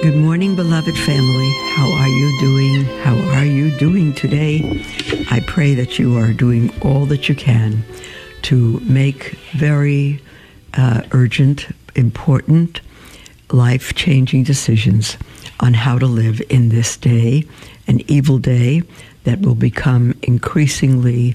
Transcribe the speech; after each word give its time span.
Good 0.00 0.14
morning, 0.14 0.54
beloved 0.54 0.96
family. 0.96 1.52
How 1.74 1.90
are 1.90 2.06
you 2.06 2.38
doing? 2.38 2.84
How 3.02 3.16
are 3.36 3.44
you 3.44 3.76
doing 3.78 4.14
today? 4.14 4.84
I 5.28 5.40
pray 5.40 5.74
that 5.74 5.98
you 5.98 6.16
are 6.16 6.32
doing 6.32 6.70
all 6.82 7.04
that 7.06 7.28
you 7.28 7.34
can 7.34 7.82
to 8.42 8.78
make 8.84 9.36
very 9.56 10.22
uh, 10.74 11.02
urgent, 11.10 11.66
important, 11.96 12.80
life 13.50 13.92
changing 13.96 14.44
decisions 14.44 15.16
on 15.58 15.74
how 15.74 15.98
to 15.98 16.06
live 16.06 16.40
in 16.48 16.68
this 16.68 16.96
day, 16.96 17.44
an 17.88 18.00
evil 18.08 18.38
day 18.38 18.82
that 19.24 19.40
will 19.40 19.56
become 19.56 20.14
increasingly 20.22 21.34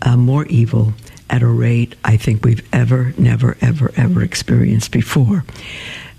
uh, 0.00 0.16
more 0.16 0.46
evil 0.46 0.94
at 1.28 1.42
a 1.42 1.46
rate 1.46 1.94
I 2.02 2.16
think 2.16 2.46
we've 2.46 2.66
ever, 2.74 3.12
never, 3.18 3.58
ever, 3.60 3.92
ever 3.94 4.22
experienced 4.22 4.90
before. 4.90 5.44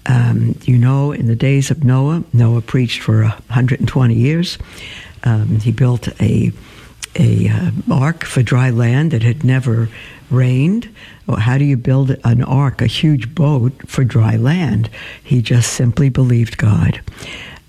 Um, 0.08 0.58
you 0.64 0.78
know, 0.78 1.12
in 1.12 1.28
the 1.28 1.36
days 1.36 1.70
of 1.72 1.84
Noah, 1.84 2.24
Noah 2.34 2.62
preached 2.62 3.02
for 3.02 3.24
120 3.24 4.14
years. 4.16 4.58
Um, 5.24 5.60
he 5.60 5.72
built 5.72 6.08
a 6.22 6.52
a 7.20 7.50
uh, 7.50 7.72
ark 7.92 8.24
for 8.24 8.42
dry 8.42 8.70
land 8.70 9.12
that 9.12 9.22
had 9.22 9.44
never 9.44 9.90
rained. 10.30 10.94
Well, 11.28 11.38
how 11.38 11.58
do 11.58 11.66
you 11.66 11.78
build 11.78 12.16
an 12.24 12.44
ark, 12.44 12.82
a 12.82 12.88
huge 12.88 13.36
boat 13.36 13.74
for 13.86 14.04
dry 14.04 14.38
land? 14.38 14.90
He 15.24 15.42
just 15.42 15.74
simply 15.74 16.10
believed 16.10 16.58
God. 16.58 17.02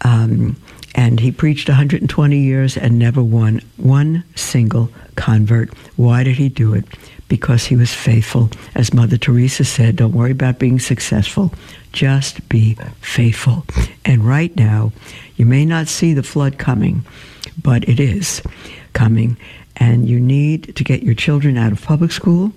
Um, 0.02 0.56
and 0.94 1.20
he 1.20 1.32
preached 1.32 1.68
120 1.68 2.38
years 2.38 2.76
and 2.76 2.98
never 2.98 3.22
won 3.22 3.62
one 3.76 4.24
single 4.34 4.90
convert. 5.16 5.72
Why 5.96 6.22
did 6.22 6.36
he 6.36 6.48
do 6.48 6.74
it? 6.74 6.84
Because 7.32 7.64
he 7.64 7.76
was 7.76 7.94
faithful. 7.94 8.50
As 8.74 8.92
Mother 8.92 9.16
Teresa 9.16 9.64
said, 9.64 9.96
don't 9.96 10.12
worry 10.12 10.32
about 10.32 10.58
being 10.58 10.78
successful. 10.78 11.50
Just 11.90 12.46
be 12.50 12.76
faithful. 13.00 13.64
And 14.04 14.22
right 14.22 14.54
now, 14.54 14.92
you 15.36 15.46
may 15.46 15.64
not 15.64 15.88
see 15.88 16.12
the 16.12 16.22
flood 16.22 16.58
coming, 16.58 17.06
but 17.56 17.88
it 17.88 17.98
is 17.98 18.42
coming. 18.92 19.38
And 19.76 20.06
you 20.10 20.20
need 20.20 20.76
to 20.76 20.84
get 20.84 21.02
your 21.02 21.14
children 21.14 21.56
out 21.56 21.72
of 21.72 21.80
public 21.80 22.12
school. 22.12 22.52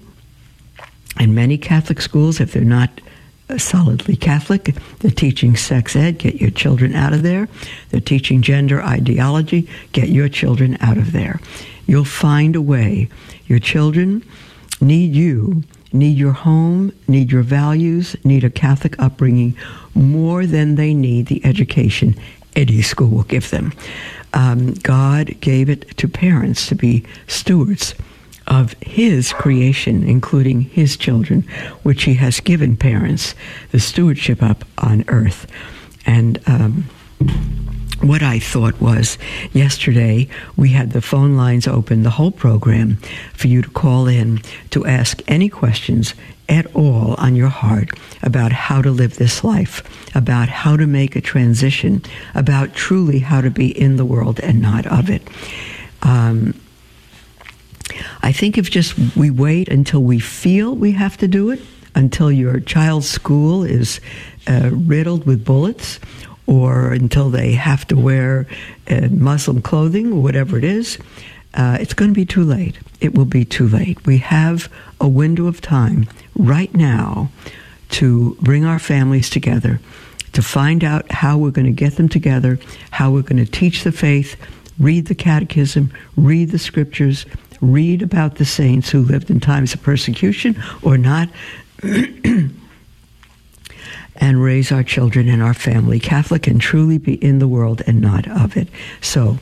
And 1.21 1.33
many 1.33 1.57
Catholic 1.57 2.01
schools, 2.01 2.41
if 2.41 2.51
they're 2.51 2.65
not 2.65 2.99
uh, 3.49 3.57
solidly 3.57 4.17
Catholic, 4.17 4.75
they're 4.99 5.09
teaching 5.09 5.55
sex 5.55 5.95
ed, 5.95 6.17
get 6.17 6.41
your 6.41 6.51
children 6.51 6.95
out 6.95 7.13
of 7.13 7.23
there. 7.23 7.47
They're 7.91 8.01
teaching 8.01 8.41
gender 8.41 8.83
ideology, 8.83 9.69
get 9.93 10.09
your 10.09 10.27
children 10.27 10.77
out 10.81 10.97
of 10.97 11.13
there. 11.13 11.39
You'll 11.87 12.03
find 12.03 12.57
a 12.57 12.61
way. 12.61 13.07
Your 13.47 13.59
children 13.59 14.21
need 14.81 15.15
you 15.15 15.63
need 15.95 16.17
your 16.17 16.33
home, 16.33 16.91
need 17.07 17.31
your 17.31 17.41
values, 17.41 18.15
need 18.23 18.43
a 18.43 18.49
Catholic 18.49 18.99
upbringing 18.99 19.55
more 19.93 20.45
than 20.45 20.75
they 20.75 20.93
need 20.93 21.27
the 21.27 21.43
education 21.45 22.15
any 22.55 22.81
school 22.81 23.09
will 23.09 23.23
give 23.23 23.49
them. 23.49 23.73
Um, 24.33 24.73
God 24.73 25.39
gave 25.39 25.69
it 25.69 25.97
to 25.97 26.07
parents 26.07 26.67
to 26.67 26.75
be 26.75 27.05
stewards 27.27 27.95
of 28.47 28.75
His 28.81 29.33
creation, 29.33 30.03
including 30.03 30.61
His 30.61 30.97
children, 30.97 31.41
which 31.83 32.03
He 32.03 32.15
has 32.15 32.39
given 32.39 32.77
parents 32.77 33.33
the 33.71 33.79
stewardship 33.79 34.43
up 34.43 34.65
on 34.77 35.05
earth. 35.07 35.47
And 36.05 36.39
um, 36.47 36.85
what 38.07 38.21
I 38.21 38.39
thought 38.39 38.79
was 38.79 39.17
yesterday 39.51 40.27
we 40.55 40.69
had 40.69 40.91
the 40.91 41.01
phone 41.01 41.35
lines 41.35 41.67
open 41.67 42.03
the 42.03 42.11
whole 42.11 42.31
program 42.31 42.97
for 43.33 43.47
you 43.47 43.61
to 43.61 43.69
call 43.69 44.07
in 44.07 44.41
to 44.71 44.85
ask 44.85 45.21
any 45.27 45.49
questions 45.49 46.13
at 46.47 46.73
all 46.75 47.15
on 47.17 47.35
your 47.35 47.49
heart 47.49 47.89
about 48.21 48.51
how 48.51 48.81
to 48.81 48.91
live 48.91 49.17
this 49.17 49.43
life, 49.43 49.83
about 50.15 50.49
how 50.49 50.77
to 50.77 50.85
make 50.85 51.15
a 51.15 51.21
transition, 51.21 52.03
about 52.35 52.75
truly 52.75 53.19
how 53.19 53.41
to 53.41 53.49
be 53.49 53.67
in 53.67 53.97
the 53.97 54.05
world 54.05 54.39
and 54.41 54.61
not 54.61 54.85
of 54.85 55.09
it. 55.09 55.23
Um, 56.03 56.59
I 58.21 58.31
think 58.31 58.57
if 58.57 58.69
just 58.69 58.97
we 59.15 59.31
wait 59.31 59.69
until 59.69 60.03
we 60.03 60.19
feel 60.19 60.75
we 60.75 60.91
have 60.91 61.17
to 61.17 61.27
do 61.27 61.49
it, 61.49 61.61
until 61.95 62.31
your 62.31 62.59
child's 62.59 63.09
school 63.09 63.63
is 63.63 64.01
uh, 64.47 64.69
riddled 64.71 65.25
with 65.25 65.45
bullets, 65.45 65.99
or 66.47 66.91
until 66.91 67.29
they 67.29 67.53
have 67.53 67.87
to 67.87 67.95
wear 67.95 68.47
uh, 68.89 69.07
Muslim 69.11 69.61
clothing 69.61 70.13
or 70.13 70.21
whatever 70.21 70.57
it 70.57 70.63
is, 70.63 70.97
uh, 71.55 71.77
it's 71.79 71.93
going 71.93 72.11
to 72.11 72.15
be 72.15 72.25
too 72.25 72.43
late. 72.43 72.77
It 73.01 73.15
will 73.15 73.25
be 73.25 73.45
too 73.45 73.67
late. 73.67 74.05
We 74.05 74.17
have 74.19 74.71
a 74.99 75.07
window 75.07 75.47
of 75.47 75.61
time 75.61 76.07
right 76.35 76.73
now 76.73 77.29
to 77.91 78.35
bring 78.41 78.65
our 78.65 78.79
families 78.79 79.29
together, 79.29 79.79
to 80.33 80.41
find 80.41 80.83
out 80.83 81.09
how 81.11 81.37
we're 81.37 81.51
going 81.51 81.65
to 81.65 81.71
get 81.71 81.95
them 81.95 82.09
together, 82.09 82.59
how 82.91 83.11
we're 83.11 83.21
going 83.21 83.43
to 83.43 83.49
teach 83.49 83.83
the 83.83 83.91
faith, 83.91 84.35
read 84.79 85.07
the 85.07 85.15
catechism, 85.15 85.91
read 86.17 86.51
the 86.51 86.59
scriptures, 86.59 87.25
read 87.61 88.01
about 88.01 88.35
the 88.35 88.45
saints 88.45 88.89
who 88.89 89.01
lived 89.01 89.29
in 89.29 89.39
times 89.39 89.73
of 89.73 89.81
persecution 89.81 90.61
or 90.81 90.97
not. 90.97 91.29
and 94.17 94.41
raise 94.41 94.71
our 94.71 94.83
children 94.83 95.27
and 95.27 95.43
our 95.43 95.53
family 95.53 95.99
Catholic 95.99 96.47
and 96.47 96.59
truly 96.61 96.97
be 96.97 97.15
in 97.15 97.39
the 97.39 97.47
world 97.47 97.81
and 97.87 98.01
not 98.01 98.27
of 98.27 98.55
it. 98.57 98.67
So 99.01 99.37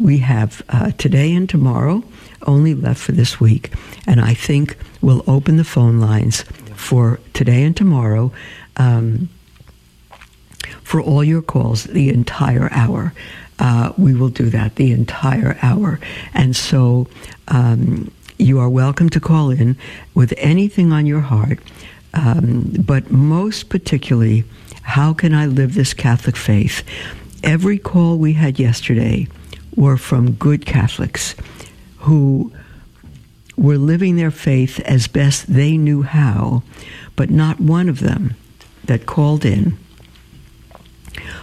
we 0.00 0.18
have 0.18 0.62
uh, 0.68 0.90
today 0.92 1.34
and 1.34 1.48
tomorrow 1.48 2.02
only 2.46 2.74
left 2.74 3.00
for 3.00 3.12
this 3.12 3.38
week, 3.38 3.72
and 4.06 4.20
I 4.20 4.34
think 4.34 4.76
we'll 5.00 5.24
open 5.26 5.56
the 5.56 5.64
phone 5.64 6.00
lines 6.00 6.42
for 6.74 7.20
today 7.34 7.62
and 7.62 7.76
tomorrow. 7.76 8.32
Um, 8.76 9.28
for 10.82 11.00
all 11.00 11.22
your 11.22 11.40
calls, 11.40 11.84
the 11.84 12.08
entire 12.08 12.68
hour. 12.72 13.12
Uh, 13.60 13.92
we 13.96 14.12
will 14.12 14.28
do 14.28 14.50
that 14.50 14.74
the 14.74 14.90
entire 14.90 15.56
hour. 15.62 16.00
And 16.34 16.56
so 16.56 17.06
um, 17.46 18.10
you 18.38 18.58
are 18.58 18.68
welcome 18.68 19.08
to 19.10 19.20
call 19.20 19.50
in 19.50 19.76
with 20.14 20.34
anything 20.36 20.92
on 20.92 21.06
your 21.06 21.20
heart. 21.20 21.60
Um, 22.14 22.72
but 22.78 23.10
most 23.10 23.68
particularly, 23.68 24.44
how 24.82 25.12
can 25.12 25.34
I 25.34 25.46
live 25.46 25.74
this 25.74 25.94
Catholic 25.94 26.36
faith? 26.36 26.82
Every 27.42 27.78
call 27.78 28.18
we 28.18 28.32
had 28.34 28.58
yesterday 28.58 29.28
were 29.76 29.96
from 29.96 30.32
good 30.32 30.66
Catholics 30.66 31.34
who 31.98 32.52
were 33.56 33.78
living 33.78 34.16
their 34.16 34.30
faith 34.30 34.80
as 34.80 35.06
best 35.06 35.46
they 35.52 35.76
knew 35.76 36.02
how, 36.02 36.62
but 37.16 37.30
not 37.30 37.60
one 37.60 37.88
of 37.88 38.00
them 38.00 38.34
that 38.84 39.06
called 39.06 39.44
in 39.44 39.78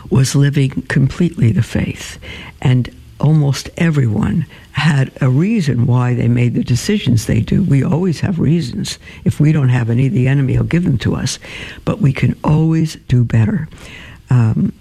was 0.10 0.36
living 0.36 0.70
completely 0.84 1.52
the 1.52 1.64
faith. 1.64 2.18
And 2.62 2.90
almost 3.20 3.70
everyone 3.78 4.46
had 4.72 5.12
a 5.22 5.30
reason 5.30 5.86
why 5.86 6.14
they 6.14 6.28
made 6.28 6.54
the 6.54 6.64
decisions 6.64 7.26
they 7.26 7.42
do. 7.42 7.64
We 7.64 7.84
always 7.84 8.20
have 8.20 8.40
reasons. 8.40 9.00
If 9.26 9.40
we 9.40 9.52
don't 9.52 9.70
have 9.70 9.90
any, 9.90 10.08
the 10.08 10.28
enemy 10.28 10.58
will 10.58 10.66
give 10.66 10.84
them 10.84 10.98
to 11.00 11.16
us. 11.16 11.40
But 11.86 12.00
we 12.00 12.14
can 12.14 12.38
always 12.44 12.96
do 13.08 13.24
better. 13.24 13.68
Um, 14.30 14.74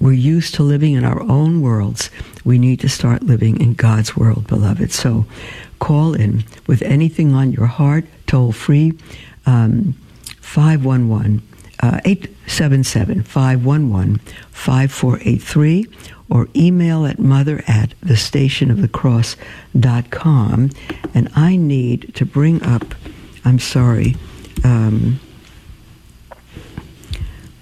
we're 0.00 0.12
used 0.12 0.54
to 0.56 0.62
living 0.62 0.94
in 0.94 1.04
our 1.04 1.22
own 1.22 1.60
worlds. 1.60 2.10
We 2.44 2.58
need 2.58 2.80
to 2.80 2.88
start 2.88 3.22
living 3.22 3.60
in 3.60 3.74
God's 3.74 4.16
world, 4.16 4.46
beloved. 4.46 4.92
So 4.92 5.26
call 5.78 6.14
in 6.14 6.44
with 6.66 6.82
anything 6.82 7.34
on 7.34 7.52
your 7.52 7.66
heart, 7.66 8.04
toll 8.26 8.52
free, 8.52 8.98
um, 9.46 9.94
511 10.40 11.42
uh, 11.82 12.00
877 12.04 13.24
511 13.24 14.18
5483 14.50 15.86
or 16.32 16.48
email 16.56 17.04
at 17.04 17.18
mother 17.18 17.62
at 17.68 17.90
thestationofthecross.com. 18.00 20.70
And 21.12 21.28
I 21.36 21.56
need 21.56 22.14
to 22.14 22.24
bring 22.24 22.62
up, 22.62 22.94
I'm 23.44 23.58
sorry, 23.58 24.16
um, 24.64 25.20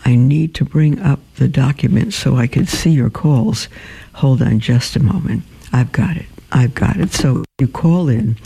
I 0.04 0.14
need 0.14 0.54
to 0.54 0.64
bring 0.64 1.00
up 1.00 1.18
the 1.36 1.48
document 1.48 2.14
so 2.14 2.36
I 2.36 2.46
can 2.46 2.66
see 2.66 2.90
your 2.90 3.10
calls. 3.10 3.66
Hold 4.14 4.40
on 4.40 4.60
just 4.60 4.94
a 4.94 5.00
moment. 5.00 5.42
I've 5.72 5.90
got 5.90 6.16
it. 6.16 6.26
I've 6.52 6.74
got 6.74 6.96
it. 6.96 7.12
So 7.12 7.42
you 7.58 7.66
call 7.66 8.08
in. 8.08 8.36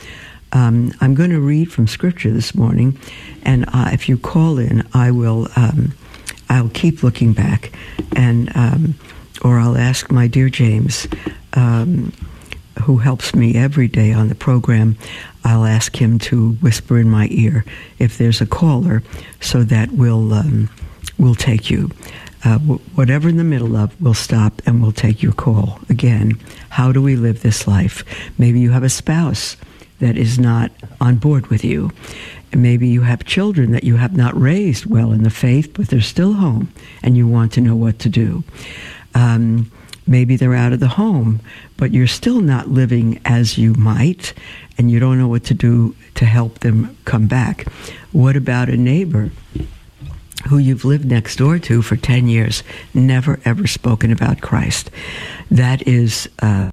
Um, 0.53 0.95
I'm 1.03 1.15
going 1.15 1.31
to 1.31 1.41
read 1.41 1.71
from 1.71 1.87
Scripture 1.87 2.31
this 2.31 2.55
morning, 2.55 2.99
and 3.43 3.67
uh, 3.75 3.91
if 3.93 4.09
you 4.09 4.17
call 4.17 4.59
in, 4.59 4.89
I 4.95 5.11
will 5.11 5.49
um, 5.57 5.93
I'll 6.49 6.69
keep 6.69 7.03
looking 7.03 7.33
back, 7.33 7.73
and 8.15 8.55
um, 8.57 8.95
or 9.45 9.59
I'll 9.59 9.77
ask 9.77 10.11
my 10.11 10.27
dear 10.27 10.49
James, 10.49 11.07
um, 11.53 12.13
who 12.83 12.97
helps 12.97 13.35
me 13.35 13.55
every 13.55 13.87
day 13.87 14.13
on 14.13 14.29
the 14.29 14.35
program. 14.35 14.97
I'll 15.45 15.67
ask 15.67 15.95
him 15.95 16.19
to 16.21 16.53
whisper 16.55 16.99
in 16.99 17.11
my 17.11 17.29
ear 17.31 17.65
if 17.99 18.19
there's 18.19 18.41
a 18.41 18.47
caller, 18.47 19.03
so 19.41 19.63
that 19.65 19.93
we'll 19.93 20.33
um, 20.33 20.71
we'll 21.19 21.35
take 21.35 21.71
you. 21.71 21.91
Uh, 22.45 22.59
whatever 22.59 23.29
in 23.29 23.37
the 23.37 23.45
middle 23.45 23.77
of, 23.77 23.99
we'll 24.03 24.13
stop 24.13 24.61
and 24.67 24.83
we'll 24.83 24.93
take 24.93 25.23
your 25.23 25.33
call. 25.33 25.79
Again, 25.89 26.39
how 26.71 26.93
do 26.93 27.01
we 27.01 27.17
live 27.17 27.43
this 27.43 27.67
life? 27.67 28.05
Maybe 28.39 28.61
you 28.61 28.71
have 28.71 28.83
a 28.83 28.91
spouse 28.91 29.57
that 30.01 30.19
is 30.19 30.39
not 30.39 30.71
on 31.01 31.17
board 31.17 31.47
with 31.47 31.65
you. 31.65 31.91
Maybe 32.53 32.89
you 32.89 33.01
have 33.01 33.25
children 33.25 33.73
that 33.73 33.85
you 33.85 33.97
have 33.97 34.17
not 34.17 34.39
raised 34.39 34.87
well 34.87 35.13
in 35.13 35.23
the 35.23 35.31
faith, 35.31 35.73
but 35.75 35.89
they're 35.89 36.01
still 36.01 36.35
home 36.35 36.73
and 37.03 37.17
you 37.17 37.27
want 37.27 37.53
to 37.53 37.61
know 37.61 37.75
what 37.75 37.99
to 38.01 38.09
do. 38.09 38.45
Um, 39.15 39.71
maybe 40.07 40.37
they're 40.37 40.55
out 40.55 40.73
of 40.73 40.81
the 40.81 40.89
home, 40.89 41.41
but 41.77 41.93
you're 41.93 42.07
still 42.07 42.41
not 42.41 42.69
living 42.69 43.21
as 43.25 43.57
you 43.57 43.75
might 43.75 44.35
and 44.77 44.91
you 44.91 44.99
don't 44.99 45.19
know 45.19 45.29
what 45.29 45.45
to 45.45 45.55
do 45.55 45.95
to 46.17 46.25
help 46.25 46.61
them 46.61 46.97
come 47.05 47.27
back. 47.27 47.69
What 48.13 48.37
about 48.37 48.69
a 48.69 48.77
neighbor 48.77 49.31
who 50.49 50.59
you've 50.59 50.85
lived 50.85 51.07
next 51.07 51.37
door 51.37 51.59
to 51.59 51.81
for 51.81 51.97
10 51.97 52.29
years, 52.29 52.63
never 52.93 53.41
ever 53.45 53.67
spoken 53.67 54.13
about 54.13 54.41
Christ? 54.41 54.91
That 55.51 55.87
is. 55.87 56.29
Uh, 56.41 56.71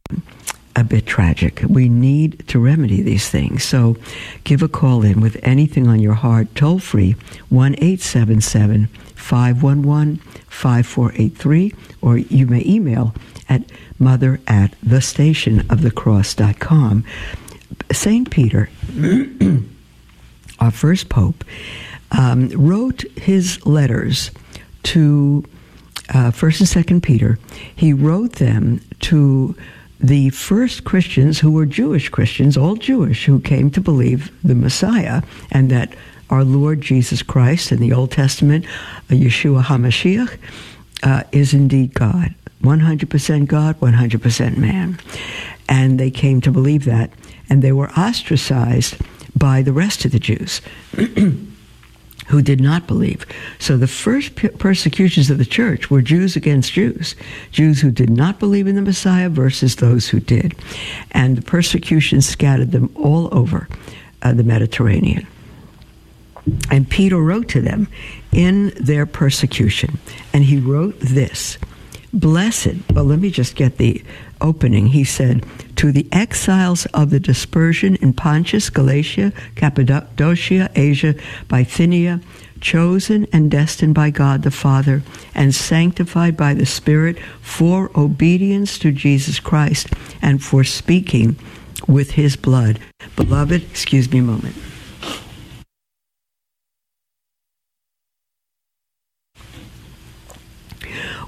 a 0.73 0.85
bit 0.85 1.05
tragic. 1.05 1.61
We 1.67 1.89
need 1.89 2.47
to 2.47 2.57
remedy 2.57 3.01
these 3.01 3.29
things. 3.29 3.65
So 3.65 3.97
give 4.45 4.61
a 4.61 4.69
call 4.69 5.03
in 5.03 5.19
with 5.19 5.37
anything 5.43 5.89
on 5.89 5.99
your 5.99 6.13
heart, 6.13 6.47
toll 6.55 6.79
free, 6.79 7.17
1 7.49 7.73
877 7.73 8.87
511 9.21 10.17
5483, 10.49 11.73
or 12.01 12.17
you 12.17 12.47
may 12.47 12.63
email 12.65 13.13
at 13.47 13.71
mother 13.99 14.41
at 14.47 14.71
thestationofthecross.com. 14.81 17.05
St. 17.91 18.31
Peter, 18.31 18.69
our 20.59 20.71
first 20.71 21.09
pope, 21.09 21.43
um, 22.11 22.49
wrote 22.49 23.03
his 23.17 23.65
letters 23.65 24.31
to 24.83 25.43
uh, 26.13 26.29
First 26.31 26.59
and 26.59 26.67
Second 26.67 27.01
Peter. 27.01 27.39
He 27.75 27.93
wrote 27.93 28.33
them 28.33 28.81
to 29.01 29.55
the 29.99 30.29
first 30.31 30.83
Christians 30.83 31.39
who 31.39 31.51
were 31.51 31.65
Jewish 31.65 32.09
Christians, 32.09 32.57
all 32.57 32.75
Jewish, 32.75 33.25
who 33.25 33.39
came 33.39 33.69
to 33.71 33.79
believe 33.79 34.31
the 34.43 34.55
Messiah 34.55 35.21
and 35.51 35.69
that 35.69 35.93
our 36.31 36.43
Lord 36.43 36.81
Jesus 36.81 37.21
Christ 37.21 37.71
in 37.71 37.79
the 37.79 37.93
Old 37.93 38.11
Testament, 38.11 38.65
uh, 38.65 39.13
Yeshua 39.13 39.63
HaMashiach, 39.63 40.37
uh, 41.03 41.23
is 41.31 41.53
indeed 41.53 41.93
God. 41.93 42.33
100% 42.63 43.47
God, 43.47 43.79
100% 43.79 44.57
man. 44.57 44.99
And 45.67 45.99
they 45.99 46.11
came 46.11 46.41
to 46.41 46.51
believe 46.51 46.85
that. 46.85 47.11
And 47.49 47.61
they 47.61 47.71
were 47.71 47.91
ostracized 47.91 48.97
by 49.35 49.61
the 49.61 49.73
rest 49.73 50.05
of 50.05 50.11
the 50.11 50.19
Jews. 50.19 50.61
who 52.27 52.41
did 52.41 52.61
not 52.61 52.87
believe. 52.87 53.25
So 53.59 53.75
the 53.75 53.87
first 53.87 54.35
persecutions 54.57 55.29
of 55.29 55.37
the 55.37 55.45
church 55.45 55.91
were 55.91 56.01
Jews 56.01 56.37
against 56.37 56.71
Jews, 56.71 57.13
Jews 57.51 57.81
who 57.81 57.91
did 57.91 58.09
not 58.09 58.39
believe 58.39 58.67
in 58.67 58.75
the 58.75 58.81
Messiah 58.81 59.27
versus 59.27 59.75
those 59.75 60.07
who 60.07 60.21
did. 60.21 60.55
And 61.11 61.35
the 61.35 61.41
persecution 61.41 62.21
scattered 62.21 62.71
them 62.71 62.89
all 62.95 63.27
over 63.37 63.67
uh, 64.21 64.31
the 64.31 64.43
Mediterranean. 64.43 65.27
And 66.69 66.89
Peter 66.89 67.17
wrote 67.17 67.47
to 67.49 67.61
them 67.61 67.87
in 68.31 68.69
their 68.79 69.05
persecution, 69.05 69.99
and 70.33 70.43
he 70.43 70.57
wrote 70.57 70.99
this 70.99 71.57
Blessed, 72.13 72.75
well, 72.93 73.05
let 73.05 73.19
me 73.19 73.31
just 73.31 73.55
get 73.55 73.77
the 73.77 74.03
opening. 74.41 74.87
He 74.87 75.05
said, 75.05 75.45
To 75.77 75.91
the 75.91 76.07
exiles 76.11 76.85
of 76.87 77.09
the 77.09 77.19
dispersion 77.19 77.95
in 77.97 78.13
Pontus, 78.13 78.69
Galatia, 78.69 79.31
Cappadocia, 79.55 80.69
Asia, 80.75 81.15
Bithynia, 81.47 82.19
chosen 82.59 83.27
and 83.31 83.49
destined 83.49 83.95
by 83.95 84.09
God 84.09 84.43
the 84.43 84.51
Father, 84.51 85.03
and 85.33 85.55
sanctified 85.55 86.35
by 86.35 86.53
the 86.53 86.65
Spirit 86.65 87.17
for 87.41 87.89
obedience 87.97 88.77
to 88.79 88.91
Jesus 88.91 89.39
Christ 89.39 89.87
and 90.21 90.43
for 90.43 90.63
speaking 90.63 91.37
with 91.87 92.11
his 92.11 92.35
blood. 92.35 92.79
Beloved, 93.15 93.63
excuse 93.63 94.11
me 94.11 94.19
a 94.19 94.23
moment. 94.23 94.55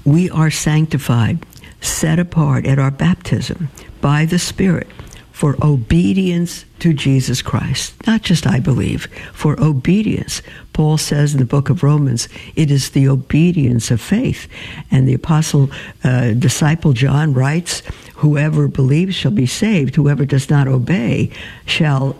We 0.04 0.30
are 0.30 0.50
sanctified, 0.50 1.44
set 1.80 2.18
apart 2.18 2.66
at 2.66 2.78
our 2.78 2.90
baptism 2.90 3.68
by 4.00 4.24
the 4.24 4.38
Spirit 4.38 4.88
for 5.34 5.56
obedience 5.66 6.64
to 6.78 6.92
Jesus 6.92 7.42
Christ. 7.42 7.94
Not 8.06 8.22
just 8.22 8.46
I 8.46 8.60
believe, 8.60 9.08
for 9.32 9.60
obedience. 9.60 10.42
Paul 10.72 10.96
says 10.96 11.32
in 11.32 11.40
the 11.40 11.44
book 11.44 11.70
of 11.70 11.82
Romans, 11.82 12.28
it 12.54 12.70
is 12.70 12.90
the 12.90 13.08
obedience 13.08 13.90
of 13.90 14.00
faith. 14.00 14.46
And 14.92 15.08
the 15.08 15.14
apostle, 15.14 15.70
uh, 16.04 16.34
disciple 16.34 16.92
John 16.92 17.34
writes, 17.34 17.82
Whoever 18.16 18.68
believes 18.68 19.16
shall 19.16 19.32
be 19.32 19.46
saved. 19.46 19.96
Whoever 19.96 20.24
does 20.24 20.48
not 20.48 20.68
obey 20.68 21.30
shall 21.66 22.16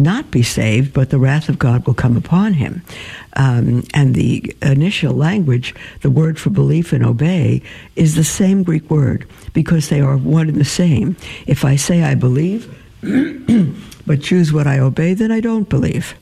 not 0.00 0.30
be 0.30 0.42
saved, 0.42 0.92
but 0.92 1.10
the 1.10 1.18
wrath 1.18 1.48
of 1.48 1.58
God 1.58 1.86
will 1.86 1.94
come 1.94 2.16
upon 2.16 2.54
him. 2.54 2.82
Um, 3.34 3.84
and 3.92 4.14
the 4.14 4.54
initial 4.62 5.14
language, 5.14 5.74
the 6.00 6.10
word 6.10 6.38
for 6.38 6.50
belief 6.50 6.92
and 6.92 7.04
obey, 7.04 7.62
is 7.94 8.14
the 8.14 8.24
same 8.24 8.62
Greek 8.62 8.90
word 8.90 9.28
because 9.52 9.88
they 9.88 10.00
are 10.00 10.16
one 10.16 10.48
and 10.48 10.60
the 10.60 10.64
same. 10.64 11.16
If 11.46 11.64
I 11.64 11.76
say 11.76 12.02
I 12.02 12.14
believe, 12.14 12.72
but 14.06 14.22
choose 14.22 14.52
what 14.52 14.66
I 14.66 14.78
obey, 14.78 15.14
then 15.14 15.30
I 15.30 15.40
don't 15.40 15.68
believe. 15.68 16.14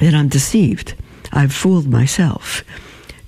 Then 0.00 0.14
I'm 0.14 0.28
deceived. 0.28 0.94
I've 1.32 1.52
fooled 1.52 1.86
myself. 1.86 2.64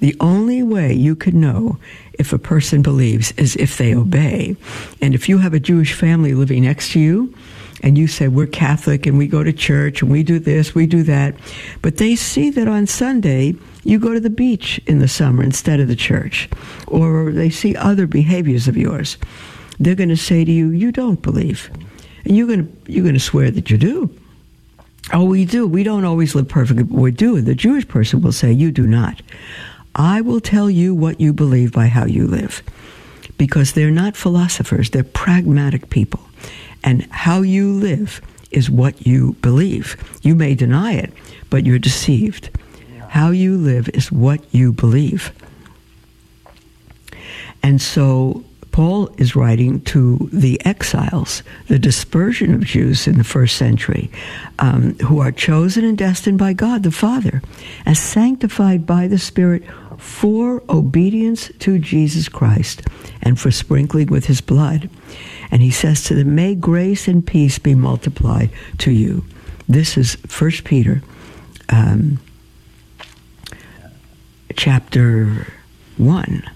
The 0.00 0.16
only 0.20 0.62
way 0.62 0.92
you 0.92 1.16
can 1.16 1.40
know 1.40 1.78
if 2.14 2.32
a 2.32 2.38
person 2.38 2.82
believes 2.82 3.32
is 3.32 3.56
if 3.56 3.78
they 3.78 3.94
obey. 3.94 4.56
And 5.00 5.14
if 5.14 5.28
you 5.28 5.38
have 5.38 5.54
a 5.54 5.60
Jewish 5.60 5.92
family 5.94 6.34
living 6.34 6.64
next 6.64 6.92
to 6.92 7.00
you, 7.00 7.34
and 7.82 7.98
you 7.98 8.06
say 8.06 8.28
we're 8.28 8.46
Catholic 8.46 9.06
and 9.06 9.18
we 9.18 9.26
go 9.26 9.42
to 9.42 9.52
church 9.52 10.02
and 10.02 10.10
we 10.10 10.22
do 10.22 10.38
this, 10.38 10.74
we 10.74 10.86
do 10.86 11.02
that, 11.04 11.34
but 11.82 11.98
they 11.98 12.16
see 12.16 12.50
that 12.50 12.68
on 12.68 12.86
Sunday 12.86 13.54
you 13.84 13.98
go 13.98 14.12
to 14.12 14.20
the 14.20 14.30
beach 14.30 14.80
in 14.86 14.98
the 14.98 15.08
summer 15.08 15.42
instead 15.42 15.78
of 15.78 15.88
the 15.88 15.96
church, 15.96 16.48
or 16.86 17.30
they 17.32 17.50
see 17.50 17.76
other 17.76 18.06
behaviors 18.06 18.66
of 18.66 18.76
yours, 18.76 19.16
they're 19.78 19.94
going 19.94 20.08
to 20.08 20.16
say 20.16 20.44
to 20.44 20.50
you, 20.50 20.70
"You 20.70 20.90
don't 20.90 21.22
believe," 21.22 21.70
and 22.24 22.36
you're 22.36 22.48
going 22.48 22.66
to 22.66 22.92
you're 22.92 23.04
going 23.04 23.14
to 23.14 23.20
swear 23.20 23.50
that 23.50 23.70
you 23.70 23.78
do. 23.78 24.10
Oh, 25.12 25.24
we 25.24 25.44
do. 25.44 25.68
We 25.68 25.84
don't 25.84 26.04
always 26.04 26.34
live 26.34 26.48
perfectly, 26.48 26.82
but 26.82 26.98
we 26.98 27.12
do. 27.12 27.36
And 27.36 27.46
the 27.46 27.54
Jewish 27.54 27.86
person 27.86 28.22
will 28.22 28.32
say, 28.32 28.50
"You 28.50 28.72
do 28.72 28.86
not." 28.86 29.22
I 29.94 30.20
will 30.20 30.40
tell 30.40 30.68
you 30.68 30.94
what 30.94 31.20
you 31.20 31.32
believe 31.32 31.72
by 31.72 31.86
how 31.86 32.04
you 32.04 32.26
live, 32.26 32.62
because 33.38 33.72
they're 33.72 33.90
not 33.90 34.16
philosophers; 34.16 34.90
they're 34.90 35.04
pragmatic 35.04 35.90
people. 35.90 36.20
And 36.86 37.02
how 37.10 37.42
you 37.42 37.70
live 37.72 38.22
is 38.50 38.70
what 38.70 39.06
you 39.06 39.34
believe. 39.42 39.96
You 40.22 40.34
may 40.34 40.54
deny 40.54 40.94
it, 40.94 41.12
but 41.50 41.66
you're 41.66 41.78
deceived. 41.78 42.48
How 43.08 43.30
you 43.30 43.58
live 43.58 43.90
is 43.90 44.10
what 44.10 44.40
you 44.54 44.72
believe. 44.72 45.32
And 47.62 47.82
so 47.82 48.44
Paul 48.70 49.08
is 49.16 49.34
writing 49.34 49.80
to 49.82 50.28
the 50.32 50.60
exiles, 50.64 51.42
the 51.66 51.78
dispersion 51.78 52.54
of 52.54 52.60
Jews 52.64 53.06
in 53.08 53.16
the 53.16 53.24
first 53.24 53.56
century, 53.56 54.10
um, 54.58 54.98
who 54.98 55.18
are 55.18 55.32
chosen 55.32 55.84
and 55.84 55.96
destined 55.96 56.38
by 56.38 56.52
God 56.52 56.82
the 56.82 56.90
Father, 56.90 57.42
as 57.86 57.98
sanctified 57.98 58.86
by 58.86 59.08
the 59.08 59.18
Spirit 59.18 59.64
for 59.96 60.62
obedience 60.68 61.50
to 61.60 61.78
Jesus 61.78 62.28
Christ 62.28 62.82
and 63.22 63.40
for 63.40 63.50
sprinkling 63.50 64.08
with 64.08 64.26
his 64.26 64.40
blood. 64.40 64.90
And 65.50 65.62
he 65.62 65.70
says 65.70 66.04
to 66.04 66.14
them, 66.14 66.34
May 66.34 66.54
grace 66.54 67.08
and 67.08 67.26
peace 67.26 67.58
be 67.58 67.74
multiplied 67.74 68.50
to 68.78 68.90
you. 68.90 69.24
This 69.68 69.96
is 69.96 70.16
1 70.38 70.50
Peter 70.64 71.02
um, 71.68 72.18
chapter 74.56 75.52
1. 75.96 76.50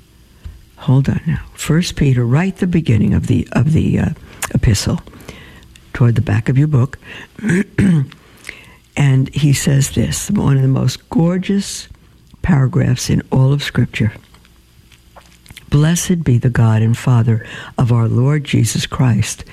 Hold 0.79 1.09
on 1.09 1.21
now. 1.27 1.43
1 1.67 1.83
Peter, 1.97 2.25
right 2.25 2.57
the 2.57 2.67
beginning 2.67 3.15
of 3.15 3.27
the, 3.27 3.47
of 3.53 3.73
the 3.73 3.99
uh, 3.99 4.09
epistle, 4.55 5.01
toward 5.93 6.15
the 6.15 6.23
back 6.23 6.49
of 6.49 6.57
your 6.57 6.69
book. 6.69 6.99
and 8.97 9.29
he 9.35 9.53
says 9.53 9.91
this 9.91 10.31
one 10.31 10.57
of 10.57 10.63
the 10.63 10.69
most 10.69 11.09
gorgeous 11.11 11.89
paragraphs 12.43 13.11
in 13.11 13.23
all 13.31 13.53
of 13.53 13.63
Scripture. 13.63 14.13
Blessed 15.71 16.25
be 16.25 16.37
the 16.37 16.51
God 16.51 16.83
and 16.83 16.99
Father 16.99 17.47
of 17.79 17.93
our 17.93 18.09
Lord 18.09 18.43
Jesus 18.43 18.87
Christ. 18.87 19.45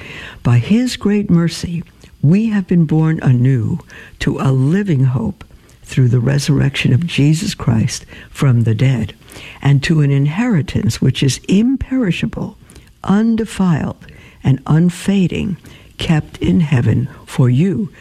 By 0.42 0.58
his 0.58 0.98
great 0.98 1.30
mercy, 1.30 1.84
we 2.24 2.48
have 2.48 2.68
been 2.68 2.86
born 2.86 3.20
anew 3.22 3.80
to 4.20 4.40
a 4.40 4.52
living 4.52 5.06
hope 5.06 5.44
through 5.84 6.08
the 6.10 6.20
resurrection 6.20 6.92
of 6.92 7.06
Jesus 7.06 7.54
Christ 7.54 8.06
from 8.32 8.64
the 8.64 8.74
dead, 8.74 9.16
and 9.62 9.84
to 9.84 10.02
an 10.02 10.10
inheritance 10.10 11.00
which 11.00 11.22
is 11.22 11.40
imperishable, 11.48 12.58
undefiled, 13.04 14.06
and 14.44 14.62
unfading, 14.66 15.58
kept 15.98 16.40
in 16.40 16.62
heaven 16.62 17.08
for 17.26 17.50
you. 17.50 17.94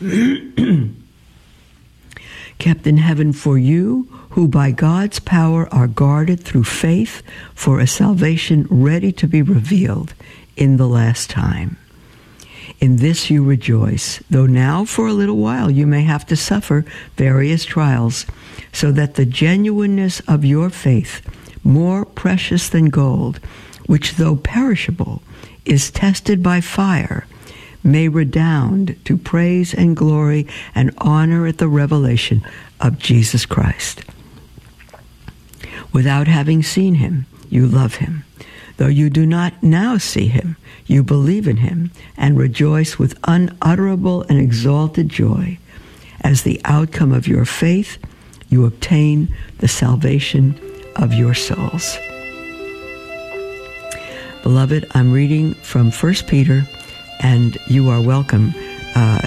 kept 2.60 2.86
in 2.86 2.98
heaven 2.98 3.32
for 3.32 3.58
you, 3.58 4.06
who 4.30 4.46
by 4.46 4.70
God's 4.70 5.18
power 5.18 5.68
are 5.74 5.88
guarded 5.88 6.38
through 6.38 6.64
faith 6.64 7.22
for 7.54 7.80
a 7.80 7.86
salvation 7.86 8.66
ready 8.70 9.10
to 9.12 9.26
be 9.26 9.42
revealed 9.42 10.14
in 10.56 10.76
the 10.76 10.86
last 10.86 11.30
time. 11.30 11.78
In 12.78 12.96
this 12.96 13.30
you 13.30 13.42
rejoice, 13.42 14.22
though 14.30 14.46
now 14.46 14.84
for 14.84 15.08
a 15.08 15.12
little 15.12 15.38
while 15.38 15.70
you 15.70 15.86
may 15.86 16.02
have 16.02 16.26
to 16.26 16.36
suffer 16.36 16.84
various 17.16 17.64
trials, 17.64 18.26
so 18.72 18.92
that 18.92 19.14
the 19.14 19.26
genuineness 19.26 20.20
of 20.28 20.44
your 20.44 20.70
faith, 20.70 21.22
more 21.64 22.04
precious 22.04 22.68
than 22.68 22.90
gold, 22.90 23.40
which 23.86 24.14
though 24.14 24.36
perishable, 24.36 25.22
is 25.64 25.90
tested 25.90 26.42
by 26.42 26.60
fire, 26.60 27.26
may 27.82 28.08
redound 28.08 28.96
to 29.04 29.16
praise 29.16 29.74
and 29.74 29.96
glory 29.96 30.46
and 30.74 30.92
honor 30.98 31.46
at 31.46 31.58
the 31.58 31.68
revelation 31.68 32.44
of 32.80 32.98
Jesus 32.98 33.46
Christ. 33.46 34.02
Without 35.92 36.28
having 36.28 36.62
seen 36.62 36.96
him, 36.96 37.26
you 37.48 37.66
love 37.66 37.96
him. 37.96 38.24
Though 38.76 38.86
you 38.86 39.10
do 39.10 39.26
not 39.26 39.62
now 39.62 39.98
see 39.98 40.28
him, 40.28 40.56
you 40.86 41.02
believe 41.02 41.46
in 41.46 41.58
him 41.58 41.90
and 42.16 42.38
rejoice 42.38 42.98
with 42.98 43.18
unutterable 43.24 44.22
and 44.22 44.38
exalted 44.38 45.08
joy. 45.08 45.58
As 46.22 46.42
the 46.42 46.60
outcome 46.64 47.12
of 47.12 47.28
your 47.28 47.44
faith, 47.44 47.98
you 48.48 48.66
obtain 48.66 49.34
the 49.58 49.68
salvation 49.68 50.58
of 50.96 51.12
your 51.12 51.34
souls. 51.34 51.98
Beloved, 54.42 54.86
I'm 54.92 55.12
reading 55.12 55.54
from 55.54 55.90
1 55.90 56.14
Peter, 56.26 56.66
and 57.20 57.56
you 57.66 57.88
are 57.88 58.00
welcome 58.00 58.52
uh, 58.94 59.20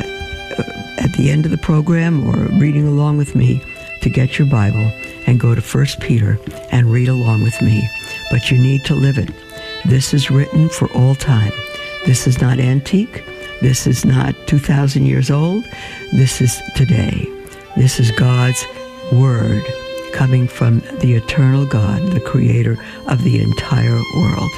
at 0.98 1.14
the 1.14 1.30
end 1.30 1.46
of 1.46 1.52
the 1.52 1.58
program 1.58 2.28
or 2.28 2.36
reading 2.60 2.88
along 2.88 3.18
with 3.18 3.36
me 3.36 3.62
to 4.02 4.10
get 4.10 4.38
your 4.38 4.48
Bible 4.48 4.92
and 5.26 5.40
go 5.40 5.56
to 5.56 5.62
1 5.62 5.86
Peter 6.00 6.38
and 6.72 6.92
read 6.92 7.08
along 7.08 7.44
with 7.44 7.62
me. 7.62 7.88
But 8.30 8.52
you 8.52 8.58
need 8.58 8.84
to 8.86 8.96
live 8.96 9.18
it. 9.18 9.32
This 9.86 10.14
is 10.14 10.30
written 10.30 10.70
for 10.70 10.92
all 10.94 11.16
time. 11.16 11.54
This 12.06 12.28
is 12.28 12.42
not 12.42 12.60
antique. 12.60 13.24
This 13.62 13.88
is 13.88 14.04
not 14.04 14.36
2,000 14.48 15.06
years 15.06 15.32
old. 15.32 15.64
This 16.12 16.42
is 16.42 16.62
today. 16.76 17.28
This 17.78 18.00
is 18.00 18.12
God's 18.12 18.66
Word 19.12 19.64
coming 20.14 20.48
from 20.48 20.80
the 21.00 21.14
eternal 21.16 21.66
God, 21.66 22.02
the 22.12 22.20
creator 22.20 22.78
of 23.08 23.24
the 23.24 23.42
entire 23.42 24.00
world. 24.16 24.52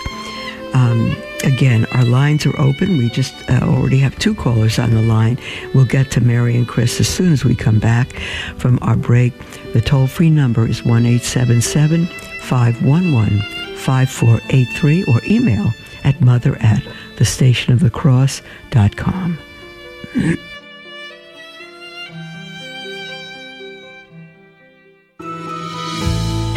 Um, 0.74 1.16
again, 1.44 1.86
our 1.92 2.06
lines 2.06 2.46
are 2.46 2.58
open. 2.60 2.98
We 2.98 3.10
just 3.10 3.34
uh, 3.50 3.62
already 3.64 3.98
have 4.00 4.18
two 4.18 4.36
callers 4.36 4.80
on 4.80 4.92
the 4.92 5.02
line. 5.02 5.38
We'll 5.74 5.86
get 5.86 6.12
to 6.12 6.22
Mary 6.22 6.56
and 6.56 6.68
Chris 6.68 7.00
as 7.00 7.08
soon 7.08 7.34
as 7.34 7.44
we 7.46 7.56
come 7.56 7.80
back 7.80 8.14
from 8.58 8.78
our 8.82 8.96
break. 8.96 9.34
The 9.74 9.82
toll 9.82 10.08
free 10.08 10.30
number 10.30 10.68
is 10.68 10.84
1 10.84 11.06
877 11.06 12.08
511 12.42 13.42
5483 13.78 15.04
or 15.06 15.22
email 15.26 15.72
at 16.04 16.20
mother 16.22 16.56
at 16.60 16.84
thestationofthecross.com. 17.18 19.38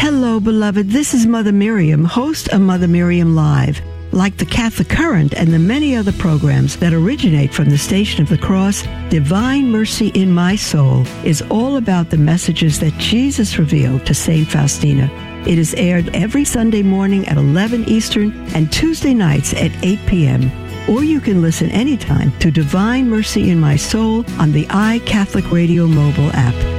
Hello, 0.00 0.40
beloved. 0.40 0.90
This 0.90 1.14
is 1.14 1.26
Mother 1.26 1.52
Miriam, 1.52 2.04
host 2.04 2.48
of 2.48 2.60
Mother 2.60 2.88
Miriam 2.88 3.34
Live. 3.34 3.80
Like 4.12 4.38
the 4.38 4.46
Catholic 4.46 4.88
Current 4.88 5.34
and 5.34 5.52
the 5.52 5.58
many 5.58 5.94
other 5.94 6.12
programs 6.12 6.76
that 6.78 6.94
originate 6.94 7.52
from 7.52 7.68
the 7.68 7.76
Station 7.76 8.22
of 8.22 8.30
the 8.30 8.38
Cross, 8.38 8.84
Divine 9.10 9.70
Mercy 9.70 10.08
in 10.08 10.32
My 10.32 10.56
Soul 10.56 11.06
is 11.24 11.42
all 11.50 11.76
about 11.76 12.08
the 12.08 12.16
messages 12.16 12.80
that 12.80 12.96
Jesus 12.96 13.58
revealed 13.58 14.06
to 14.06 14.14
St. 14.14 14.48
Faustina. 14.48 15.10
It 15.46 15.58
is 15.58 15.74
aired 15.74 16.14
every 16.16 16.44
Sunday 16.44 16.82
morning 16.82 17.28
at 17.28 17.36
11 17.36 17.84
Eastern 17.88 18.32
and 18.54 18.72
Tuesday 18.72 19.14
nights 19.14 19.52
at 19.54 19.72
8 19.84 19.98
p.m. 20.06 20.50
Or 20.88 21.04
you 21.04 21.20
can 21.20 21.42
listen 21.42 21.70
anytime 21.70 22.32
to 22.38 22.50
Divine 22.50 23.10
Mercy 23.10 23.50
in 23.50 23.60
My 23.60 23.76
Soul 23.76 24.24
on 24.40 24.52
the 24.52 24.64
iCatholic 24.66 25.50
Radio 25.52 25.86
mobile 25.86 26.30
app. 26.32 26.77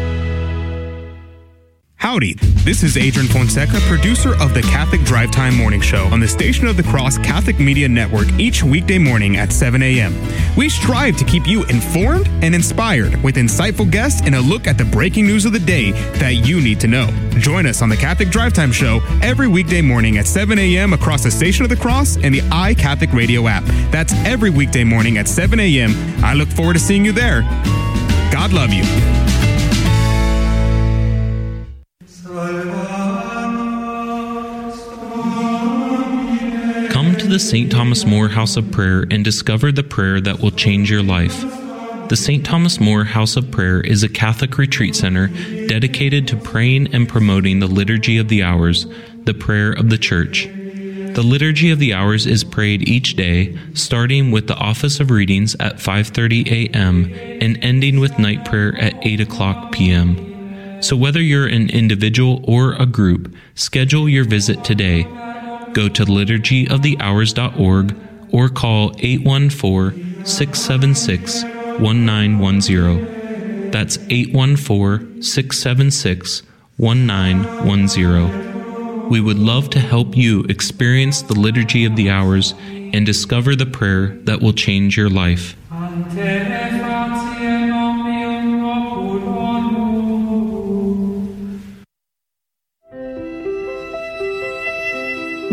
Howdy, 2.09 2.33
this 2.65 2.81
is 2.81 2.97
Adrian 2.97 3.27
Fonseca, 3.29 3.79
producer 3.81 4.33
of 4.41 4.55
the 4.55 4.63
Catholic 4.63 5.03
Drive 5.03 5.29
Time 5.29 5.55
Morning 5.55 5.79
Show 5.79 6.05
on 6.05 6.19
the 6.19 6.27
Station 6.27 6.65
of 6.65 6.75
the 6.75 6.81
Cross 6.81 7.19
Catholic 7.19 7.59
Media 7.59 7.87
Network 7.87 8.27
each 8.39 8.63
weekday 8.63 8.97
morning 8.97 9.37
at 9.37 9.53
7 9.53 9.83
a.m. 9.83 10.15
We 10.57 10.69
strive 10.69 11.17
to 11.17 11.23
keep 11.23 11.45
you 11.45 11.65
informed 11.65 12.27
and 12.41 12.55
inspired 12.55 13.21
with 13.21 13.35
insightful 13.35 13.91
guests 13.91 14.23
and 14.25 14.33
a 14.33 14.41
look 14.41 14.65
at 14.65 14.79
the 14.79 14.85
breaking 14.85 15.27
news 15.27 15.45
of 15.45 15.53
the 15.53 15.59
day 15.59 15.91
that 16.13 16.47
you 16.47 16.59
need 16.59 16.79
to 16.79 16.87
know. 16.87 17.05
Join 17.37 17.67
us 17.67 17.83
on 17.83 17.89
the 17.89 17.97
Catholic 17.97 18.29
Drive 18.29 18.53
Time 18.53 18.71
Show 18.71 19.01
every 19.21 19.47
weekday 19.47 19.83
morning 19.83 20.17
at 20.17 20.25
7 20.25 20.57
a.m. 20.57 20.93
across 20.93 21.21
the 21.21 21.29
Station 21.29 21.61
of 21.63 21.69
the 21.69 21.77
Cross 21.77 22.17
and 22.23 22.33
the 22.33 22.41
iCatholic 22.41 23.13
Radio 23.13 23.47
app. 23.47 23.63
That's 23.91 24.13
every 24.25 24.49
weekday 24.49 24.83
morning 24.83 25.19
at 25.19 25.27
7 25.27 25.59
a.m. 25.59 25.93
I 26.25 26.33
look 26.33 26.49
forward 26.49 26.73
to 26.73 26.79
seeing 26.79 27.05
you 27.05 27.11
there. 27.11 27.43
God 28.31 28.51
love 28.51 28.73
you. 28.73 28.83
The 37.39 37.45
St. 37.45 37.71
Thomas 37.71 38.05
More 38.05 38.27
House 38.27 38.57
of 38.57 38.69
Prayer 38.69 39.05
and 39.09 39.23
discover 39.23 39.71
the 39.71 39.81
prayer 39.81 40.19
that 40.19 40.41
will 40.41 40.51
change 40.51 40.91
your 40.91 41.01
life. 41.01 41.39
The 42.09 42.17
St. 42.17 42.45
Thomas 42.45 42.81
More 42.81 43.05
House 43.05 43.37
of 43.37 43.49
Prayer 43.49 43.79
is 43.79 44.03
a 44.03 44.09
Catholic 44.09 44.57
retreat 44.57 44.93
center 44.93 45.27
dedicated 45.67 46.27
to 46.27 46.35
praying 46.35 46.93
and 46.93 47.07
promoting 47.07 47.61
the 47.61 47.67
Liturgy 47.67 48.17
of 48.17 48.27
the 48.27 48.43
Hours, 48.43 48.87
the 49.23 49.33
prayer 49.33 49.71
of 49.71 49.89
the 49.89 49.97
Church. 49.97 50.47
The 50.47 51.23
Liturgy 51.23 51.71
of 51.71 51.79
the 51.79 51.93
Hours 51.93 52.27
is 52.27 52.43
prayed 52.43 52.89
each 52.89 53.15
day, 53.15 53.57
starting 53.73 54.31
with 54.31 54.47
the 54.47 54.57
Office 54.57 54.99
of 54.99 55.09
Readings 55.09 55.55
at 55.61 55.77
5:30 55.77 56.45
a.m. 56.51 57.05
and 57.39 57.57
ending 57.63 58.01
with 58.01 58.19
night 58.19 58.43
prayer 58.43 58.75
at 58.81 58.95
8 59.01 59.21
o'clock 59.21 59.71
p.m. 59.71 60.81
So 60.81 60.97
whether 60.97 61.21
you're 61.21 61.47
an 61.47 61.69
individual 61.69 62.43
or 62.45 62.73
a 62.73 62.85
group, 62.85 63.33
schedule 63.55 64.09
your 64.09 64.25
visit 64.25 64.65
today. 64.65 65.07
Go 65.73 65.89
to 65.89 66.05
liturgyofthehours.org 66.05 67.95
or 68.31 68.49
call 68.49 68.95
814 68.99 70.25
676 70.25 71.43
1910. 71.43 73.71
That's 73.71 73.97
814 74.09 75.21
676 75.21 76.43
1910. 76.77 79.09
We 79.09 79.21
would 79.21 79.39
love 79.39 79.69
to 79.71 79.79
help 79.79 80.15
you 80.15 80.43
experience 80.43 81.23
the 81.23 81.33
Liturgy 81.33 81.83
of 81.85 81.95
the 81.95 82.09
Hours 82.09 82.53
and 82.93 83.05
discover 83.05 83.55
the 83.55 83.65
prayer 83.65 84.07
that 84.23 84.41
will 84.41 84.53
change 84.53 84.95
your 84.95 85.09
life. 85.09 85.57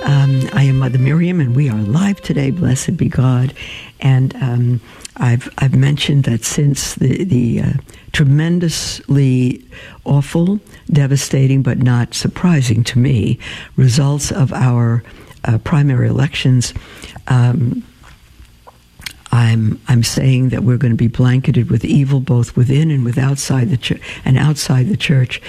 Um, 0.00 0.48
I 0.52 0.64
am 0.64 0.78
Mother 0.78 0.98
Miriam, 0.98 1.40
and 1.40 1.54
we 1.54 1.68
are 1.68 1.80
live 1.80 2.20
today. 2.20 2.50
Blessed 2.50 2.96
be 2.96 3.08
God. 3.08 3.54
And 4.00 4.34
um, 4.36 4.80
I've 5.16 5.52
I've 5.58 5.74
mentioned 5.74 6.24
that 6.24 6.44
since 6.44 6.94
the 6.94 7.24
the 7.24 7.60
uh, 7.60 7.72
tremendously 8.12 9.64
awful, 10.04 10.60
devastating, 10.90 11.62
but 11.62 11.78
not 11.78 12.14
surprising 12.14 12.84
to 12.84 12.98
me 12.98 13.38
results 13.76 14.32
of 14.32 14.52
our 14.52 15.02
uh, 15.44 15.58
primary 15.58 16.08
elections. 16.08 16.74
Um, 17.28 17.84
I'm 19.32 19.80
I'm 19.88 20.04
saying 20.04 20.50
that 20.50 20.62
we're 20.62 20.76
going 20.76 20.92
to 20.92 20.96
be 20.96 21.08
blanketed 21.08 21.70
with 21.70 21.86
evil 21.86 22.20
both 22.20 22.54
within 22.54 22.90
and 22.90 23.02
with 23.02 23.16
outside 23.16 23.70
the 23.70 23.78
church 23.78 24.02
and 24.26 24.36
outside 24.36 24.88
the 24.88 24.96
church 24.96 25.40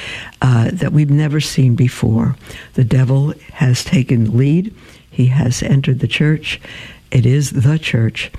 uh, 0.42 0.72
that 0.72 0.94
we've 0.94 1.12
never 1.12 1.42
seen 1.42 1.76
before. 1.76 2.38
The 2.76 2.86
devil 2.86 3.34
has 3.52 3.84
taken 3.84 4.24
the 4.24 4.32
lead. 4.32 4.74
He 5.12 5.28
has 5.28 5.62
entered 5.62 6.00
the 6.00 6.08
church. 6.08 6.62
It 7.12 7.26
is 7.26 7.52
the 7.52 7.78
church, 7.78 8.32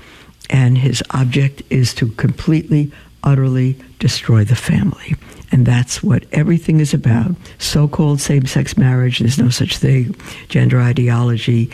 and 0.49 0.79
his 0.79 1.01
object 1.11 1.61
is 1.69 1.93
to 1.93 2.09
completely, 2.13 2.91
utterly 3.23 3.77
destroy 3.99 4.43
the 4.43 4.55
family. 4.55 5.15
And 5.51 5.65
that's 5.65 6.03
what 6.03 6.25
everything 6.31 6.79
is 6.79 6.93
about. 6.93 7.31
So 7.59 7.87
called 7.87 8.19
same 8.19 8.45
sex 8.45 8.77
marriage, 8.77 9.19
there's 9.19 9.37
no 9.37 9.49
such 9.49 9.77
thing. 9.77 10.15
Gender 10.49 10.81
ideology, 10.81 11.71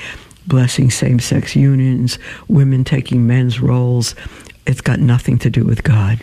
blessing 0.48 0.90
same 0.90 1.20
sex 1.20 1.56
unions, 1.56 2.18
women 2.48 2.84
taking 2.84 3.28
men's 3.28 3.60
roles. 3.60 4.16
It's 4.66 4.82
got 4.82 5.00
nothing 5.00 5.40
to 5.40 5.50
do 5.50 5.66
with 5.66 5.84
God. 5.84 6.20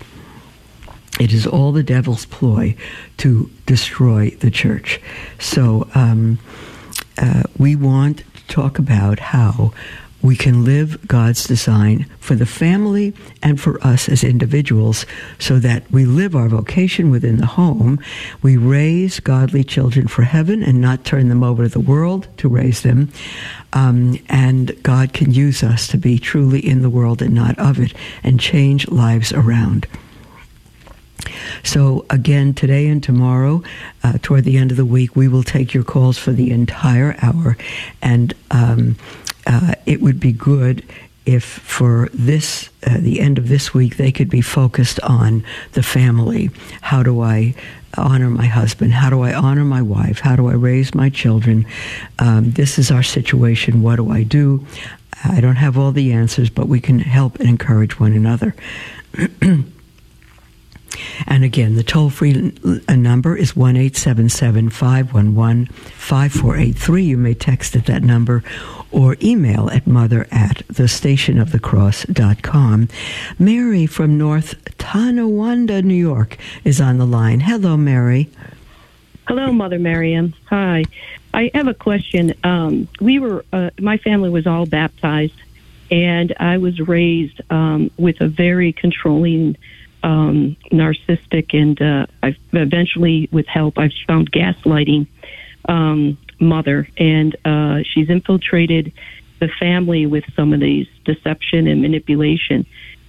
It 1.21 1.33
is 1.33 1.47
all 1.47 1.73
the 1.73 1.83
devil's 1.83 2.27
ploy 2.27 2.77
to 3.19 3.51
destroy 3.67 4.31
the 4.31 4.51
church. 4.51 5.01
So 5.39 5.89
um, 5.95 6.39
uh, 7.17 7.43
we 7.59 7.75
want 7.75 8.19
to 8.19 8.47
talk 8.47 8.79
about 8.79 9.19
how 9.19 9.73
we 10.23 10.35
can 10.35 10.65
live 10.65 11.07
God's 11.07 11.45
design 11.45 12.07
for 12.19 12.35
the 12.35 12.47
family 12.47 13.15
and 13.43 13.61
for 13.61 13.81
us 13.87 14.09
as 14.09 14.25
individuals 14.25 15.07
so 15.39 15.59
that 15.61 15.89
we 15.93 16.05
live 16.07 16.35
our 16.35 16.49
vocation 16.49 17.11
within 17.11 17.39
the 17.39 17.47
home. 17.47 18.01
We 18.43 18.57
raise 18.57 19.21
godly 19.21 19.63
children 19.63 20.09
for 20.09 20.23
heaven 20.23 20.63
and 20.63 20.81
not 20.81 21.05
turn 21.05 21.29
them 21.29 21.45
over 21.45 21.65
to 21.65 21.69
the 21.69 21.81
world 21.81 22.27
to 22.39 22.49
raise 22.49 22.83
them. 22.83 23.13
Um, 23.73 24.19
and 24.29 24.81
God 24.83 25.13
can 25.13 25.33
use 25.33 25.63
us 25.63 25.87
to 25.89 25.97
be 25.97 26.19
truly 26.19 26.67
in 26.67 26.83
the 26.83 26.91
world 26.91 27.23
and 27.23 27.35
not 27.35 27.59
of 27.59 27.79
it 27.79 27.95
and 28.25 28.41
change 28.41 28.89
lives 28.89 29.33
around. 29.33 29.87
So, 31.63 32.07
again, 32.11 32.55
today 32.55 32.87
and 32.87 33.03
tomorrow, 33.03 33.63
uh, 34.03 34.19
toward 34.23 34.45
the 34.45 34.57
end 34.57 34.71
of 34.71 34.77
the 34.77 34.85
week, 34.85 35.15
we 35.17 35.29
will 35.29 35.43
take 35.43 35.75
your 35.75 35.85
calls 35.85 36.17
for 36.17 36.33
the 36.33 36.51
entire 36.51 37.17
hour. 37.21 37.57
And 38.01 38.35
um, 38.51 38.97
uh, 39.49 39.75
it 39.87 40.01
would 40.01 40.21
be 40.21 40.33
good 40.33 40.85
if 41.27 41.45
for 41.45 42.09
this 42.15 42.71
uh, 42.87 42.99
the 43.01 43.21
end 43.21 43.39
of 43.39 43.49
this 43.49 43.75
week 43.75 43.97
they 43.97 44.13
could 44.13 44.31
be 44.31 44.41
focused 44.41 45.01
on 45.01 45.45
the 45.73 45.83
family. 45.83 46.51
How 46.81 47.03
do 47.03 47.21
i 47.21 47.55
honor 47.97 48.31
my 48.31 48.47
husband? 48.47 48.93
How 48.93 49.11
do 49.11 49.23
i 49.23 49.35
honor 49.35 49.65
my 49.65 49.83
wife? 49.83 50.21
How 50.21 50.37
do 50.37 50.49
i 50.49 50.53
raise 50.53 50.95
my 50.95 51.09
children? 51.11 51.67
Um, 52.19 52.53
this 52.53 52.79
is 52.79 52.91
our 52.91 53.03
situation. 53.03 53.83
What 53.83 53.97
do 53.97 54.11
i 54.11 54.23
do? 54.23 54.65
I 55.25 55.41
don't 55.41 55.57
have 55.57 55.77
all 55.77 55.93
the 55.93 56.13
answers 56.13 56.51
but 56.51 56.69
we 56.69 56.81
can 56.81 56.99
help 56.99 57.41
and 57.41 57.49
encourage 57.49 57.99
one 57.99 58.13
another. 58.13 58.55
And 61.27 61.45
again, 61.45 61.77
the 61.77 61.83
toll 61.83 62.11
free 62.11 62.53
number 62.89 63.37
is 63.37 63.55
1 63.55 63.91
511 63.91 65.67
5483. 65.67 67.03
You 67.03 67.17
may 67.17 67.35
text 67.35 67.77
at 67.77 67.87
that 67.87 68.03
number 68.03 68.43
or 68.91 69.17
email 69.23 69.71
at 69.71 69.87
mother 69.87 70.27
at 70.31 70.67
thestationofthecross.com. 70.69 72.89
Mary 73.39 73.87
from 73.87 74.19
North 74.19 74.55
Tonawanda, 74.79 75.83
New 75.83 75.95
York 75.95 76.39
is 76.65 76.81
on 76.81 76.99
the 76.99 77.07
line. 77.07 77.39
Hello, 77.41 77.77
Mary. 77.77 78.31
Hello, 79.27 79.53
Mother 79.53 79.79
Miriam. 79.79 80.35
Hi. 80.47 80.85
I 81.35 81.51
have 81.53 81.69
a 81.69 81.75
question. 81.75 82.33
Um, 82.45 82.89
we 83.01 83.19
were, 83.19 83.45
uh, 83.53 83.69
my 83.79 83.99
family 83.99 84.31
was 84.31 84.47
all 84.47 84.65
baptized, 84.65 85.35
and 85.91 86.35
I 86.41 86.57
was 86.57 86.81
raised 86.81 87.43
um, 87.51 87.91
with 87.99 88.23
a 88.23 88.29
very 88.29 88.73
controlling 88.73 89.59
um, 90.03 90.57
narcissistic, 90.73 91.53
and 91.53 91.83
uh, 91.83 92.07
I've 92.23 92.39
eventually, 92.53 93.29
with 93.31 93.47
help, 93.47 93.79
I've 93.79 93.93
found 94.07 94.33
gaslighting 94.33 95.07
um, 95.69 96.17
mother, 96.41 96.89
and 96.97 97.37
uh, 97.45 97.83
she's 97.83 98.09
infiltrated 98.11 98.93
the 99.41 99.49
family 99.49 100.07
with 100.07 100.25
some 100.35 100.53
of 100.53 100.61
these 100.61 100.89
deception 101.05 101.67
and 101.67 101.83
manipulation. 101.83 102.67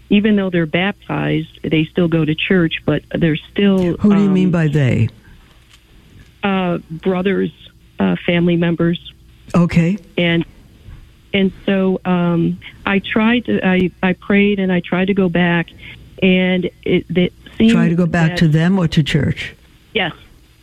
Even 0.10 0.36
though 0.36 0.50
they're 0.50 0.66
baptized, 0.66 1.60
they 1.64 1.86
still 1.86 2.08
go 2.08 2.26
to 2.26 2.34
church, 2.34 2.82
but 2.86 3.04
they're 3.14 3.36
still. 3.36 3.96
Who 3.98 4.10
do 4.10 4.22
you 4.22 4.28
um, 4.28 4.34
mean 4.34 4.52
by 4.52 4.68
they? 4.68 5.10
Uh, 6.44 6.80
brothers, 6.90 7.52
uh, 8.00 8.16
family 8.26 8.56
members. 8.56 9.14
Okay. 9.54 9.98
And 10.18 10.46
and 11.34 11.52
so 11.66 12.02
um, 12.06 12.60
I 12.86 13.00
tried 13.00 13.46
to. 13.46 13.66
I 13.66 13.92
I 14.02 14.14
prayed 14.14 14.60
and 14.60 14.72
I 14.72 14.80
tried 14.80 15.06
to 15.06 15.14
go 15.14 15.30
back, 15.30 15.70
and 16.24 16.66
it, 16.84 17.06
it 17.16 17.34
seemed 17.58 17.72
try 17.72 17.90
to 17.90 17.96
go 17.96 18.06
back 18.06 18.32
that, 18.32 18.38
to 18.40 18.48
them 18.48 18.80
or 18.80 18.88
to 18.88 19.04
church. 19.04 19.56
Yes, 19.94 20.14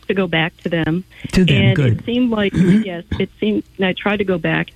to 0.07 0.13
go 0.13 0.27
back 0.27 0.55
to 0.57 0.69
them. 0.69 1.03
To 1.33 1.45
them, 1.45 1.55
and 1.55 1.75
good. 1.75 1.99
it 1.99 2.05
seemed 2.05 2.29
like 2.31 2.53
yes, 2.55 3.03
it 3.19 3.29
seemed. 3.39 3.63
And 3.77 3.85
I 3.85 3.93
tried 3.93 4.17
to 4.17 4.23
go 4.23 4.37
back, 4.37 4.69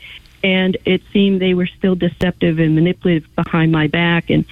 and 0.43 0.77
it 0.85 1.01
seemed 1.11 1.41
they 1.41 1.53
were 1.53 1.67
still 1.67 1.95
deceptive 1.95 2.59
and 2.59 2.75
manipulative 2.75 3.33
behind 3.35 3.71
my 3.71 3.87
back, 3.87 4.29
and 4.29 4.45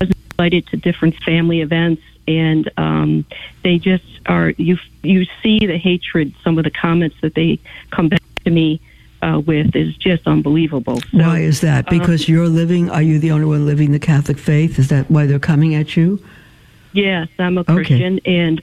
I 0.00 0.04
was 0.04 0.12
invited 0.32 0.66
to 0.68 0.76
different 0.76 1.16
family 1.22 1.60
events, 1.60 2.02
and 2.26 2.70
um, 2.76 3.24
they 3.62 3.78
just 3.78 4.04
are. 4.26 4.50
You 4.50 4.78
you 5.02 5.26
see 5.42 5.58
the 5.66 5.78
hatred. 5.78 6.34
Some 6.42 6.58
of 6.58 6.64
the 6.64 6.70
comments 6.70 7.16
that 7.22 7.34
they 7.34 7.58
come 7.90 8.08
back 8.08 8.22
to 8.44 8.50
me 8.50 8.80
uh, 9.22 9.40
with 9.44 9.74
is 9.74 9.96
just 9.96 10.26
unbelievable. 10.26 11.00
So, 11.00 11.18
why 11.18 11.40
is 11.40 11.60
that? 11.60 11.88
Um, 11.88 11.98
because 11.98 12.28
um, 12.28 12.34
you're 12.34 12.48
living. 12.48 12.90
Are 12.90 13.02
you 13.02 13.18
the 13.18 13.30
only 13.30 13.46
one 13.46 13.66
living 13.66 13.92
the 13.92 13.98
Catholic 13.98 14.38
faith? 14.38 14.78
Is 14.78 14.88
that 14.88 15.10
why 15.10 15.26
they're 15.26 15.38
coming 15.38 15.74
at 15.74 15.96
you? 15.96 16.22
Yes, 16.92 17.28
I'm 17.38 17.58
a 17.58 17.64
Christian, 17.64 18.16
okay. 18.16 18.36
and 18.38 18.62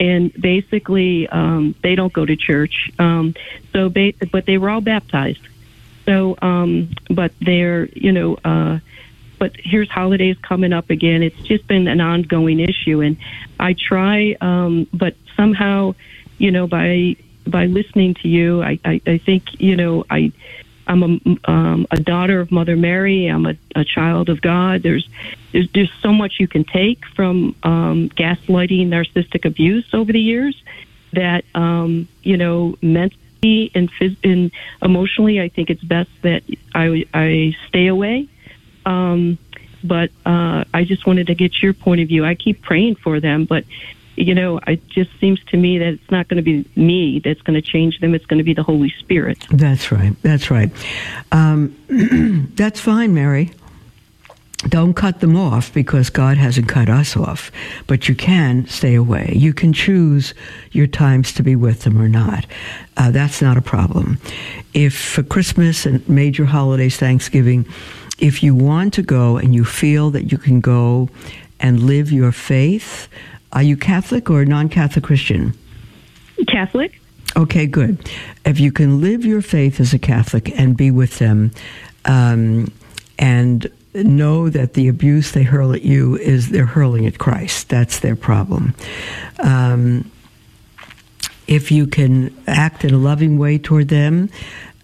and 0.00 0.32
basically 0.34 1.28
um, 1.28 1.74
they 1.82 1.94
don't 1.94 2.12
go 2.12 2.24
to 2.24 2.36
church. 2.36 2.90
Um, 2.98 3.34
so, 3.72 3.88
ba- 3.88 4.14
but 4.30 4.46
they 4.46 4.58
were 4.58 4.70
all 4.70 4.80
baptized. 4.80 5.46
So, 6.04 6.36
um, 6.42 6.90
but 7.10 7.32
they're 7.40 7.86
you 7.86 8.12
know. 8.12 8.36
Uh, 8.44 8.78
but 9.38 9.56
here's 9.56 9.90
holidays 9.90 10.36
coming 10.40 10.72
up 10.72 10.88
again. 10.88 11.20
It's 11.20 11.40
just 11.42 11.66
been 11.66 11.88
an 11.88 12.00
ongoing 12.00 12.60
issue, 12.60 13.00
and 13.00 13.16
I 13.58 13.72
try, 13.72 14.36
um, 14.40 14.86
but 14.94 15.16
somehow, 15.36 15.96
you 16.38 16.52
know, 16.52 16.68
by 16.68 17.16
by 17.44 17.66
listening 17.66 18.14
to 18.22 18.28
you, 18.28 18.62
I, 18.62 18.78
I, 18.84 19.00
I 19.04 19.18
think 19.18 19.60
you 19.60 19.76
know 19.76 20.04
I 20.08 20.30
I'm 20.86 21.02
a, 21.02 21.50
um, 21.50 21.86
a 21.90 21.98
daughter 21.98 22.40
of 22.40 22.50
Mother 22.50 22.76
Mary. 22.76 23.26
I'm 23.26 23.46
a, 23.46 23.54
a 23.74 23.84
child 23.84 24.28
of 24.28 24.40
God. 24.40 24.82
There's, 24.82 25.08
there's 25.52 25.70
there's 25.72 25.92
so 26.00 26.12
much 26.12 26.34
you 26.40 26.48
can 26.48 26.64
take 26.64 27.04
from 27.06 27.54
um, 27.62 28.08
gaslighting, 28.10 28.88
narcissistic 28.88 29.44
abuse 29.44 29.92
over 29.92 30.12
the 30.12 30.20
years 30.20 30.60
that 31.12 31.44
um, 31.54 32.08
you 32.22 32.36
know 32.36 32.76
mentally 32.82 33.70
and, 33.74 33.90
phys- 33.92 34.16
and 34.24 34.50
emotionally, 34.80 35.40
I 35.40 35.48
think 35.48 35.70
it's 35.70 35.82
best 35.82 36.10
that 36.22 36.42
I 36.74 37.06
I 37.12 37.56
stay 37.68 37.86
away. 37.86 38.28
Um, 38.84 39.38
but 39.84 40.10
uh, 40.24 40.64
I 40.72 40.84
just 40.84 41.06
wanted 41.06 41.26
to 41.28 41.34
get 41.34 41.62
your 41.62 41.72
point 41.72 42.00
of 42.00 42.08
view. 42.08 42.24
I 42.24 42.34
keep 42.34 42.62
praying 42.62 42.96
for 42.96 43.20
them, 43.20 43.44
but 43.44 43.64
you 44.16 44.34
know, 44.34 44.58
it 44.66 44.86
just 44.88 45.10
seems 45.18 45.42
to 45.44 45.56
me 45.56 45.78
that 45.78 45.88
it's 45.88 46.10
not 46.10 46.28
going 46.28 46.36
to 46.36 46.42
be 46.42 46.68
me 46.76 47.20
that's 47.20 47.40
going 47.42 47.60
to 47.60 47.66
change 47.66 47.98
them. 48.00 48.14
It's 48.14 48.26
going 48.26 48.38
to 48.38 48.44
be 48.44 48.54
the 48.54 48.62
Holy 48.62 48.90
Spirit. 48.98 49.46
That's 49.50 49.90
right. 49.90 50.14
That's 50.22 50.50
right. 50.50 50.70
Um, 51.30 51.76
that's 52.54 52.80
fine, 52.80 53.14
Mary. 53.14 53.52
Don't 54.68 54.94
cut 54.94 55.20
them 55.20 55.36
off 55.36 55.74
because 55.74 56.08
God 56.08 56.36
hasn't 56.36 56.68
cut 56.68 56.88
us 56.88 57.16
off, 57.16 57.50
but 57.88 58.08
you 58.08 58.14
can 58.14 58.66
stay 58.68 58.94
away. 58.94 59.32
You 59.34 59.52
can 59.52 59.72
choose 59.72 60.34
your 60.70 60.86
times 60.86 61.32
to 61.34 61.42
be 61.42 61.56
with 61.56 61.80
them 61.82 62.00
or 62.00 62.08
not. 62.08 62.46
Uh, 62.96 63.10
that's 63.10 63.42
not 63.42 63.56
a 63.56 63.62
problem. 63.62 64.20
If 64.72 64.96
for 64.96 65.24
Christmas 65.24 65.84
and 65.84 66.08
major 66.08 66.44
holidays, 66.44 66.96
Thanksgiving, 66.96 67.66
if 68.20 68.40
you 68.40 68.54
want 68.54 68.94
to 68.94 69.02
go 69.02 69.36
and 69.36 69.52
you 69.52 69.64
feel 69.64 70.10
that 70.10 70.30
you 70.30 70.38
can 70.38 70.60
go 70.60 71.08
and 71.58 71.80
live 71.80 72.12
your 72.12 72.30
faith, 72.30 73.08
are 73.52 73.62
you 73.62 73.76
Catholic 73.76 74.30
or 74.30 74.44
non 74.44 74.68
Catholic 74.68 75.04
Christian? 75.04 75.56
Catholic. 76.48 77.00
Okay, 77.36 77.66
good. 77.66 78.10
If 78.44 78.60
you 78.60 78.72
can 78.72 79.00
live 79.00 79.24
your 79.24 79.42
faith 79.42 79.80
as 79.80 79.94
a 79.94 79.98
Catholic 79.98 80.58
and 80.58 80.76
be 80.76 80.90
with 80.90 81.18
them 81.18 81.50
um, 82.04 82.70
and 83.18 83.70
know 83.94 84.48
that 84.48 84.74
the 84.74 84.88
abuse 84.88 85.32
they 85.32 85.42
hurl 85.42 85.72
at 85.72 85.82
you 85.82 86.16
is 86.16 86.50
they're 86.50 86.66
hurling 86.66 87.06
at 87.06 87.18
Christ, 87.18 87.68
that's 87.68 88.00
their 88.00 88.16
problem. 88.16 88.74
Um, 89.38 90.10
if 91.46 91.70
you 91.70 91.86
can 91.86 92.34
act 92.46 92.84
in 92.84 92.94
a 92.94 92.98
loving 92.98 93.38
way 93.38 93.58
toward 93.58 93.88
them, 93.88 94.30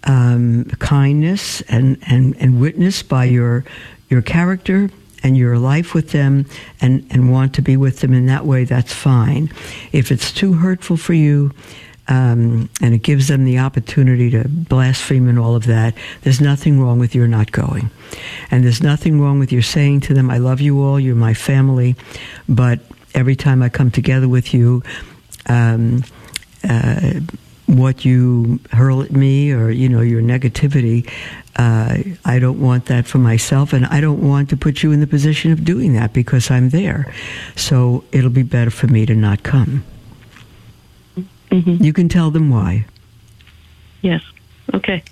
um, 0.05 0.65
kindness 0.79 1.61
and, 1.61 1.97
and, 2.07 2.35
and 2.39 2.59
witness 2.59 3.03
by 3.03 3.25
your 3.25 3.65
your 4.09 4.21
character, 4.23 4.89
and 5.23 5.37
your 5.37 5.57
life 5.57 5.93
with 5.93 6.11
them 6.11 6.45
and, 6.81 7.05
and 7.11 7.31
want 7.31 7.53
to 7.55 7.61
be 7.61 7.77
with 7.77 7.99
them 7.99 8.13
in 8.13 8.25
that 8.27 8.45
way, 8.45 8.63
that's 8.63 8.93
fine. 8.93 9.51
If 9.91 10.11
it's 10.11 10.31
too 10.31 10.53
hurtful 10.53 10.97
for 10.97 11.13
you, 11.13 11.51
um, 12.07 12.69
and 12.81 12.95
it 12.95 13.03
gives 13.03 13.27
them 13.27 13.45
the 13.45 13.59
opportunity 13.59 14.31
to 14.31 14.47
blaspheme 14.47 15.27
and 15.27 15.37
all 15.37 15.55
of 15.55 15.67
that, 15.67 15.93
there's 16.21 16.41
nothing 16.41 16.81
wrong 16.81 16.97
with 16.97 17.13
your 17.13 17.27
not 17.27 17.51
going. 17.51 17.91
And 18.49 18.63
there's 18.63 18.81
nothing 18.81 19.21
wrong 19.21 19.37
with 19.37 19.51
your 19.51 19.61
saying 19.61 20.01
to 20.01 20.15
them, 20.15 20.31
I 20.31 20.39
love 20.39 20.59
you 20.59 20.81
all, 20.81 20.99
you're 20.99 21.15
my 21.15 21.35
family, 21.35 21.95
but 22.47 22.79
every 23.13 23.35
time 23.35 23.61
I 23.61 23.69
come 23.69 23.91
together 23.91 24.27
with 24.27 24.55
you, 24.55 24.81
um, 25.45 26.03
uh, 26.67 27.19
what 27.77 28.03
you 28.03 28.59
hurl 28.71 29.01
at 29.01 29.11
me 29.11 29.51
or 29.51 29.69
you 29.69 29.87
know 29.87 30.01
your 30.01 30.21
negativity 30.21 31.09
uh, 31.57 31.97
i 32.25 32.39
don't 32.39 32.59
want 32.59 32.85
that 32.85 33.05
for 33.05 33.19
myself 33.19 33.73
and 33.73 33.85
i 33.87 34.01
don't 34.01 34.21
want 34.27 34.49
to 34.49 34.57
put 34.57 34.81
you 34.81 34.91
in 34.91 34.99
the 34.99 35.07
position 35.07 35.51
of 35.51 35.63
doing 35.63 35.93
that 35.93 36.13
because 36.13 36.49
i'm 36.49 36.69
there. 36.69 37.11
So 37.55 38.03
it'll 38.11 38.29
be 38.29 38.43
better 38.43 38.71
for 38.71 38.87
me 38.87 39.05
to 39.05 39.15
not 39.15 39.43
come. 39.43 39.83
Mm-hmm. 41.51 41.83
you 41.83 41.93
can 41.93 42.09
tell 42.09 42.29
them 42.29 42.51
why. 42.51 42.85
Yes. 44.01 44.21
Okay. 44.73 45.03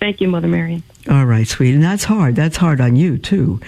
Thank 0.00 0.20
you 0.20 0.28
mother 0.28 0.48
marion 0.48 0.82
all 1.08 1.24
right 1.24 1.46
sweet. 1.46 1.74
And 1.74 1.82
that's 1.82 2.04
hard. 2.04 2.36
That's 2.36 2.56
hard 2.56 2.80
on 2.80 2.96
you 2.96 3.18
too 3.18 3.60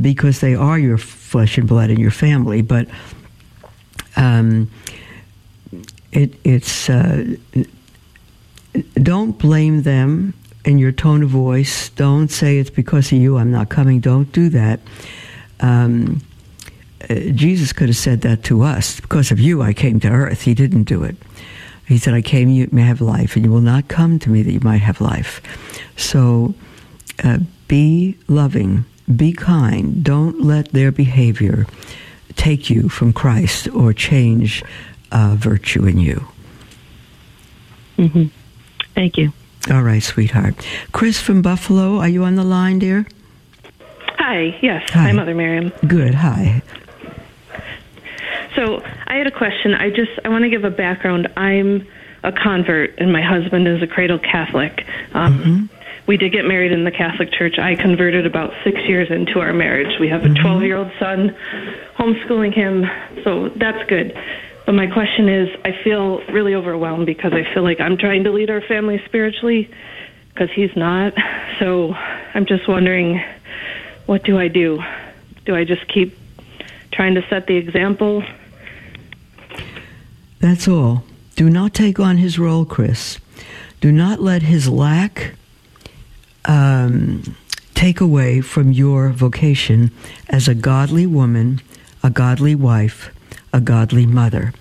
because 0.00 0.40
they 0.40 0.54
are 0.54 0.78
your 0.78 0.98
flesh 0.98 1.58
and 1.58 1.68
blood 1.68 1.90
and 1.90 1.98
your 1.98 2.10
family. 2.10 2.62
But 2.62 2.88
um, 4.16 4.70
it, 6.16 6.34
it's 6.44 6.88
uh, 6.88 7.36
don't 8.94 9.38
blame 9.38 9.82
them 9.82 10.32
in 10.64 10.78
your 10.78 10.92
tone 10.92 11.22
of 11.22 11.28
voice. 11.28 11.90
Don't 11.90 12.28
say 12.28 12.58
it's 12.58 12.70
because 12.70 13.12
of 13.12 13.18
you 13.18 13.36
I'm 13.36 13.50
not 13.50 13.68
coming. 13.68 14.00
Don't 14.00 14.32
do 14.32 14.48
that. 14.48 14.80
Um, 15.60 16.22
uh, 17.08 17.14
Jesus 17.34 17.72
could 17.72 17.88
have 17.88 17.96
said 17.96 18.22
that 18.22 18.42
to 18.44 18.62
us. 18.62 18.98
Because 18.98 19.30
of 19.30 19.38
you, 19.38 19.60
I 19.62 19.74
came 19.74 20.00
to 20.00 20.08
earth. 20.08 20.42
He 20.42 20.54
didn't 20.54 20.84
do 20.84 21.04
it. 21.04 21.16
He 21.86 21.98
said, 21.98 22.14
I 22.14 22.22
came 22.22 22.48
you 22.48 22.68
may 22.72 22.82
have 22.82 23.00
life, 23.00 23.36
and 23.36 23.44
you 23.44 23.52
will 23.52 23.60
not 23.60 23.86
come 23.86 24.18
to 24.20 24.30
me 24.30 24.42
that 24.42 24.50
you 24.50 24.60
might 24.60 24.78
have 24.78 25.00
life. 25.00 25.40
So 25.96 26.54
uh, 27.22 27.38
be 27.68 28.16
loving, 28.26 28.86
be 29.14 29.32
kind. 29.32 30.02
Don't 30.02 30.40
let 30.40 30.72
their 30.72 30.90
behavior 30.90 31.66
take 32.34 32.68
you 32.68 32.88
from 32.88 33.12
Christ 33.12 33.68
or 33.68 33.92
change 33.92 34.64
uh, 35.12 35.36
virtue 35.38 35.86
in 35.86 35.98
you. 35.98 36.26
Mm-hmm. 37.98 38.26
Thank 38.94 39.16
you. 39.16 39.32
All 39.70 39.82
right, 39.82 40.02
sweetheart. 40.02 40.54
Chris 40.92 41.20
from 41.20 41.42
Buffalo, 41.42 41.98
are 41.98 42.08
you 42.08 42.24
on 42.24 42.36
the 42.36 42.44
line, 42.44 42.78
dear? 42.78 43.06
Hi, 44.18 44.58
yes. 44.62 44.88
Hi, 44.90 45.02
Hi 45.02 45.12
Mother 45.12 45.34
Miriam. 45.34 45.72
Good, 45.86 46.14
hi. 46.14 46.62
So 48.54 48.82
I 49.06 49.16
had 49.16 49.26
a 49.26 49.30
question. 49.30 49.74
I 49.74 49.90
just 49.90 50.12
I 50.24 50.30
want 50.30 50.44
to 50.44 50.48
give 50.48 50.64
a 50.64 50.70
background. 50.70 51.28
I'm 51.36 51.86
a 52.22 52.32
convert, 52.32 52.98
and 52.98 53.12
my 53.12 53.22
husband 53.22 53.68
is 53.68 53.82
a 53.82 53.86
cradle 53.86 54.18
Catholic. 54.18 54.86
Um, 55.12 55.38
mm-hmm. 55.38 55.76
We 56.06 56.16
did 56.16 56.32
get 56.32 56.44
married 56.44 56.72
in 56.72 56.84
the 56.84 56.90
Catholic 56.90 57.32
Church. 57.32 57.58
I 57.58 57.74
converted 57.74 58.26
about 58.26 58.54
six 58.64 58.80
years 58.88 59.10
into 59.10 59.40
our 59.40 59.52
marriage. 59.52 59.98
We 59.98 60.08
have 60.08 60.24
a 60.24 60.28
12 60.28 60.38
mm-hmm. 60.38 60.64
year 60.64 60.76
old 60.76 60.92
son, 60.98 61.36
homeschooling 61.98 62.54
him, 62.54 62.86
so 63.24 63.48
that's 63.50 63.88
good. 63.88 64.16
But 64.66 64.74
my 64.74 64.88
question 64.88 65.28
is 65.28 65.48
I 65.64 65.72
feel 65.84 66.20
really 66.26 66.54
overwhelmed 66.54 67.06
because 67.06 67.32
I 67.32 67.44
feel 67.54 67.62
like 67.62 67.80
I'm 67.80 67.96
trying 67.96 68.24
to 68.24 68.32
lead 68.32 68.50
our 68.50 68.60
family 68.60 69.00
spiritually 69.06 69.70
because 70.28 70.50
he's 70.50 70.74
not. 70.76 71.14
So 71.58 71.94
I'm 71.94 72.44
just 72.44 72.68
wondering 72.68 73.24
what 74.04 74.24
do 74.24 74.38
I 74.38 74.48
do? 74.48 74.82
Do 75.46 75.56
I 75.56 75.64
just 75.64 75.88
keep 75.88 76.14
trying 76.92 77.14
to 77.14 77.26
set 77.30 77.46
the 77.46 77.56
example? 77.56 78.22
That's 80.38 80.68
all. 80.68 81.04
Do 81.34 81.48
not 81.48 81.72
take 81.72 81.98
on 81.98 82.18
his 82.18 82.38
role, 82.38 82.66
Chris. 82.66 83.18
Do 83.80 83.90
not 83.90 84.20
let 84.20 84.42
his 84.42 84.68
lack 84.68 85.34
um, 86.44 87.34
take 87.72 88.02
away 88.02 88.42
from 88.42 88.70
your 88.70 89.08
vocation 89.10 89.90
as 90.28 90.46
a 90.46 90.54
godly 90.54 91.06
woman, 91.06 91.62
a 92.02 92.10
godly 92.10 92.54
wife, 92.54 93.15
a 93.56 93.60
godly 93.60 94.04
mother. 94.04 94.52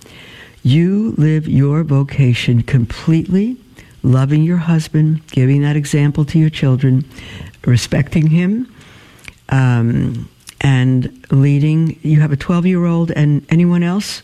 You 0.63 1.13
live 1.17 1.49
your 1.49 1.83
vocation 1.83 2.63
completely, 2.63 3.57
loving 4.03 4.41
your 4.41 4.57
husband, 4.57 5.27
giving 5.27 5.61
that 5.63 5.75
example 5.75 6.23
to 6.25 6.39
your 6.39 6.49
children, 6.49 7.03
respecting 7.65 8.27
him, 8.27 8.73
um, 9.49 10.29
and 10.61 11.25
leading. 11.29 11.99
You 12.03 12.21
have 12.21 12.31
a 12.31 12.37
12 12.37 12.65
year 12.65 12.85
old, 12.85 13.11
and 13.11 13.45
anyone 13.49 13.83
else? 13.83 14.23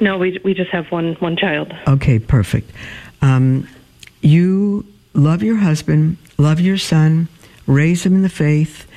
No, 0.00 0.18
we, 0.18 0.40
we 0.42 0.52
just 0.52 0.70
have 0.70 0.90
one, 0.90 1.14
one 1.20 1.36
child. 1.36 1.72
Okay, 1.86 2.18
perfect. 2.18 2.72
Um, 3.22 3.68
you 4.20 4.84
love 5.14 5.44
your 5.44 5.56
husband, 5.56 6.16
love 6.38 6.58
your 6.58 6.76
son, 6.76 7.28
raise 7.68 8.02
them 8.02 8.16
in 8.16 8.22
the 8.22 8.28
faith, 8.28 8.90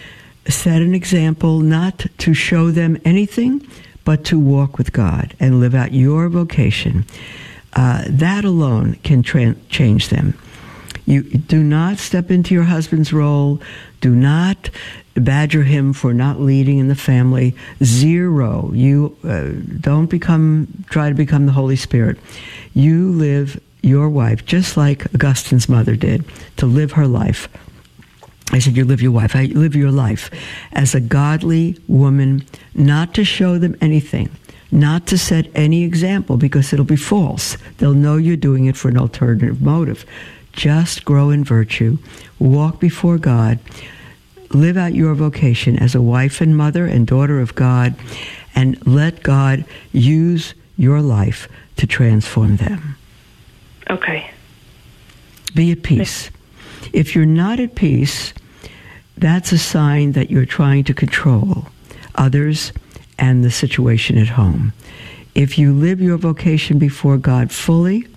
set 0.47 0.81
an 0.81 0.95
example 0.95 1.59
not 1.59 2.07
to 2.17 2.33
show 2.33 2.71
them 2.71 2.99
anything, 3.05 3.67
but 4.05 4.25
to 4.25 4.39
walk 4.39 4.77
with 4.77 4.93
God 4.93 5.35
and 5.39 5.59
live 5.59 5.75
out 5.75 5.93
your 5.93 6.29
vocation, 6.29 7.05
uh, 7.73 8.03
that 8.07 8.45
alone 8.45 8.95
can 9.03 9.23
tra- 9.23 9.55
change 9.69 10.09
them. 10.09 10.37
You 11.05 11.23
do 11.23 11.61
not 11.63 11.97
step 11.97 12.31
into 12.31 12.53
your 12.53 12.63
husband's 12.63 13.11
role. 13.11 13.61
Do 14.01 14.15
not 14.15 14.69
badger 15.15 15.63
him 15.63 15.93
for 15.93 16.13
not 16.13 16.39
leading 16.39 16.77
in 16.79 16.87
the 16.87 16.95
family. 16.95 17.55
Zero. 17.83 18.71
You 18.73 19.15
uh, 19.23 19.49
don't 19.79 20.07
become 20.07 20.85
try 20.89 21.09
to 21.09 21.15
become 21.15 21.45
the 21.45 21.51
Holy 21.51 21.75
Spirit. 21.75 22.17
You 22.73 23.11
live 23.11 23.59
your 23.81 24.09
wife 24.09 24.45
just 24.45 24.77
like 24.77 25.13
Augustine's 25.13 25.67
mother 25.67 25.95
did 25.95 26.23
to 26.55 26.65
live 26.65 26.93
her 26.93 27.05
life 27.05 27.49
I 28.51 28.60
said, 28.60 28.75
You 28.75 28.86
live 28.86 29.01
your 29.01 29.12
wife. 29.12 29.36
I 29.36 29.45
live 29.45 29.75
your 29.75 29.91
life 29.91 30.29
as 30.73 30.93
a 30.93 30.99
godly 30.99 31.77
woman, 31.88 32.45
not 32.75 33.13
to 33.15 33.23
show 33.23 33.58
them 33.58 33.75
anything, 33.82 34.29
not 34.71 35.08
to 35.08 35.17
set 35.17 35.47
any 35.56 35.84
example 35.84 36.38
because 36.38 36.73
it'll 36.73 36.86
be 36.86 36.95
false. 36.95 37.58
They'll 37.77 37.93
know 37.93 38.17
you're 38.17 38.36
doing 38.36 38.65
it 38.65 38.75
for 38.75 38.89
an 38.89 38.97
alternative 38.97 39.62
motive. 39.62 40.06
Just 40.51 41.03
grow 41.03 41.29
in 41.32 41.43
virtue, 41.43 41.97
walk 42.38 42.79
before 42.79 43.17
God, 43.17 43.60
live 44.51 44.77
out 44.77 44.93
your 44.93 45.15
vocation 45.15 45.77
as 45.79 45.95
a 45.95 46.01
wife 46.01 46.41
and 46.41 46.56
mother 46.56 46.86
and 46.86 47.08
daughter 47.08 47.39
of 47.39 47.56
God, 47.56 47.95
and 48.53 48.86
let 48.86 49.23
God 49.23 49.65
use 49.91 50.53
your 50.77 51.01
life 51.01 51.47
to 51.77 51.88
transform 51.88 52.58
them. 52.58 52.95
Okay. 53.89 54.29
Be 55.56 55.71
at 55.71 55.82
peace. 55.82 56.29
If 56.91 57.15
you're 57.15 57.26
not 57.26 57.60
at 57.60 57.76
peace, 57.76 58.34
that's 59.17 59.52
a 59.52 59.58
sign 59.58 60.13
that 60.13 60.30
you're 60.30 60.46
trying 60.46 60.84
to 60.86 60.93
control 60.93 61.67
others 62.15 62.74
and 63.17 63.43
the 63.43 63.52
situation 63.52 64.17
at 64.17 64.28
home. 64.28 64.74
If 65.36 65.58
you 65.58 65.74
live 65.74 66.02
your 66.02 66.17
vocation 66.17 66.78
before 66.78 67.17
God 67.17 67.52
fully, 67.52 68.08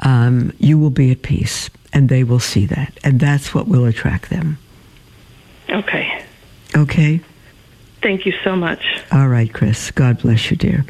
um, 0.00 0.52
you 0.58 0.78
will 0.78 0.90
be 0.90 1.10
at 1.10 1.22
peace, 1.22 1.70
and 1.92 2.08
they 2.08 2.24
will 2.24 2.40
see 2.40 2.66
that, 2.66 2.96
and 3.04 3.20
that's 3.20 3.54
what 3.54 3.68
will 3.68 3.84
attract 3.84 4.30
them. 4.30 4.58
Okay. 5.68 6.24
Okay. 6.76 7.20
Thank 8.02 8.26
you 8.26 8.32
so 8.44 8.54
much. 8.54 8.84
All 9.12 9.28
right, 9.28 9.52
Chris. 9.52 9.90
God 9.90 10.20
bless 10.20 10.50
you, 10.50 10.56
dear. 10.56 10.84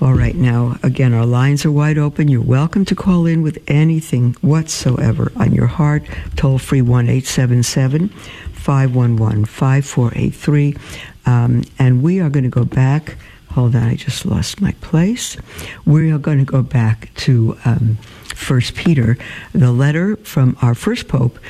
All 0.00 0.14
right, 0.14 0.36
now, 0.36 0.76
again, 0.84 1.12
our 1.12 1.26
lines 1.26 1.64
are 1.64 1.72
wide 1.72 1.98
open. 1.98 2.28
You're 2.28 2.40
welcome 2.40 2.84
to 2.84 2.94
call 2.94 3.26
in 3.26 3.42
with 3.42 3.58
anything 3.66 4.34
whatsoever 4.42 5.32
on 5.34 5.52
your 5.52 5.66
heart. 5.66 6.04
Toll 6.36 6.58
free 6.58 6.82
1 6.82 7.08
877 7.08 8.08
511 8.10 9.44
5483. 9.46 10.76
Um, 11.26 11.64
and 11.80 12.00
we 12.00 12.20
are 12.20 12.30
going 12.30 12.44
to 12.44 12.48
go 12.48 12.64
back. 12.64 13.16
Hold 13.50 13.74
on, 13.74 13.82
I 13.82 13.96
just 13.96 14.24
lost 14.24 14.60
my 14.60 14.70
place. 14.80 15.36
We 15.84 16.12
are 16.12 16.18
going 16.18 16.38
to 16.38 16.44
go 16.44 16.62
back 16.62 17.12
to 17.16 17.58
um, 17.64 17.96
First 18.36 18.76
Peter, 18.76 19.18
the 19.52 19.72
letter 19.72 20.14
from 20.18 20.56
our 20.62 20.76
first 20.76 21.08
pope, 21.08 21.40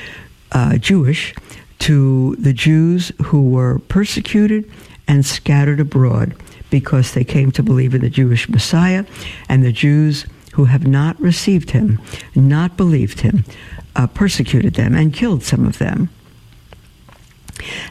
uh, 0.53 0.77
Jewish, 0.77 1.35
to 1.79 2.35
the 2.37 2.53
Jews 2.53 3.11
who 3.25 3.47
were 3.47 3.77
persecuted 3.77 4.71
and 5.07 5.23
scattered 5.23 5.79
abroad 5.79 6.35
because 6.69 7.13
they 7.13 7.23
came 7.23 7.51
to 7.51 7.63
believe 7.63 7.95
in 7.95 8.01
the 8.01 8.09
Jewish 8.09 8.49
Messiah, 8.49 9.05
and 9.47 9.63
the 9.63 9.71
Jews 9.71 10.25
who 10.53 10.65
have 10.65 10.87
not 10.87 11.19
received 11.21 11.71
him, 11.71 12.01
not 12.35 12.77
believed 12.77 13.21
him, 13.21 13.45
uh, 13.95 14.07
persecuted 14.07 14.73
them 14.75 14.93
and 14.93 15.13
killed 15.13 15.43
some 15.43 15.65
of 15.65 15.77
them. 15.77 16.09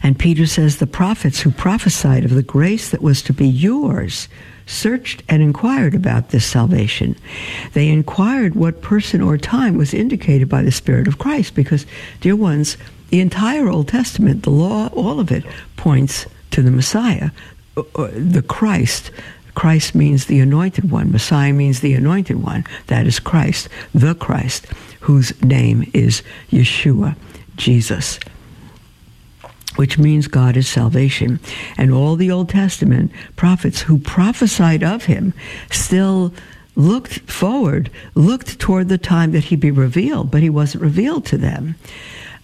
And 0.02 0.18
Peter 0.18 0.46
says 0.46 0.78
the 0.78 0.86
prophets 0.86 1.40
who 1.40 1.50
prophesied 1.50 2.24
of 2.24 2.34
the 2.34 2.42
grace 2.42 2.90
that 2.90 3.02
was 3.02 3.22
to 3.22 3.32
be 3.32 3.46
yours 3.46 4.28
searched 4.66 5.22
and 5.28 5.42
inquired 5.42 5.94
about 5.94 6.30
this 6.30 6.44
salvation. 6.44 7.16
They 7.72 7.88
inquired 7.88 8.54
what 8.54 8.82
person 8.82 9.20
or 9.20 9.38
time 9.38 9.76
was 9.76 9.94
indicated 9.94 10.48
by 10.48 10.62
the 10.62 10.72
Spirit 10.72 11.08
of 11.08 11.18
Christ, 11.18 11.54
because, 11.54 11.86
dear 12.20 12.36
ones, 12.36 12.76
the 13.08 13.20
entire 13.20 13.68
Old 13.68 13.88
Testament, 13.88 14.42
the 14.42 14.50
law, 14.50 14.88
all 14.88 15.20
of 15.20 15.32
it 15.32 15.44
points 15.76 16.26
to 16.50 16.62
the 16.62 16.70
Messiah, 16.70 17.30
Uh, 17.94 18.08
the 18.12 18.44
Christ, 18.46 19.10
Christ 19.54 19.94
means 19.94 20.26
the 20.26 20.40
anointed 20.40 20.90
one. 20.90 21.12
Messiah 21.12 21.52
means 21.52 21.80
the 21.80 21.94
anointed 21.94 22.42
one. 22.42 22.64
That 22.86 23.06
is 23.06 23.18
Christ, 23.18 23.68
the 23.94 24.14
Christ, 24.14 24.66
whose 25.00 25.40
name 25.42 25.90
is 25.94 26.22
Yeshua, 26.50 27.16
Jesus 27.56 28.18
which 29.78 29.96
means 29.96 30.26
God 30.26 30.56
is 30.56 30.66
salvation. 30.66 31.38
And 31.76 31.92
all 31.92 32.16
the 32.16 32.32
Old 32.32 32.48
Testament 32.48 33.12
prophets 33.36 33.82
who 33.82 33.98
prophesied 33.98 34.82
of 34.82 35.04
him 35.04 35.32
still 35.70 36.34
looked 36.74 37.20
forward, 37.30 37.88
looked 38.16 38.58
toward 38.58 38.88
the 38.88 38.98
time 38.98 39.30
that 39.32 39.44
he'd 39.44 39.60
be 39.60 39.70
revealed, 39.70 40.32
but 40.32 40.42
he 40.42 40.50
wasn't 40.50 40.82
revealed 40.82 41.26
to 41.26 41.38
them. 41.38 41.76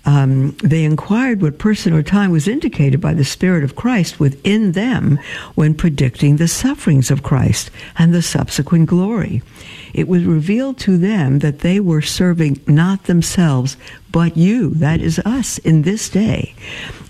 Um, 0.06 0.50
they 0.62 0.84
inquired 0.84 1.40
what 1.40 1.58
person 1.58 1.94
or 1.94 2.02
time 2.02 2.30
was 2.30 2.46
indicated 2.46 3.00
by 3.00 3.14
the 3.14 3.24
Spirit 3.24 3.64
of 3.64 3.76
Christ 3.76 4.20
within 4.20 4.72
them 4.72 5.18
when 5.54 5.74
predicting 5.74 6.36
the 6.36 6.48
sufferings 6.48 7.10
of 7.10 7.22
Christ 7.22 7.70
and 7.96 8.12
the 8.12 8.22
subsequent 8.22 8.86
glory 8.86 9.42
it 9.94 10.08
was 10.08 10.24
revealed 10.24 10.76
to 10.78 10.98
them 10.98 11.38
that 11.38 11.60
they 11.60 11.78
were 11.78 12.02
serving 12.02 12.60
not 12.66 13.04
themselves, 13.04 13.76
but 14.10 14.36
you, 14.36 14.70
that 14.70 15.00
is 15.00 15.20
us, 15.20 15.58
in 15.58 15.82
this 15.82 16.08
day, 16.08 16.54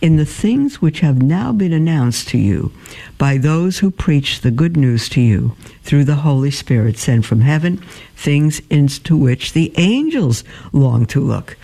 in 0.03 0.17
the 0.17 0.27
things 0.27 0.83
which 0.83 1.01
have 1.01 1.23
now 1.23 1.51
been 1.51 1.73
announced 1.73 2.29
to 2.29 2.39
you 2.39 2.73
by 3.17 3.39
those 3.39 3.79
who 3.79 3.91
preach 3.91 4.43
the 4.43 4.51
good 4.51 4.77
news 4.77 5.09
to 5.09 5.23
you 5.23 5.57
through 5.83 6.05
the 6.05 6.17
Holy 6.17 6.51
Spirit 6.51 6.99
sent 6.99 7.25
from 7.25 7.41
heaven, 7.41 7.79
things 8.17 8.61
into 8.69 9.17
which 9.17 9.55
the 9.55 9.73
angels 9.79 10.45
long 10.73 11.07
to 11.07 11.21
look. 11.21 11.57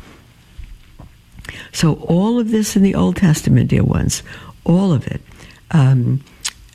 So, 1.72 1.94
all 2.08 2.38
of 2.38 2.50
this 2.50 2.76
in 2.76 2.82
the 2.82 2.94
Old 2.94 3.16
Testament, 3.16 3.70
dear 3.70 3.84
ones, 3.84 4.22
all 4.64 4.92
of 4.92 5.06
it. 5.06 5.20
Um, 5.70 6.22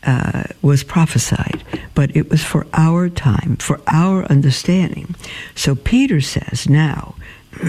uh, 0.05 0.43
was 0.61 0.83
prophesied, 0.83 1.63
but 1.95 2.15
it 2.15 2.29
was 2.29 2.43
for 2.43 2.67
our 2.73 3.09
time, 3.09 3.57
for 3.57 3.81
our 3.87 4.23
understanding. 4.25 5.15
So 5.55 5.73
Peter 5.75 6.21
says, 6.21 6.69
now, 6.69 7.15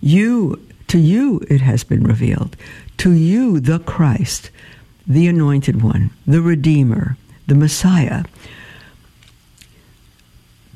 you, 0.00 0.66
to 0.88 0.98
you 0.98 1.40
it 1.48 1.60
has 1.60 1.84
been 1.84 2.02
revealed, 2.02 2.56
to 2.98 3.12
you 3.12 3.60
the 3.60 3.78
Christ, 3.78 4.50
the 5.06 5.28
anointed 5.28 5.80
one, 5.82 6.10
the 6.26 6.42
Redeemer, 6.42 7.16
the 7.46 7.54
Messiah, 7.54 8.24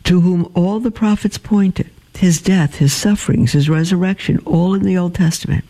to 0.04 0.20
whom 0.20 0.50
all 0.54 0.78
the 0.80 0.92
prophets 0.92 1.38
pointed, 1.38 1.90
his 2.20 2.42
death, 2.42 2.76
his 2.76 2.92
sufferings, 2.92 3.52
his 3.52 3.70
resurrection, 3.70 4.38
all 4.44 4.74
in 4.74 4.82
the 4.82 4.98
Old 4.98 5.14
Testament. 5.14 5.64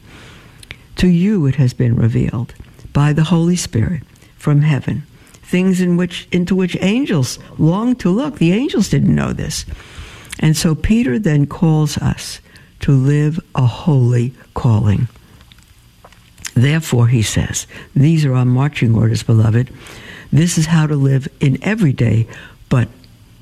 To 0.96 1.06
you 1.06 1.46
it 1.46 1.54
has 1.54 1.72
been 1.72 1.94
revealed 1.94 2.54
by 2.92 3.12
the 3.12 3.22
Holy 3.22 3.54
Spirit 3.54 4.02
from 4.36 4.62
heaven, 4.62 5.04
things 5.44 5.80
in 5.80 5.96
which 5.96 6.26
into 6.32 6.56
which 6.56 6.76
angels 6.80 7.38
long 7.56 7.94
to 7.96 8.10
look. 8.10 8.38
The 8.38 8.52
angels 8.52 8.88
didn't 8.88 9.14
know 9.14 9.32
this. 9.32 9.64
And 10.40 10.56
so 10.56 10.74
Peter 10.74 11.20
then 11.20 11.46
calls 11.46 11.96
us 11.98 12.40
to 12.80 12.90
live 12.90 13.38
a 13.54 13.66
holy 13.66 14.34
calling. 14.54 15.06
Therefore, 16.54 17.06
he 17.06 17.22
says, 17.22 17.68
these 17.94 18.24
are 18.24 18.34
our 18.34 18.44
marching 18.44 18.96
orders, 18.96 19.22
beloved. 19.22 19.70
This 20.32 20.58
is 20.58 20.66
how 20.66 20.88
to 20.88 20.96
live 20.96 21.28
in 21.38 21.62
every 21.62 21.92
day, 21.92 22.26
but 22.68 22.88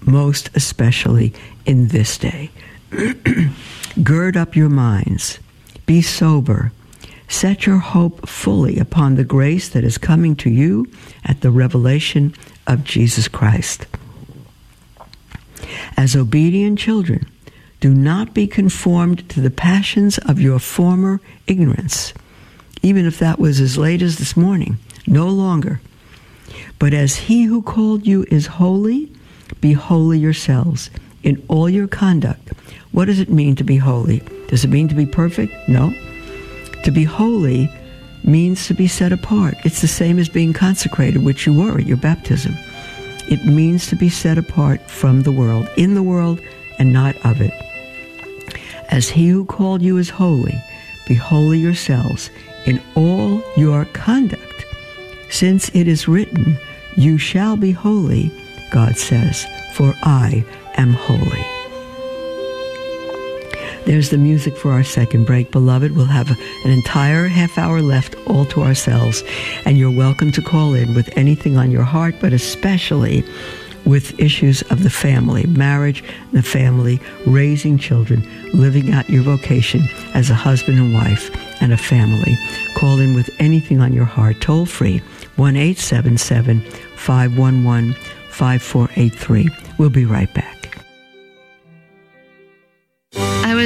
most 0.03 0.51
especially 0.55 1.33
in 1.65 1.89
this 1.89 2.19
day. 2.19 2.51
Gird 4.03 4.37
up 4.37 4.57
your 4.57 4.69
minds, 4.69 5.39
be 5.87 6.03
sober, 6.03 6.73
Set 7.29 7.67
your 7.67 7.79
hope 7.79 8.27
fully 8.27 8.79
upon 8.79 9.15
the 9.15 9.25
grace 9.25 9.69
that 9.69 9.85
is 9.85 9.99
coming 9.99 10.35
to 10.37 10.51
you 10.51 10.91
at 11.25 11.43
the 11.43 11.51
revelation 11.51 12.35
of 12.67 12.85
Jesus 12.85 13.29
Christ. 13.29 13.87
As 15.97 16.17
obedient 16.17 16.79
children, 16.79 17.31
do 17.81 17.93
not 17.95 18.33
be 18.33 18.47
conformed 18.47 19.29
to 19.29 19.41
the 19.41 19.51
passions 19.51 20.17
of 20.19 20.41
your 20.41 20.59
former 20.59 21.21
ignorance, 21.47 22.15
even 22.83 23.05
if 23.05 23.19
that 23.19 23.39
was 23.39 23.61
as 23.61 23.77
late 23.77 24.03
as 24.03 24.17
this 24.17 24.37
morning, 24.37 24.79
no 25.07 25.29
longer. 25.29 25.81
But 26.79 26.95
as 26.95 27.17
he 27.17 27.45
who 27.45 27.61
called 27.61 28.07
you 28.07 28.25
is 28.31 28.47
holy, 28.47 29.13
be 29.61 29.75
holy 29.75 30.19
yourselves 30.19 30.91
in 31.23 31.45
all 31.47 31.69
your 31.69 31.89
conduct. 31.89 32.53
What 32.93 33.07
does 33.07 33.21
it 33.21 33.31
mean 33.31 33.55
to 33.57 33.65
be 33.65 33.77
holy? 33.77 34.23
Does 34.49 34.65
it 34.65 34.71
mean 34.71 34.89
to 34.89 34.95
be 34.95 35.07
perfect? 35.07 35.53
No. 35.69 35.95
To 36.85 36.91
be 36.91 37.05
holy 37.05 37.71
means 38.25 38.67
to 38.67 38.75
be 38.75 38.89
set 38.89 39.13
apart. 39.13 39.55
It's 39.65 39.81
the 39.81 39.89
same 39.89 40.19
as 40.19 40.29
being 40.29 40.53
consecrated, 40.53 41.25
which 41.25 41.47
you 41.47 41.53
were 41.53 41.79
at 41.79 41.87
your 41.87 41.97
baptism. 41.97 42.55
It 43.29 43.45
means 43.45 43.89
to 43.89 43.97
be 43.97 44.09
set 44.09 44.39
apart 44.39 44.81
from 44.91 45.23
the 45.23 45.33
world, 45.33 45.69
in 45.77 45.95
the 45.95 46.03
world, 46.03 46.41
and 46.79 46.93
not 46.93 47.17
of 47.25 47.41
it. 47.41 47.53
As 48.89 49.09
he 49.09 49.29
who 49.29 49.45
called 49.45 49.83
you 49.83 49.99
is 49.99 50.09
holy, 50.09 50.59
be 51.07 51.15
holy 51.15 51.59
yourselves 51.59 52.31
in 52.65 52.81
all 52.95 53.43
your 53.57 53.85
conduct. 53.87 54.65
Since 55.31 55.69
it 55.75 55.87
is 55.87 56.09
written, 56.09 56.57
You 56.97 57.19
shall 57.19 57.57
be 57.57 57.73
holy, 57.73 58.33
God 58.71 58.97
says, 58.97 59.47
for 59.75 59.95
I 60.03 60.45
am 60.77 60.95
holy. 60.95 61.58
There's 63.89 64.11
the 64.11 64.19
music 64.19 64.55
for 64.55 64.71
our 64.73 64.85
second 64.85 65.25
break, 65.25 65.51
beloved. 65.51 65.97
We'll 65.97 66.05
have 66.05 66.31
an 66.31 66.71
entire 66.71 67.27
half 67.27 67.57
hour 67.57 67.81
left 67.81 68.17
all 68.27 68.45
to 68.45 68.61
ourselves. 68.61 69.25
And 69.65 69.79
you're 69.79 69.91
welcome 69.91 70.31
to 70.33 70.43
call 70.43 70.75
in 70.75 70.95
with 70.95 71.09
anything 71.17 71.57
on 71.57 71.71
your 71.71 71.85
heart, 71.85 72.17
but 72.21 72.35
especially 72.35 73.25
with 73.87 74.21
issues 74.21 74.61
of 74.71 74.83
the 74.83 74.91
family, 74.91 75.47
marriage, 75.47 76.05
the 76.33 76.43
family, 76.43 77.01
raising 77.27 77.79
children, 77.79 78.29
living 78.53 78.93
out 78.93 79.09
your 79.09 79.23
vocation 79.23 79.81
as 80.13 80.29
a 80.29 80.35
husband 80.35 80.79
and 80.79 80.93
wife 80.93 81.31
and 81.63 81.73
a 81.73 81.79
family. 81.79 82.37
Call 82.75 83.01
in 83.01 83.15
with 83.15 83.31
anything 83.39 83.81
on 83.81 83.95
your 83.95 84.05
heart, 84.05 84.39
toll 84.43 84.67
free, 84.67 84.99
1 85.37 85.57
877 85.57 86.61
511 86.97 87.95
5483. 88.29 89.49
We'll 89.79 89.89
be 89.89 90.05
right 90.05 90.33
back. 90.35 90.58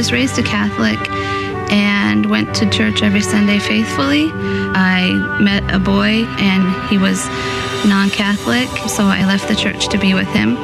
Was 0.03 0.11
raised 0.11 0.37
a 0.37 0.43
Catholic 0.43 0.99
and 1.71 2.27
went 2.27 2.53
to 2.57 2.69
church 2.71 3.05
every 3.05 3.21
Sunday 3.21 3.61
faithfully. 3.61 4.33
I 4.33 5.13
met 5.41 5.63
a 5.73 5.79
boy 5.79 6.27
and 6.43 6.91
he 6.91 6.99
was 6.99 7.25
non 7.87 8.11
Catholic, 8.11 8.69
so 8.89 9.05
I 9.05 9.25
left 9.27 9.47
the 9.47 9.55
church 9.55 9.89
to 9.91 9.99
be 9.99 10.13
with 10.13 10.27
him. 10.27 10.57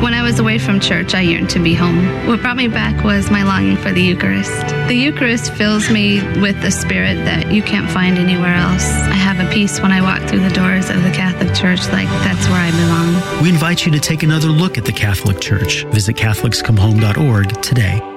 When 0.00 0.14
I 0.14 0.22
was 0.22 0.38
away 0.38 0.58
from 0.58 0.78
church, 0.78 1.12
I 1.12 1.22
yearned 1.22 1.50
to 1.50 1.58
be 1.58 1.74
home. 1.74 2.06
What 2.28 2.40
brought 2.40 2.56
me 2.56 2.68
back 2.68 3.02
was 3.02 3.32
my 3.32 3.42
longing 3.42 3.76
for 3.78 3.90
the 3.90 4.00
Eucharist. 4.00 4.68
The 4.86 4.94
Eucharist 4.94 5.52
fills 5.54 5.90
me 5.90 6.22
with 6.40 6.62
a 6.62 6.70
spirit 6.70 7.16
that 7.24 7.50
you 7.50 7.64
can't 7.64 7.90
find 7.90 8.16
anywhere 8.16 8.54
else. 8.54 8.84
I 8.84 9.18
have 9.28 9.44
a 9.44 9.52
peace 9.52 9.80
when 9.80 9.90
I 9.90 10.02
walk 10.02 10.22
through 10.28 10.40
the 10.48 10.54
doors 10.54 10.88
of 10.88 11.02
the 11.02 11.10
Catholic 11.10 11.52
Church, 11.52 11.80
like 11.88 12.08
that's 12.22 12.46
where 12.46 12.60
I 12.60 12.70
belong. 12.70 13.42
We 13.42 13.48
invite 13.48 13.84
you 13.86 13.90
to 13.90 13.98
take 13.98 14.22
another 14.22 14.50
look 14.50 14.78
at 14.78 14.84
the 14.84 14.92
Catholic 14.92 15.40
Church. 15.40 15.84
Visit 15.86 16.14
CatholicsComeHome.org 16.14 17.60
today. 17.60 18.13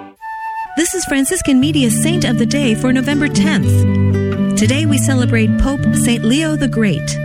This 0.78 0.94
is 0.94 1.06
Franciscan 1.06 1.60
Media's 1.60 2.04
Saint 2.04 2.24
of 2.24 2.38
the 2.38 2.46
Day 2.46 2.76
for 2.76 2.94
November 2.94 3.28
10th. 3.28 4.60
Today 4.60 4.86
we 4.86 5.00
celebrate 5.00 5.58
Pope 5.58 5.84
St. 5.96 6.24
Leo 6.24 6.56
the 6.56 6.68
Great. 6.68 7.16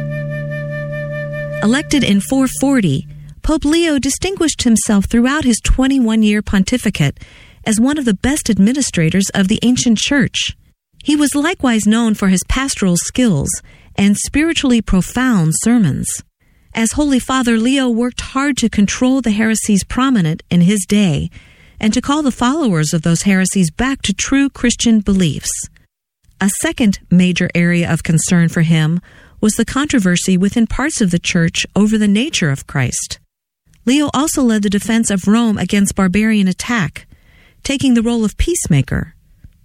Elected 1.62 2.02
in 2.02 2.22
440, 2.22 3.06
Pope 3.42 3.66
Leo 3.66 3.98
distinguished 3.98 4.62
himself 4.62 5.04
throughout 5.04 5.44
his 5.44 5.60
21 5.62 6.22
year 6.22 6.40
pontificate 6.40 7.20
as 7.66 7.78
one 7.78 7.98
of 7.98 8.06
the 8.06 8.14
best 8.14 8.48
administrators 8.48 9.28
of 9.34 9.48
the 9.48 9.58
ancient 9.62 9.98
church. 9.98 10.56
He 11.04 11.14
was 11.14 11.34
likewise 11.34 11.86
known 11.86 12.14
for 12.14 12.28
his 12.28 12.44
pastoral 12.48 12.96
skills 12.96 13.50
and 13.96 14.16
spiritually 14.16 14.80
profound 14.80 15.52
sermons. 15.56 16.08
As 16.72 16.92
Holy 16.92 17.18
Father, 17.18 17.58
Leo 17.58 17.90
worked 17.90 18.22
hard 18.22 18.56
to 18.56 18.70
control 18.70 19.20
the 19.20 19.30
heresies 19.30 19.84
prominent 19.84 20.42
in 20.48 20.62
his 20.62 20.86
day 20.88 21.28
and 21.82 21.92
to 21.92 22.00
call 22.00 22.22
the 22.22 22.30
followers 22.30 22.94
of 22.94 23.02
those 23.02 23.22
heresies 23.22 23.72
back 23.72 24.00
to 24.02 24.14
true 24.14 24.48
Christian 24.48 25.00
beliefs. 25.00 25.50
A 26.40 26.48
second 26.60 27.00
major 27.10 27.50
area 27.54 27.92
of 27.92 28.04
concern 28.04 28.48
for 28.48 28.62
him 28.62 29.00
was 29.40 29.54
the 29.54 29.64
controversy 29.64 30.38
within 30.38 30.68
parts 30.68 31.00
of 31.00 31.10
the 31.10 31.18
church 31.18 31.66
over 31.74 31.98
the 31.98 32.08
nature 32.08 32.50
of 32.50 32.68
Christ. 32.68 33.18
Leo 33.84 34.10
also 34.14 34.42
led 34.42 34.62
the 34.62 34.70
defense 34.70 35.10
of 35.10 35.26
Rome 35.26 35.58
against 35.58 35.96
barbarian 35.96 36.46
attack, 36.46 37.06
taking 37.64 37.94
the 37.94 38.02
role 38.02 38.24
of 38.24 38.36
peacemaker. 38.36 39.16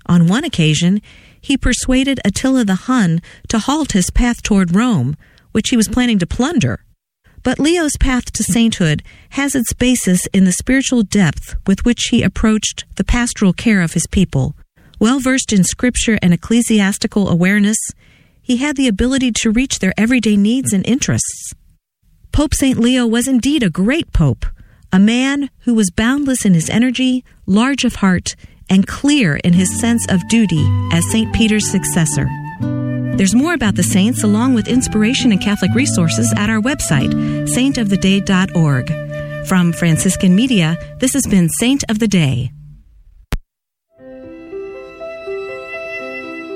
On 0.08 0.28
one 0.28 0.44
occasion, 0.44 1.02
he 1.40 1.56
persuaded 1.56 2.20
Attila 2.26 2.66
the 2.66 2.88
Hun 2.88 3.22
to 3.50 3.60
halt 3.60 3.92
his 3.92 4.10
path 4.10 4.42
toward 4.42 4.76
Rome, 4.76 5.16
which 5.52 5.70
he 5.70 5.78
was 5.78 5.88
planning 5.88 6.18
to 6.18 6.26
plunder. 6.26 6.84
But 7.48 7.60
Leo's 7.60 7.96
path 7.96 8.34
to 8.34 8.44
sainthood 8.44 9.04
has 9.30 9.56
its 9.56 9.72
basis 9.72 10.28
in 10.34 10.44
the 10.44 10.52
spiritual 10.52 11.04
depth 11.04 11.56
with 11.66 11.86
which 11.86 12.10
he 12.12 12.22
approached 12.22 12.84
the 12.96 13.06
pastoral 13.06 13.54
care 13.54 13.82
of 13.82 13.94
his 13.94 14.06
people. 14.06 14.54
Well 15.00 15.22
versed 15.22 15.54
in 15.54 15.64
scripture 15.64 16.20
and 16.22 16.34
ecclesiastical 16.34 17.30
awareness, 17.30 17.78
he 18.42 18.58
had 18.58 18.76
the 18.76 18.90
ability 18.90 19.32
to 19.32 19.52
reach 19.52 19.80
their 19.80 19.94
everyday 19.96 20.36
needs 20.36 20.74
and 20.74 20.86
interests. 20.86 21.54
Pope 22.34 22.54
St. 22.54 22.78
Leo 22.78 23.08
was 23.08 23.30
indeed 23.30 23.64
a 23.64 23.70
great 23.70 24.12
pope, 24.12 24.46
a 24.92 25.00
man 25.00 25.50
who 25.60 25.74
was 25.74 25.90
boundless 25.90 26.44
in 26.44 26.54
his 26.54 26.70
energy, 26.70 27.24
large 27.46 27.86
of 27.86 27.96
heart, 27.96 28.36
and 28.70 28.88
clear 28.88 29.38
in 29.38 29.54
his 29.54 29.80
sense 29.80 30.06
of 30.10 30.28
duty 30.28 30.68
as 30.92 31.10
St. 31.10 31.34
Peter's 31.34 31.72
successor. 31.72 32.28
There's 33.18 33.34
more 33.34 33.56
about 33.56 33.76
the 33.76 33.84
saints 33.84 34.24
along 34.24 34.54
with 34.54 34.68
inspiration 34.68 35.32
and 35.32 35.42
Catholic 35.42 35.74
resources 35.74 36.32
at 36.38 36.52
our 36.52 36.62
website, 36.62 37.12
saintoftheday.org. 37.48 39.48
From 39.48 39.74
Franciscan 39.74 40.36
Media, 40.36 40.78
this 41.00 41.14
has 41.14 41.26
been 41.26 41.50
Saint 41.50 41.84
of 41.90 41.98
the 41.98 42.08
Day. 42.08 42.52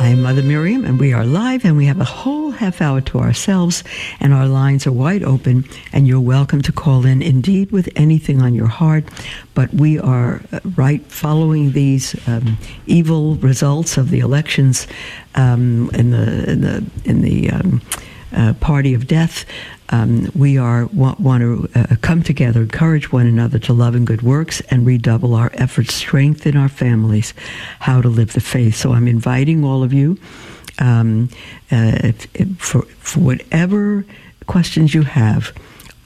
I 0.00 0.08
am 0.08 0.22
Mother 0.22 0.42
Miriam, 0.42 0.86
and 0.86 0.98
we 0.98 1.12
are 1.12 1.26
live, 1.26 1.62
and 1.62 1.76
we 1.76 1.84
have 1.84 2.00
a 2.00 2.04
whole 2.04 2.52
half 2.52 2.80
hour 2.80 3.02
to 3.02 3.18
ourselves, 3.18 3.84
and 4.18 4.32
our 4.32 4.46
lines 4.46 4.86
are 4.86 4.92
wide 4.92 5.22
open, 5.22 5.66
and 5.92 6.08
you're 6.08 6.18
welcome 6.18 6.62
to 6.62 6.72
call 6.72 7.04
in 7.04 7.20
indeed 7.20 7.70
with 7.70 7.86
anything 7.96 8.40
on 8.40 8.54
your 8.54 8.66
heart. 8.66 9.04
But 9.52 9.74
we 9.74 9.98
are 9.98 10.40
uh, 10.52 10.60
right 10.74 11.04
following 11.12 11.72
these 11.72 12.16
um, 12.26 12.56
evil 12.86 13.34
results 13.36 13.98
of 13.98 14.08
the 14.08 14.20
elections 14.20 14.86
um, 15.34 15.90
in 15.92 16.12
the 16.12 16.50
in 16.50 16.60
the 16.62 16.84
in 17.04 17.20
the 17.20 17.50
um, 17.50 17.82
uh, 18.34 18.54
party 18.54 18.94
of 18.94 19.06
death 19.06 19.44
um, 19.90 20.30
we 20.34 20.56
are 20.56 20.86
want, 20.86 21.20
want 21.20 21.42
to 21.42 21.68
uh, 21.74 21.96
come 22.00 22.22
together, 22.22 22.62
encourage 22.62 23.12
one 23.12 23.26
another 23.26 23.58
to 23.58 23.72
love 23.72 23.94
and 23.94 24.06
good 24.06 24.22
works, 24.22 24.60
and 24.70 24.86
redouble 24.86 25.34
our 25.34 25.50
efforts, 25.54 25.94
strengthen 25.94 26.56
our 26.56 26.68
families, 26.68 27.34
how 27.80 28.00
to 28.00 28.08
live 28.08 28.32
the 28.32 28.40
faith. 28.40 28.76
So 28.76 28.92
I'm 28.92 29.08
inviting 29.08 29.64
all 29.64 29.82
of 29.82 29.92
you 29.92 30.18
um, 30.78 31.28
uh, 31.70 31.98
if, 32.04 32.34
if, 32.34 32.56
for, 32.58 32.82
for 32.82 33.20
whatever 33.20 34.04
questions 34.46 34.94
you 34.94 35.02
have 35.02 35.52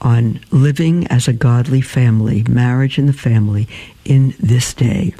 on 0.01 0.39
living 0.51 1.07
as 1.07 1.27
a 1.27 1.33
godly 1.33 1.81
family, 1.81 2.43
marriage 2.49 2.97
and 2.97 3.07
the 3.07 3.13
family 3.13 3.67
in 4.03 4.35
this 4.39 4.73
day. 4.73 5.13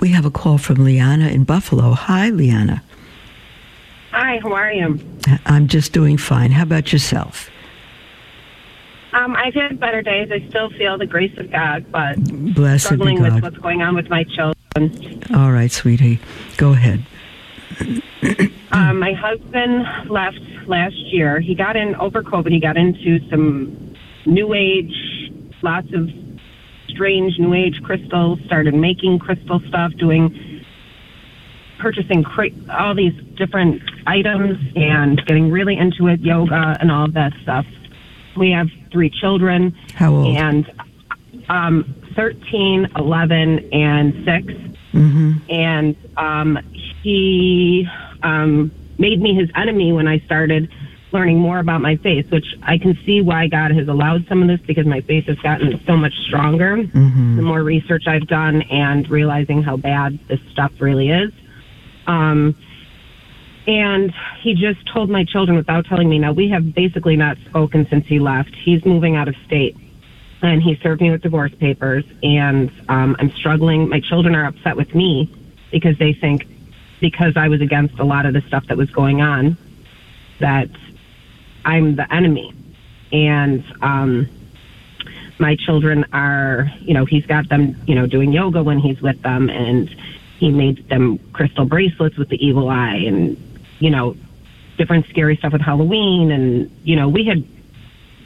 We 0.00 0.10
have 0.10 0.24
a 0.24 0.30
call 0.30 0.58
from 0.58 0.84
Liana 0.84 1.28
in 1.28 1.44
Buffalo. 1.44 1.92
Hi, 1.92 2.30
Liana. 2.30 2.82
Hi, 4.16 4.38
how 4.38 4.54
are 4.54 4.72
you? 4.72 4.98
I'm 5.44 5.68
just 5.68 5.92
doing 5.92 6.16
fine. 6.16 6.50
How 6.50 6.62
about 6.62 6.90
yourself? 6.90 7.50
Um, 9.12 9.36
I've 9.36 9.52
had 9.52 9.78
better 9.78 10.00
days. 10.00 10.30
I 10.32 10.48
still 10.48 10.70
feel 10.70 10.96
the 10.96 11.04
grace 11.04 11.36
of 11.36 11.50
God, 11.50 11.84
but 11.92 12.16
Blessed 12.54 12.86
struggling 12.86 13.20
with 13.20 13.42
what's 13.42 13.58
going 13.58 13.82
on 13.82 13.94
with 13.94 14.08
my 14.08 14.24
children. 14.24 15.22
All 15.34 15.52
right, 15.52 15.70
sweetie. 15.70 16.18
Go 16.56 16.72
ahead. 16.72 17.04
um, 18.72 19.00
my 19.00 19.12
husband 19.12 19.86
left 20.08 20.40
last 20.66 20.96
year. 21.12 21.38
He 21.38 21.54
got 21.54 21.76
in 21.76 21.94
over 21.96 22.22
COVID. 22.22 22.50
He 22.50 22.58
got 22.58 22.78
into 22.78 23.20
some 23.28 23.94
new 24.24 24.54
age, 24.54 25.30
lots 25.60 25.92
of 25.92 26.08
strange 26.88 27.38
new 27.38 27.52
age 27.52 27.82
crystals. 27.82 28.38
Started 28.46 28.74
making 28.74 29.18
crystal 29.18 29.60
stuff, 29.68 29.92
doing 29.98 30.55
purchasing 31.78 32.22
cra- 32.22 32.50
all 32.70 32.94
these 32.94 33.14
different 33.36 33.82
items 34.06 34.58
and 34.76 35.24
getting 35.26 35.50
really 35.50 35.76
into 35.76 36.08
it, 36.08 36.20
yoga 36.20 36.76
and 36.80 36.90
all 36.90 37.04
of 37.04 37.14
that 37.14 37.32
stuff. 37.42 37.66
We 38.36 38.50
have 38.52 38.68
three 38.90 39.10
children. 39.10 39.76
How 39.94 40.14
old? 40.14 40.36
And 40.36 40.70
um, 41.48 41.94
13, 42.14 42.88
11, 42.96 43.72
and 43.72 44.24
6. 44.24 44.46
Mm-hmm. 44.92 45.32
And 45.50 45.96
um, 46.16 46.58
he 47.02 47.88
um, 48.22 48.72
made 48.98 49.20
me 49.20 49.34
his 49.34 49.50
enemy 49.54 49.92
when 49.92 50.08
I 50.08 50.18
started 50.20 50.72
learning 51.12 51.38
more 51.38 51.58
about 51.58 51.80
my 51.80 51.96
faith, 51.96 52.30
which 52.30 52.46
I 52.62 52.78
can 52.78 52.98
see 53.04 53.22
why 53.22 53.46
God 53.46 53.70
has 53.70 53.88
allowed 53.88 54.26
some 54.26 54.42
of 54.42 54.48
this 54.48 54.60
because 54.66 54.86
my 54.86 55.00
faith 55.02 55.26
has 55.26 55.38
gotten 55.38 55.80
so 55.86 55.96
much 55.96 56.14
stronger. 56.26 56.76
Mm-hmm. 56.76 57.36
The 57.36 57.42
more 57.42 57.62
research 57.62 58.06
I've 58.06 58.26
done 58.26 58.62
and 58.62 59.08
realizing 59.08 59.62
how 59.62 59.76
bad 59.76 60.18
this 60.28 60.40
stuff 60.50 60.72
really 60.80 61.10
is. 61.10 61.32
Um, 62.06 62.54
and 63.66 64.14
he 64.40 64.54
just 64.54 64.86
told 64.86 65.10
my 65.10 65.24
children 65.24 65.56
without 65.56 65.86
telling 65.86 66.08
me. 66.08 66.18
Now, 66.18 66.32
we 66.32 66.48
have 66.50 66.74
basically 66.74 67.16
not 67.16 67.36
spoken 67.46 67.86
since 67.88 68.06
he 68.06 68.20
left. 68.20 68.54
He's 68.54 68.84
moving 68.84 69.16
out 69.16 69.28
of 69.28 69.34
state. 69.46 69.76
And 70.42 70.62
he 70.62 70.76
served 70.76 71.00
me 71.00 71.10
with 71.10 71.22
divorce 71.22 71.54
papers. 71.54 72.04
And 72.22 72.70
um, 72.88 73.16
I'm 73.18 73.30
struggling. 73.32 73.88
My 73.88 74.00
children 74.00 74.34
are 74.34 74.46
upset 74.46 74.76
with 74.76 74.94
me 74.94 75.34
because 75.72 75.98
they 75.98 76.12
think 76.12 76.46
because 77.00 77.36
I 77.36 77.48
was 77.48 77.60
against 77.60 77.98
a 77.98 78.04
lot 78.04 78.24
of 78.24 78.32
the 78.32 78.40
stuff 78.42 78.66
that 78.68 78.76
was 78.76 78.90
going 78.90 79.20
on 79.20 79.56
that 80.38 80.70
I'm 81.64 81.96
the 81.96 82.12
enemy. 82.14 82.54
And 83.12 83.64
um, 83.82 84.28
my 85.38 85.56
children 85.56 86.04
are, 86.12 86.70
you 86.80 86.94
know, 86.94 87.04
he's 87.04 87.26
got 87.26 87.48
them, 87.48 87.76
you 87.86 87.94
know, 87.94 88.06
doing 88.06 88.32
yoga 88.32 88.62
when 88.62 88.78
he's 88.78 89.00
with 89.02 89.20
them. 89.22 89.50
And 89.50 89.94
he 90.38 90.50
made 90.50 90.88
them 90.88 91.18
crystal 91.32 91.64
bracelets 91.64 92.16
with 92.16 92.28
the 92.28 92.44
evil 92.44 92.68
eye 92.68 92.96
and, 92.96 93.36
you 93.78 93.90
know, 93.90 94.16
different 94.76 95.06
scary 95.06 95.36
stuff 95.36 95.52
with 95.52 95.62
Halloween. 95.62 96.30
And, 96.30 96.70
you 96.84 96.96
know, 96.96 97.08
we 97.08 97.24
had 97.24 97.44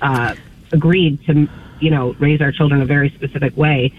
uh, 0.01 0.35
agreed 0.73 1.25
to, 1.27 1.49
you 1.81 1.90
know, 1.90 2.14
raise 2.18 2.40
our 2.40 2.53
children 2.53 2.83
a 2.83 2.87
very 2.87 3.11
specific 3.11 3.57
way. 3.57 3.92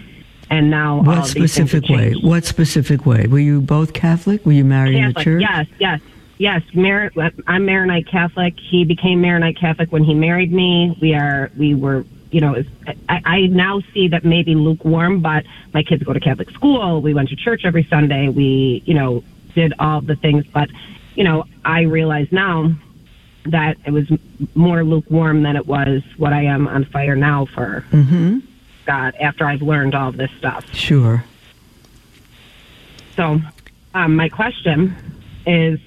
And 0.50 0.70
now, 0.70 1.02
what 1.02 1.26
specific 1.26 1.88
way? 1.88 2.12
What 2.12 2.44
specific 2.44 3.06
way? 3.06 3.26
Were 3.26 3.38
you 3.38 3.62
both 3.62 3.94
Catholic? 3.94 4.44
Were 4.44 4.52
you 4.52 4.64
married 4.64 4.98
Catholic, 4.98 5.26
in 5.26 5.32
the 5.38 5.40
church? 5.40 5.40
Yes, 5.40 5.66
yes, 5.78 6.00
yes. 6.36 6.62
Mar- 6.74 7.10
I'm 7.46 7.64
Maronite 7.64 8.06
Catholic. 8.06 8.58
He 8.58 8.84
became 8.84 9.22
Maronite 9.22 9.56
Catholic 9.56 9.90
when 9.90 10.04
he 10.04 10.12
married 10.12 10.52
me. 10.52 10.98
We 11.00 11.14
are, 11.14 11.50
we 11.56 11.74
were 11.74 12.04
you 12.32 12.40
know, 12.40 12.54
is, 12.54 12.66
I, 13.08 13.20
I 13.24 13.40
now 13.46 13.80
see 13.92 14.08
that 14.08 14.24
maybe 14.24 14.54
lukewarm, 14.54 15.20
but 15.20 15.44
my 15.72 15.82
kids 15.82 16.02
go 16.02 16.12
to 16.12 16.20
Catholic 16.20 16.50
school. 16.50 17.00
We 17.00 17.14
went 17.14 17.28
to 17.28 17.36
church 17.36 17.64
every 17.64 17.84
Sunday. 17.84 18.28
We, 18.28 18.82
you 18.86 18.94
know, 18.94 19.22
did 19.54 19.74
all 19.78 20.00
the 20.00 20.16
things. 20.16 20.46
But, 20.46 20.70
you 21.14 21.24
know, 21.24 21.44
I 21.64 21.82
realize 21.82 22.28
now 22.32 22.72
that 23.44 23.76
it 23.84 23.90
was 23.90 24.10
more 24.54 24.82
lukewarm 24.82 25.42
than 25.42 25.56
it 25.56 25.66
was 25.66 26.02
what 26.16 26.32
I 26.32 26.44
am 26.44 26.66
on 26.66 26.86
fire 26.86 27.14
now 27.14 27.44
for 27.44 27.84
mm-hmm. 27.90 28.38
God 28.86 29.14
after 29.20 29.44
I've 29.46 29.62
learned 29.62 29.94
all 29.94 30.10
this 30.10 30.30
stuff. 30.38 30.74
Sure. 30.74 31.24
So, 33.14 33.40
um, 33.94 34.16
my 34.16 34.30
question 34.30 34.96
is 35.44 35.78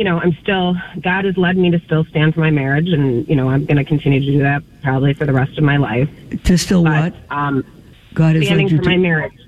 you 0.00 0.04
know, 0.04 0.18
I'm 0.18 0.32
still, 0.40 0.74
God 1.02 1.26
has 1.26 1.36
led 1.36 1.58
me 1.58 1.70
to 1.72 1.78
still 1.80 2.06
stand 2.06 2.32
for 2.32 2.40
my 2.40 2.48
marriage, 2.50 2.88
and, 2.88 3.28
you 3.28 3.36
know, 3.36 3.50
I'm 3.50 3.66
going 3.66 3.76
to 3.76 3.84
continue 3.84 4.18
to 4.18 4.24
do 4.24 4.38
that 4.38 4.62
probably 4.82 5.12
for 5.12 5.26
the 5.26 5.32
rest 5.34 5.58
of 5.58 5.62
my 5.62 5.76
life. 5.76 6.08
To 6.44 6.56
still 6.56 6.82
but, 6.82 7.12
what? 7.12 7.14
Um, 7.30 7.66
God 8.14 8.34
has 8.34 8.46
standing 8.46 8.68
led 8.68 8.72
you 8.72 8.78
for 8.78 8.84
to, 8.84 8.88
my 8.88 8.96
marriage. 8.96 9.38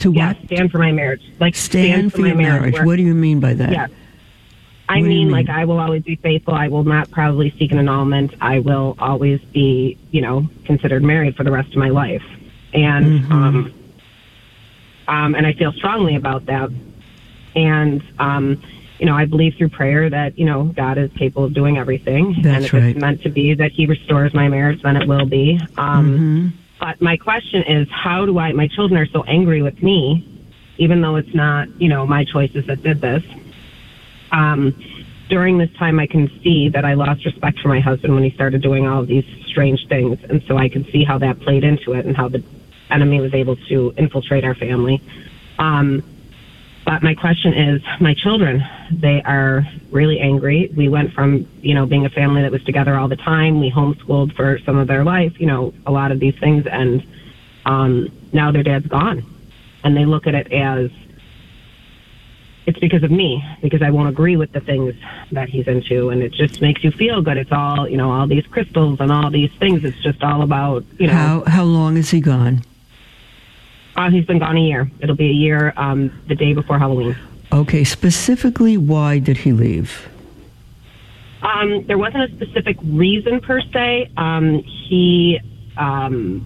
To 0.00 0.12
what? 0.12 0.36
stand 0.44 0.70
for 0.70 0.76
my 0.76 0.92
marriage. 0.92 1.22
Like 1.40 1.54
stand, 1.54 1.86
stand 1.86 2.12
for, 2.12 2.18
for 2.18 2.26
your 2.26 2.36
marriage. 2.36 2.74
marriage. 2.74 2.86
what 2.86 2.96
do 2.96 3.02
you 3.02 3.14
mean 3.14 3.40
by 3.40 3.54
that? 3.54 3.70
Yes. 3.72 3.90
I 4.90 4.96
mean, 4.96 5.08
mean, 5.08 5.30
like 5.30 5.48
I 5.48 5.64
will 5.64 5.80
always 5.80 6.02
be 6.02 6.16
faithful. 6.16 6.52
I 6.52 6.68
will 6.68 6.84
not 6.84 7.10
probably 7.10 7.54
seek 7.58 7.72
an 7.72 7.78
annulment. 7.78 8.34
I 8.42 8.58
will 8.58 8.96
always 8.98 9.40
be, 9.54 9.96
you 10.10 10.20
know, 10.20 10.46
considered 10.66 11.02
married 11.02 11.34
for 11.34 11.44
the 11.44 11.50
rest 11.50 11.70
of 11.70 11.76
my 11.76 11.88
life. 11.88 12.22
And 12.74 13.22
mm-hmm. 13.22 13.32
um, 13.32 13.74
um, 15.08 15.34
and 15.34 15.46
I 15.46 15.54
feel 15.54 15.72
strongly 15.72 16.14
about 16.14 16.44
that. 16.44 16.70
And 17.56 18.04
um, 18.18 18.60
you 19.04 19.10
know, 19.10 19.16
I 19.18 19.26
believe 19.26 19.56
through 19.58 19.68
prayer 19.68 20.08
that, 20.08 20.38
you 20.38 20.46
know, 20.46 20.64
God 20.64 20.96
is 20.96 21.12
capable 21.12 21.44
of 21.44 21.52
doing 21.52 21.76
everything. 21.76 22.36
That's 22.40 22.56
and 22.56 22.64
if 22.64 22.72
right. 22.72 22.84
it's 22.84 22.98
meant 22.98 23.22
to 23.24 23.28
be 23.28 23.52
that 23.52 23.70
He 23.70 23.84
restores 23.84 24.32
my 24.32 24.48
marriage, 24.48 24.80
then 24.80 24.96
it 24.96 25.06
will 25.06 25.26
be. 25.26 25.60
Um, 25.76 26.06
mm-hmm. 26.06 26.48
But 26.80 27.02
my 27.02 27.18
question 27.18 27.64
is, 27.64 27.86
how 27.90 28.24
do 28.24 28.38
I, 28.38 28.52
my 28.52 28.66
children 28.66 28.98
are 28.98 29.04
so 29.04 29.22
angry 29.24 29.60
with 29.60 29.82
me, 29.82 30.26
even 30.78 31.02
though 31.02 31.16
it's 31.16 31.34
not, 31.34 31.68
you 31.78 31.90
know, 31.90 32.06
my 32.06 32.24
choices 32.24 32.64
that 32.64 32.82
did 32.82 33.02
this. 33.02 33.22
Um, 34.32 34.74
during 35.28 35.58
this 35.58 35.70
time, 35.74 36.00
I 36.00 36.06
can 36.06 36.30
see 36.42 36.70
that 36.70 36.86
I 36.86 36.94
lost 36.94 37.26
respect 37.26 37.58
for 37.58 37.68
my 37.68 37.80
husband 37.80 38.14
when 38.14 38.22
he 38.22 38.30
started 38.30 38.62
doing 38.62 38.86
all 38.86 39.02
of 39.02 39.06
these 39.06 39.26
strange 39.44 39.86
things. 39.86 40.18
And 40.30 40.42
so 40.44 40.56
I 40.56 40.70
can 40.70 40.86
see 40.86 41.04
how 41.04 41.18
that 41.18 41.40
played 41.40 41.62
into 41.62 41.92
it 41.92 42.06
and 42.06 42.16
how 42.16 42.28
the 42.28 42.42
enemy 42.90 43.20
was 43.20 43.34
able 43.34 43.56
to 43.68 43.92
infiltrate 43.98 44.44
our 44.44 44.54
family. 44.54 45.02
Um, 45.58 46.02
but 46.84 47.02
my 47.02 47.14
question 47.14 47.54
is, 47.54 47.82
my 48.00 48.14
children, 48.14 48.62
they 48.90 49.22
are 49.22 49.66
really 49.90 50.20
angry. 50.20 50.70
We 50.76 50.88
went 50.88 51.12
from, 51.12 51.48
you 51.62 51.74
know, 51.74 51.86
being 51.86 52.04
a 52.04 52.10
family 52.10 52.42
that 52.42 52.50
was 52.50 52.62
together 52.64 52.96
all 52.96 53.08
the 53.08 53.16
time. 53.16 53.60
We 53.60 53.70
homeschooled 53.70 54.34
for 54.34 54.58
some 54.60 54.76
of 54.76 54.86
their 54.86 55.02
life, 55.02 55.40
you 55.40 55.46
know, 55.46 55.72
a 55.86 55.90
lot 55.90 56.12
of 56.12 56.20
these 56.20 56.38
things. 56.38 56.66
And 56.66 57.06
um, 57.64 58.08
now 58.32 58.52
their 58.52 58.62
dad's 58.62 58.86
gone. 58.86 59.24
And 59.82 59.96
they 59.96 60.04
look 60.04 60.26
at 60.26 60.34
it 60.34 60.52
as 60.52 60.90
it's 62.66 62.78
because 62.78 63.02
of 63.02 63.10
me, 63.10 63.42
because 63.62 63.82
I 63.82 63.90
won't 63.90 64.08
agree 64.08 64.36
with 64.36 64.52
the 64.52 64.60
things 64.60 64.94
that 65.32 65.48
he's 65.48 65.66
into. 65.66 66.10
And 66.10 66.22
it 66.22 66.32
just 66.32 66.60
makes 66.60 66.84
you 66.84 66.90
feel 66.90 67.22
good. 67.22 67.38
It's 67.38 67.52
all, 67.52 67.88
you 67.88 67.96
know, 67.96 68.10
all 68.10 68.26
these 68.26 68.46
crystals 68.46 69.00
and 69.00 69.10
all 69.10 69.30
these 69.30 69.52
things. 69.58 69.84
It's 69.84 70.00
just 70.02 70.22
all 70.22 70.42
about, 70.42 70.84
you 70.98 71.06
know. 71.06 71.12
How, 71.12 71.44
how 71.46 71.64
long 71.64 71.96
is 71.96 72.10
he 72.10 72.20
gone? 72.20 72.62
Uh, 73.96 74.10
he's 74.10 74.26
been 74.26 74.38
gone 74.38 74.56
a 74.56 74.60
year. 74.60 74.90
It'll 75.00 75.14
be 75.16 75.28
a 75.30 75.32
year 75.32 75.72
um, 75.76 76.12
the 76.26 76.34
day 76.34 76.52
before 76.52 76.78
Halloween. 76.78 77.16
Okay, 77.52 77.84
specifically, 77.84 78.76
why 78.76 79.18
did 79.18 79.36
he 79.38 79.52
leave? 79.52 80.08
Um, 81.42 81.86
there 81.86 81.98
wasn't 81.98 82.32
a 82.32 82.34
specific 82.34 82.76
reason 82.82 83.40
per 83.40 83.60
se. 83.60 84.10
Um, 84.16 84.62
he 84.62 85.40
um, 85.76 86.44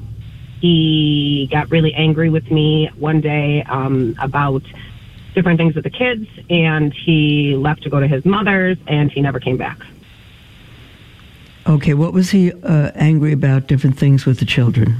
he 0.61 1.49
got 1.51 1.70
really 1.70 1.94
angry 1.94 2.30
with 2.30 2.51
me 2.51 2.90
one 2.96 3.20
day 3.20 3.62
um, 3.62 4.16
about 4.20 4.62
different 5.34 5.59
things 5.59 5.74
with 5.74 5.84
the 5.84 5.90
kids, 5.90 6.26
and 6.51 6.92
he 6.92 7.55
left 7.55 7.82
to 7.84 7.90
go 7.90 8.01
to 8.01 8.09
his 8.09 8.24
mother's, 8.24 8.76
and 8.86 9.11
he 9.12 9.20
never 9.20 9.38
came 9.38 9.57
back. 9.57 9.78
Okay, 11.66 11.94
what 11.94 12.12
was 12.12 12.30
he 12.30 12.53
uh, 12.53 12.90
angry 12.94 13.32
about? 13.32 13.66
Different 13.66 13.96
things 13.96 14.26
with 14.26 14.40
the 14.40 14.46
children. 14.46 14.96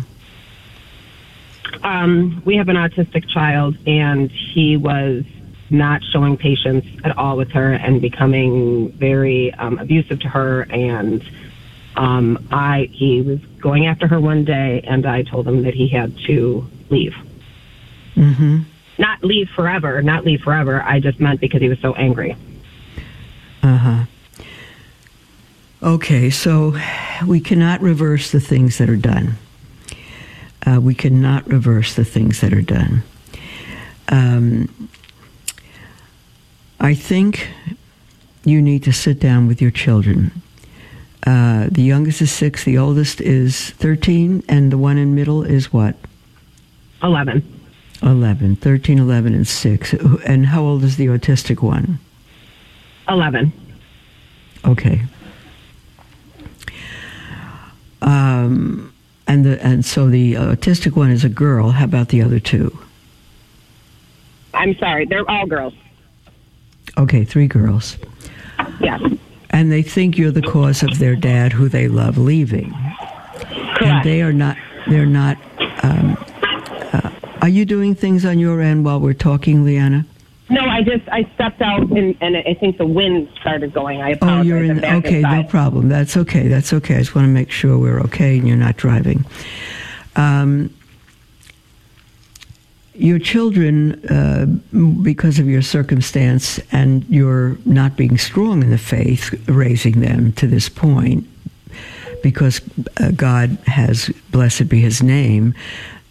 Um, 1.83 2.43
we 2.45 2.57
have 2.57 2.69
an 2.69 2.77
autistic 2.77 3.29
child, 3.29 3.77
and 3.87 4.31
he 4.31 4.77
was 4.77 5.25
not 5.71 6.03
showing 6.03 6.37
patience 6.37 6.87
at 7.05 7.17
all 7.19 7.37
with 7.37 7.51
her 7.53 7.73
and 7.73 8.01
becoming 8.01 8.91
very 8.93 9.53
um, 9.55 9.79
abusive 9.79 10.21
to 10.21 10.29
her. 10.29 10.63
And 10.71 11.23
um, 11.97 12.47
I, 12.51 12.89
he 12.93 13.23
was 13.23 13.41
going 13.61 13.87
after 13.87 14.07
her 14.07 14.21
one 14.21 14.45
day, 14.45 14.81
and 14.85 15.07
I 15.07 15.23
told 15.23 15.47
him 15.47 15.63
that 15.65 15.75
he 15.75 15.89
had 15.89 16.17
to 16.27 16.67
leave. 16.91 17.15
Mm-hmm. 18.15 18.63
Not 18.99 19.23
leave 19.23 19.49
forever, 19.51 20.03
not 20.03 20.25
leave 20.25 20.41
forever. 20.41 20.83
I 20.83 21.01
just 21.01 21.21
meant 21.21 21.41
because 21.41 21.61
he 21.61 21.69
was 21.69 21.79
so 21.81 21.95
angry. 21.95 22.37
Uh 23.63 23.77
huh. 23.77 24.05
Okay, 25.81 26.31
so 26.31 26.77
we 27.27 27.41
cannot 27.41 27.81
reverse 27.81 28.33
the 28.33 28.41
things 28.41 28.79
that 28.79 28.91
are 28.91 28.97
done. 28.97 29.37
Uh, 30.67 30.81
we 30.81 30.95
cannot 30.95 31.47
reverse 31.49 31.95
the 31.95 32.05
things 32.05 32.41
that 32.41 32.53
are 32.53 32.63
done. 32.63 33.03
Um, 34.09 34.89
I 36.81 36.95
think 36.95 37.49
you 38.45 38.63
need 38.63 38.83
to 38.85 38.93
sit 38.93 39.21
down 39.21 39.47
with 39.47 39.61
your 39.61 39.71
children. 39.71 40.43
Uh, 41.27 41.69
the 41.71 41.83
youngest 41.83 42.23
is 42.23 42.31
six, 42.31 42.65
the 42.65 42.79
oldest 42.79 43.21
is 43.21 43.71
13, 43.71 44.43
and 44.49 44.73
the 44.73 44.79
one 44.79 44.97
in 44.97 45.15
middle 45.15 45.43
is 45.43 45.73
what? 45.73 45.97
11. 47.03 47.43
11, 48.03 48.57
13, 48.57 48.99
11, 48.99 49.35
and 49.35 49.47
6. 49.47 49.93
And 50.25 50.47
how 50.47 50.63
old 50.63 50.85
is 50.85 50.97
the 50.97 51.07
autistic 51.07 51.63
one? 51.63 51.99
11. 53.09 53.53
Okay. 54.65 55.03
Um, 58.01 58.95
and 59.29 59.45
the 59.45 59.65
and 59.65 59.85
so 59.85 60.09
the 60.09 60.35
autistic 60.35 60.97
one 60.97 61.11
is 61.11 61.23
a 61.23 61.29
girl. 61.29 61.71
How 61.71 61.85
about 61.85 62.09
the 62.09 62.23
other 62.23 62.41
two? 62.41 62.77
I'm 64.55 64.75
sorry, 64.77 65.05
they're 65.05 65.31
all 65.31 65.47
girls. 65.47 65.75
Okay, 66.97 67.25
three 67.25 67.47
girls. 67.47 67.99
Yes. 68.81 69.01
And 69.51 69.71
they 69.71 69.83
think 69.83 70.19
you're 70.19 70.33
the 70.33 70.43
cause 70.43 70.83
of 70.83 70.99
their 70.99 71.15
dad, 71.15 71.53
who 71.53 71.69
they 71.69 71.89
love, 71.89 72.19
leaving. 72.19 72.71
Correct. 72.71 73.83
And 73.83 74.05
they 74.05 74.23
are 74.23 74.33
not. 74.33 74.57
They're 74.89 75.07
not. 75.07 75.37
Um, 75.83 76.17
uh, 76.93 77.11
are 77.43 77.49
you 77.49 77.65
doing 77.65 77.95
things 77.95 78.25
on 78.25 78.39
your 78.39 78.61
end 78.61 78.85
while 78.85 78.99
we're 78.99 79.15
talking, 79.15 79.65
Leanna? 79.65 80.07
No, 80.51 80.63
I 80.63 80.83
just 80.83 81.07
I 81.11 81.31
stepped 81.35 81.61
out 81.61 81.83
and, 81.91 82.17
and 82.21 82.37
I 82.37 82.55
think 82.55 82.79
the 82.79 82.87
wind 82.87 83.29
started 83.41 83.73
going. 83.73 84.01
I 84.01 84.11
apologize. 84.11 84.41
Oh, 84.41 84.43
you're 84.43 84.65
in. 84.65 84.85
Okay, 84.85 85.19
inside. 85.19 85.43
no 85.43 85.49
problem. 85.49 85.89
That's 85.89 86.17
okay. 86.17 86.49
That's 86.49 86.73
okay. 86.73 86.97
I 86.97 86.99
just 86.99 87.15
want 87.15 87.27
to 87.27 87.33
make 87.33 87.51
sure 87.51 87.79
we're 87.79 88.01
okay 88.03 88.39
and 88.39 88.49
you're 88.49 88.57
not 88.57 88.77
driving. 88.77 89.27
Um, 90.17 90.75
your 92.95 93.21
children, 93.21 94.05
uh, 94.07 94.47
because 95.03 95.39
of 95.39 95.47
your 95.47 95.63
circumstance 95.63 96.59
and 96.73 97.05
your 97.09 97.57
not 97.65 97.97
being 97.97 98.19
strong 98.19 98.63
in 98.63 98.71
the 98.71 98.79
faith, 98.79 99.41
raising 99.49 100.01
them 100.01 100.33
to 100.33 100.49
this 100.49 100.69
point, 100.69 101.25
because 102.25 102.61
uh, 102.97 103.13
God 103.13 103.51
has, 103.67 104.11
blessed 104.33 104.69
be 104.69 104.81
his 104.81 105.01
name, 105.01 105.55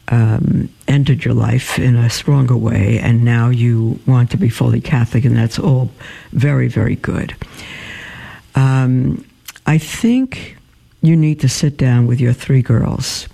um, 0.10 0.70
entered 0.88 1.26
your 1.26 1.34
life 1.34 1.78
in 1.78 1.96
a 1.96 2.10
stronger 2.10 2.56
way, 2.56 3.00
and 3.00 3.24
now 3.24 3.50
you 3.50 4.00
want 4.06 4.32
to 4.32 4.38
be 4.38 4.50
fully 4.50 4.82
Catholic, 4.82 5.26
and 5.26 5.36
that's 5.36 5.60
all 5.60 5.92
very, 6.32 6.68
very 6.68 6.96
good. 6.96 7.36
Um, 8.56 9.26
I 9.66 9.78
think 9.78 10.58
you 11.02 11.16
need 11.16 11.40
to 11.42 11.50
sit 11.50 11.78
down 11.78 12.08
with 12.08 12.20
your 12.20 12.34
three 12.34 12.62
girls, 12.62 13.28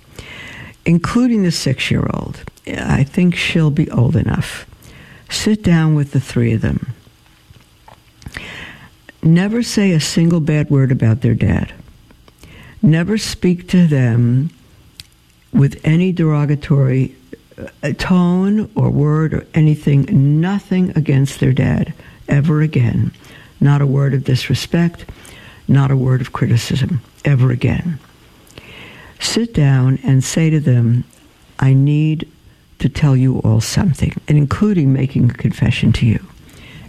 including 0.84 1.44
the 1.44 1.52
six 1.52 1.90
year 1.90 2.08
old. 2.12 2.42
I 2.66 3.04
think 3.04 3.34
she'll 3.34 3.70
be 3.70 3.90
old 3.90 4.16
enough. 4.16 4.66
Sit 5.30 5.62
down 5.62 5.94
with 5.94 6.12
the 6.12 6.20
three 6.20 6.52
of 6.54 6.60
them. 6.60 6.92
Never 9.22 9.62
say 9.62 9.92
a 9.92 10.00
single 10.00 10.40
bad 10.40 10.70
word 10.70 10.92
about 10.92 11.22
their 11.22 11.34
dad. 11.34 11.72
Never 12.82 13.16
speak 13.16 13.68
to 13.68 13.86
them 13.86 14.50
with 15.54 15.80
any 15.84 16.12
derogatory 16.12 17.14
uh, 17.82 17.92
tone 17.96 18.70
or 18.74 18.90
word 18.90 19.32
or 19.32 19.46
anything, 19.54 20.40
nothing 20.40 20.90
against 20.96 21.40
their 21.40 21.52
dad 21.52 21.94
ever 22.28 22.60
again. 22.60 23.12
Not 23.60 23.80
a 23.80 23.86
word 23.86 24.12
of 24.12 24.24
disrespect, 24.24 25.06
not 25.68 25.90
a 25.90 25.96
word 25.96 26.20
of 26.20 26.32
criticism 26.32 27.00
ever 27.24 27.50
again. 27.50 27.98
Sit 29.20 29.54
down 29.54 29.98
and 30.02 30.22
say 30.22 30.50
to 30.50 30.60
them, 30.60 31.04
I 31.60 31.72
need 31.72 32.28
to 32.80 32.88
tell 32.88 33.16
you 33.16 33.38
all 33.38 33.60
something, 33.60 34.20
and 34.28 34.36
including 34.36 34.92
making 34.92 35.30
a 35.30 35.34
confession 35.34 35.92
to 35.94 36.06
you. 36.06 36.26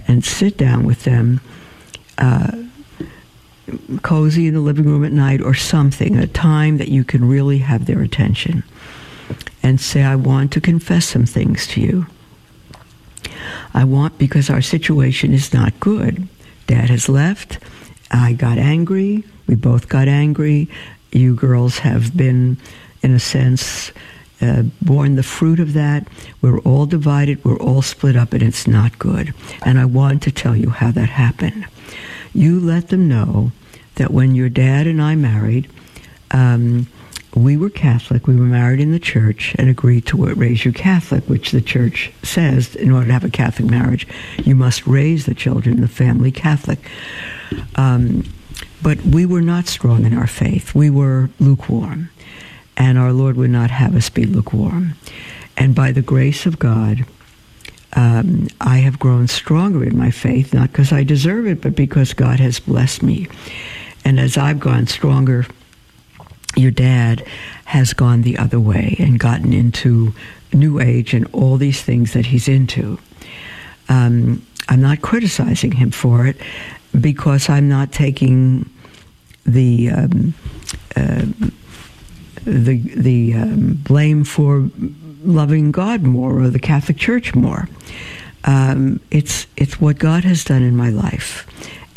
And 0.07 0.25
sit 0.25 0.57
down 0.57 0.83
with 0.83 1.03
them. 1.03 1.39
Uh, 2.17 2.64
cozy 4.03 4.47
in 4.47 4.53
the 4.53 4.59
living 4.59 4.85
room 4.85 5.03
at 5.03 5.11
night 5.11 5.41
or 5.41 5.53
something, 5.53 6.17
a 6.17 6.27
time 6.27 6.77
that 6.77 6.89
you 6.89 7.03
can 7.03 7.27
really 7.27 7.59
have 7.59 7.85
their 7.85 8.01
attention, 8.01 8.63
and 9.63 9.81
say, 9.81 10.03
I 10.03 10.15
want 10.15 10.51
to 10.53 10.61
confess 10.61 11.05
some 11.05 11.25
things 11.25 11.67
to 11.67 11.81
you. 11.81 12.07
I 13.73 13.83
want, 13.83 14.17
because 14.17 14.49
our 14.49 14.61
situation 14.61 15.33
is 15.33 15.53
not 15.53 15.79
good. 15.79 16.27
Dad 16.67 16.89
has 16.89 17.09
left. 17.09 17.59
I 18.11 18.33
got 18.33 18.57
angry. 18.57 19.23
We 19.47 19.55
both 19.55 19.89
got 19.89 20.07
angry. 20.07 20.69
You 21.11 21.35
girls 21.35 21.79
have 21.79 22.15
been, 22.15 22.57
in 23.01 23.13
a 23.13 23.19
sense, 23.19 23.91
uh, 24.41 24.63
borne 24.81 25.15
the 25.15 25.23
fruit 25.23 25.59
of 25.59 25.73
that. 25.73 26.07
We're 26.41 26.59
all 26.59 26.85
divided. 26.85 27.43
We're 27.43 27.59
all 27.59 27.81
split 27.81 28.15
up, 28.15 28.33
and 28.33 28.43
it's 28.43 28.67
not 28.67 28.97
good. 28.99 29.33
And 29.63 29.79
I 29.79 29.85
want 29.85 30.21
to 30.23 30.31
tell 30.31 30.55
you 30.55 30.69
how 30.69 30.91
that 30.91 31.09
happened 31.09 31.65
you 32.35 32.59
let 32.59 32.89
them 32.89 33.07
know 33.07 33.51
that 33.95 34.11
when 34.11 34.35
your 34.35 34.49
dad 34.49 34.87
and 34.87 35.01
I 35.01 35.15
married, 35.15 35.69
um, 36.31 36.87
we 37.35 37.57
were 37.57 37.69
Catholic. 37.69 38.27
We 38.27 38.35
were 38.35 38.45
married 38.45 38.79
in 38.79 38.91
the 38.91 38.99
church 38.99 39.55
and 39.59 39.69
agreed 39.69 40.05
to 40.07 40.17
raise 40.17 40.63
you 40.63 40.71
Catholic, 40.71 41.25
which 41.25 41.51
the 41.51 41.61
church 41.61 42.11
says 42.23 42.75
in 42.75 42.91
order 42.91 43.07
to 43.07 43.13
have 43.13 43.25
a 43.25 43.29
Catholic 43.29 43.69
marriage, 43.69 44.07
you 44.43 44.55
must 44.55 44.87
raise 44.87 45.25
the 45.25 45.35
children 45.35 45.81
the 45.81 45.87
family 45.87 46.31
Catholic. 46.31 46.79
Um, 47.75 48.23
but 48.81 49.01
we 49.01 49.25
were 49.25 49.41
not 49.41 49.67
strong 49.67 50.05
in 50.05 50.17
our 50.17 50.27
faith. 50.27 50.73
We 50.73 50.89
were 50.89 51.29
lukewarm. 51.39 52.09
And 52.77 52.97
our 52.97 53.13
Lord 53.13 53.35
would 53.37 53.49
not 53.49 53.71
have 53.71 53.95
us 53.95 54.09
be 54.09 54.25
lukewarm. 54.25 54.95
And 55.57 55.73
by 55.75 55.91
the 55.91 56.01
grace 56.01 56.45
of 56.45 56.59
God, 56.59 57.05
um, 57.95 58.47
I 58.59 58.77
have 58.77 58.99
grown 58.99 59.27
stronger 59.27 59.83
in 59.83 59.97
my 59.97 60.11
faith, 60.11 60.53
not 60.53 60.71
because 60.71 60.91
I 60.91 61.03
deserve 61.03 61.47
it, 61.47 61.61
but 61.61 61.75
because 61.75 62.13
God 62.13 62.39
has 62.39 62.59
blessed 62.59 63.03
me. 63.03 63.27
And 64.03 64.19
as 64.19 64.37
I've 64.37 64.59
gone 64.59 64.87
stronger, 64.87 65.45
your 66.55 66.71
dad 66.71 67.25
has 67.65 67.93
gone 67.93 68.21
the 68.21 68.37
other 68.37 68.59
way 68.59 68.95
and 68.99 69.19
gotten 69.19 69.53
into 69.53 70.13
New 70.53 70.79
Age 70.79 71.13
and 71.13 71.27
all 71.33 71.57
these 71.57 71.81
things 71.81 72.13
that 72.13 72.25
he's 72.25 72.47
into. 72.47 72.99
Um, 73.89 74.45
I'm 74.67 74.81
not 74.81 75.01
criticizing 75.01 75.71
him 75.71 75.91
for 75.91 76.25
it 76.25 76.37
because 76.99 77.49
I'm 77.49 77.69
not 77.69 77.91
taking 77.91 78.69
the 79.45 79.89
um, 79.91 80.33
uh, 80.95 81.25
the 82.45 82.77
the 82.95 83.33
um, 83.35 83.73
blame 83.83 84.23
for 84.23 84.69
loving 85.27 85.71
God 85.71 86.03
more 86.03 86.39
or 86.39 86.49
the 86.49 86.59
Catholic 86.59 86.97
Church 86.97 87.35
more. 87.35 87.67
um, 88.45 88.99
it's 89.11 89.47
it's 89.57 89.81
what 89.81 89.97
God 89.99 90.23
has 90.23 90.43
done 90.43 90.63
in 90.63 90.75
my 90.75 90.89
life. 90.89 91.47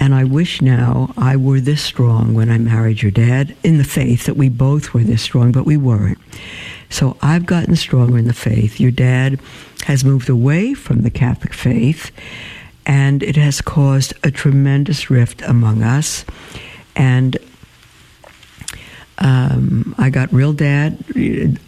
And 0.01 0.15
I 0.15 0.25
wish 0.25 0.63
now 0.63 1.13
I 1.17 1.37
were 1.37 1.61
this 1.61 1.83
strong 1.83 2.33
when 2.35 2.51
I 2.51 2.59
married 2.59 3.03
your 3.03 3.11
dad 3.11 3.57
in 3.65 3.79
the 3.79 3.85
faith 3.85 4.27
that 4.27 4.37
we 4.37 4.49
both 4.49 4.95
were 4.95 5.03
this 5.03 5.23
strong, 5.23 5.51
but 5.53 5.67
we 5.67 5.77
weren't. 5.77 6.19
So 6.89 7.17
I've 7.21 7.47
gotten 7.47 7.75
stronger 7.77 8.17
in 8.17 8.27
the 8.27 8.33
faith. 8.33 8.79
Your 8.79 8.93
dad 8.93 9.41
has 9.87 10.05
moved 10.05 10.29
away 10.29 10.73
from 10.75 11.03
the 11.03 11.11
Catholic 11.11 11.53
faith, 11.53 12.13
and 12.87 13.23
it 13.25 13.37
has 13.37 13.61
caused 13.61 14.15
a 14.23 14.31
tremendous 14.31 15.11
rift 15.11 15.43
among 15.43 15.83
us. 15.83 16.25
And 16.95 17.37
um, 19.19 19.95
I 19.99 20.11
got 20.11 20.33
real 20.33 20.53
dad 20.53 20.97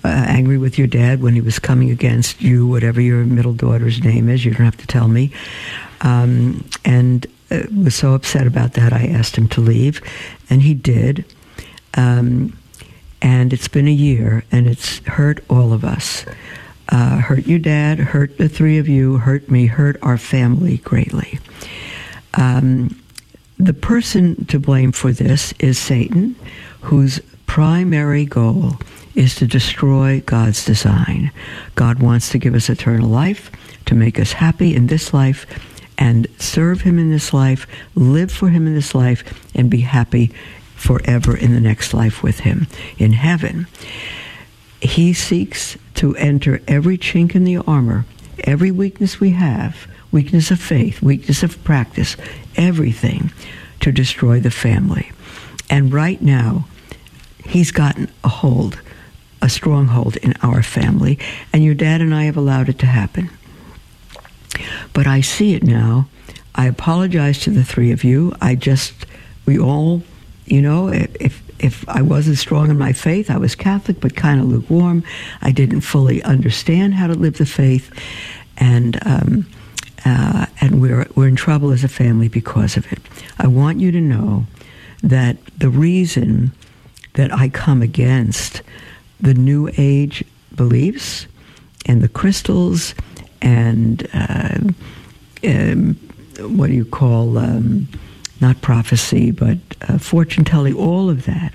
uh, 0.04 0.08
angry 0.08 0.56
with 0.58 0.78
your 0.78 0.86
dad 0.86 1.20
when 1.22 1.34
he 1.34 1.40
was 1.40 1.58
coming 1.58 1.90
against 1.90 2.40
you, 2.40 2.66
whatever 2.66 3.00
your 3.00 3.24
middle 3.24 3.52
daughter's 3.52 4.02
name 4.02 4.28
is. 4.28 4.44
You 4.44 4.52
don't 4.52 4.64
have 4.64 4.76
to 4.76 4.86
tell 4.86 5.08
me. 5.08 5.32
Um, 6.02 6.64
and 6.84 7.26
uh, 7.50 7.62
was 7.76 7.96
so 7.96 8.14
upset 8.14 8.46
about 8.46 8.74
that. 8.74 8.92
I 8.92 9.06
asked 9.06 9.36
him 9.36 9.48
to 9.48 9.60
leave, 9.60 10.00
and 10.48 10.62
he 10.62 10.74
did. 10.74 11.24
Um, 11.94 12.56
and 13.20 13.52
it's 13.52 13.68
been 13.68 13.88
a 13.88 13.92
year, 13.92 14.44
and 14.52 14.66
it's 14.66 14.98
hurt 15.00 15.44
all 15.50 15.72
of 15.72 15.84
us. 15.84 16.24
Uh, 16.88 17.18
hurt 17.18 17.46
your 17.46 17.58
dad, 17.58 17.98
hurt 17.98 18.38
the 18.38 18.48
three 18.48 18.78
of 18.78 18.88
you, 18.88 19.18
hurt 19.18 19.50
me, 19.50 19.66
hurt 19.66 19.96
our 20.02 20.18
family 20.18 20.78
greatly. 20.78 21.38
Um, 22.34 23.00
the 23.58 23.74
person 23.74 24.44
to 24.46 24.58
blame 24.58 24.92
for 24.92 25.12
this 25.12 25.52
is 25.58 25.78
Satan, 25.78 26.34
whose 26.80 27.20
primary 27.50 28.24
goal 28.24 28.74
is 29.16 29.34
to 29.34 29.44
destroy 29.44 30.20
God's 30.20 30.64
design. 30.64 31.32
God 31.74 32.00
wants 32.00 32.28
to 32.28 32.38
give 32.38 32.54
us 32.54 32.70
eternal 32.70 33.08
life, 33.08 33.50
to 33.86 33.96
make 33.96 34.20
us 34.20 34.34
happy 34.34 34.76
in 34.76 34.86
this 34.86 35.12
life, 35.12 35.46
and 35.98 36.28
serve 36.38 36.82
Him 36.82 36.96
in 36.96 37.10
this 37.10 37.34
life, 37.34 37.66
live 37.96 38.30
for 38.30 38.50
Him 38.50 38.68
in 38.68 38.76
this 38.76 38.94
life, 38.94 39.24
and 39.52 39.68
be 39.68 39.80
happy 39.80 40.28
forever 40.76 41.36
in 41.36 41.52
the 41.52 41.60
next 41.60 41.92
life 41.92 42.22
with 42.22 42.38
Him 42.38 42.68
in 42.98 43.14
heaven. 43.14 43.66
He 44.80 45.12
seeks 45.12 45.76
to 45.94 46.14
enter 46.14 46.62
every 46.68 46.96
chink 46.96 47.34
in 47.34 47.42
the 47.42 47.56
armor, 47.56 48.06
every 48.44 48.70
weakness 48.70 49.18
we 49.18 49.30
have, 49.30 49.88
weakness 50.12 50.52
of 50.52 50.60
faith, 50.60 51.02
weakness 51.02 51.42
of 51.42 51.62
practice, 51.64 52.16
everything 52.54 53.32
to 53.80 53.90
destroy 53.90 54.38
the 54.38 54.52
family. 54.52 55.10
And 55.68 55.92
right 55.92 56.22
now, 56.22 56.66
he's 57.44 57.70
gotten 57.70 58.10
a 58.24 58.28
hold, 58.28 58.80
a 59.42 59.48
stronghold 59.48 60.16
in 60.18 60.34
our 60.42 60.62
family, 60.62 61.18
and 61.52 61.64
your 61.64 61.74
dad 61.74 62.00
and 62.00 62.14
I 62.14 62.24
have 62.24 62.36
allowed 62.36 62.68
it 62.68 62.78
to 62.80 62.86
happen. 62.86 63.30
But 64.92 65.06
I 65.06 65.20
see 65.20 65.54
it 65.54 65.62
now. 65.62 66.08
I 66.54 66.66
apologize 66.66 67.38
to 67.40 67.50
the 67.50 67.64
three 67.64 67.92
of 67.92 68.04
you. 68.04 68.34
I 68.40 68.54
just, 68.54 69.06
we 69.46 69.58
all, 69.58 70.02
you 70.46 70.60
know, 70.60 70.88
if 70.88 71.42
if 71.60 71.86
I 71.88 72.00
wasn't 72.00 72.38
strong 72.38 72.70
in 72.70 72.78
my 72.78 72.92
faith, 72.92 73.30
I 73.30 73.36
was 73.36 73.54
Catholic 73.54 74.00
but 74.00 74.16
kind 74.16 74.40
of 74.40 74.48
lukewarm. 74.48 75.04
I 75.42 75.52
didn't 75.52 75.82
fully 75.82 76.22
understand 76.22 76.94
how 76.94 77.06
to 77.06 77.14
live 77.14 77.36
the 77.36 77.46
faith, 77.46 77.92
and 78.56 78.98
um, 79.06 79.46
uh, 80.04 80.46
and 80.60 80.80
we're 80.80 81.06
we're 81.14 81.28
in 81.28 81.36
trouble 81.36 81.70
as 81.70 81.84
a 81.84 81.88
family 81.88 82.28
because 82.28 82.76
of 82.76 82.90
it. 82.92 83.00
I 83.38 83.46
want 83.46 83.78
you 83.78 83.92
to 83.92 84.00
know 84.00 84.46
that 85.02 85.36
the 85.58 85.68
reason 85.68 86.52
that 87.14 87.32
I 87.32 87.48
come 87.48 87.82
against 87.82 88.62
the 89.20 89.34
New 89.34 89.70
Age 89.76 90.24
beliefs 90.54 91.26
and 91.86 92.02
the 92.02 92.08
crystals 92.08 92.94
and 93.42 94.06
uh, 94.12 94.58
um, 95.44 95.94
what 96.40 96.68
do 96.68 96.74
you 96.74 96.84
call 96.84 97.38
um, 97.38 97.88
not 98.40 98.60
prophecy 98.60 99.30
but 99.30 99.58
uh, 99.88 99.98
fortune 99.98 100.44
telling 100.44 100.74
all 100.74 101.08
of 101.08 101.24
that 101.26 101.52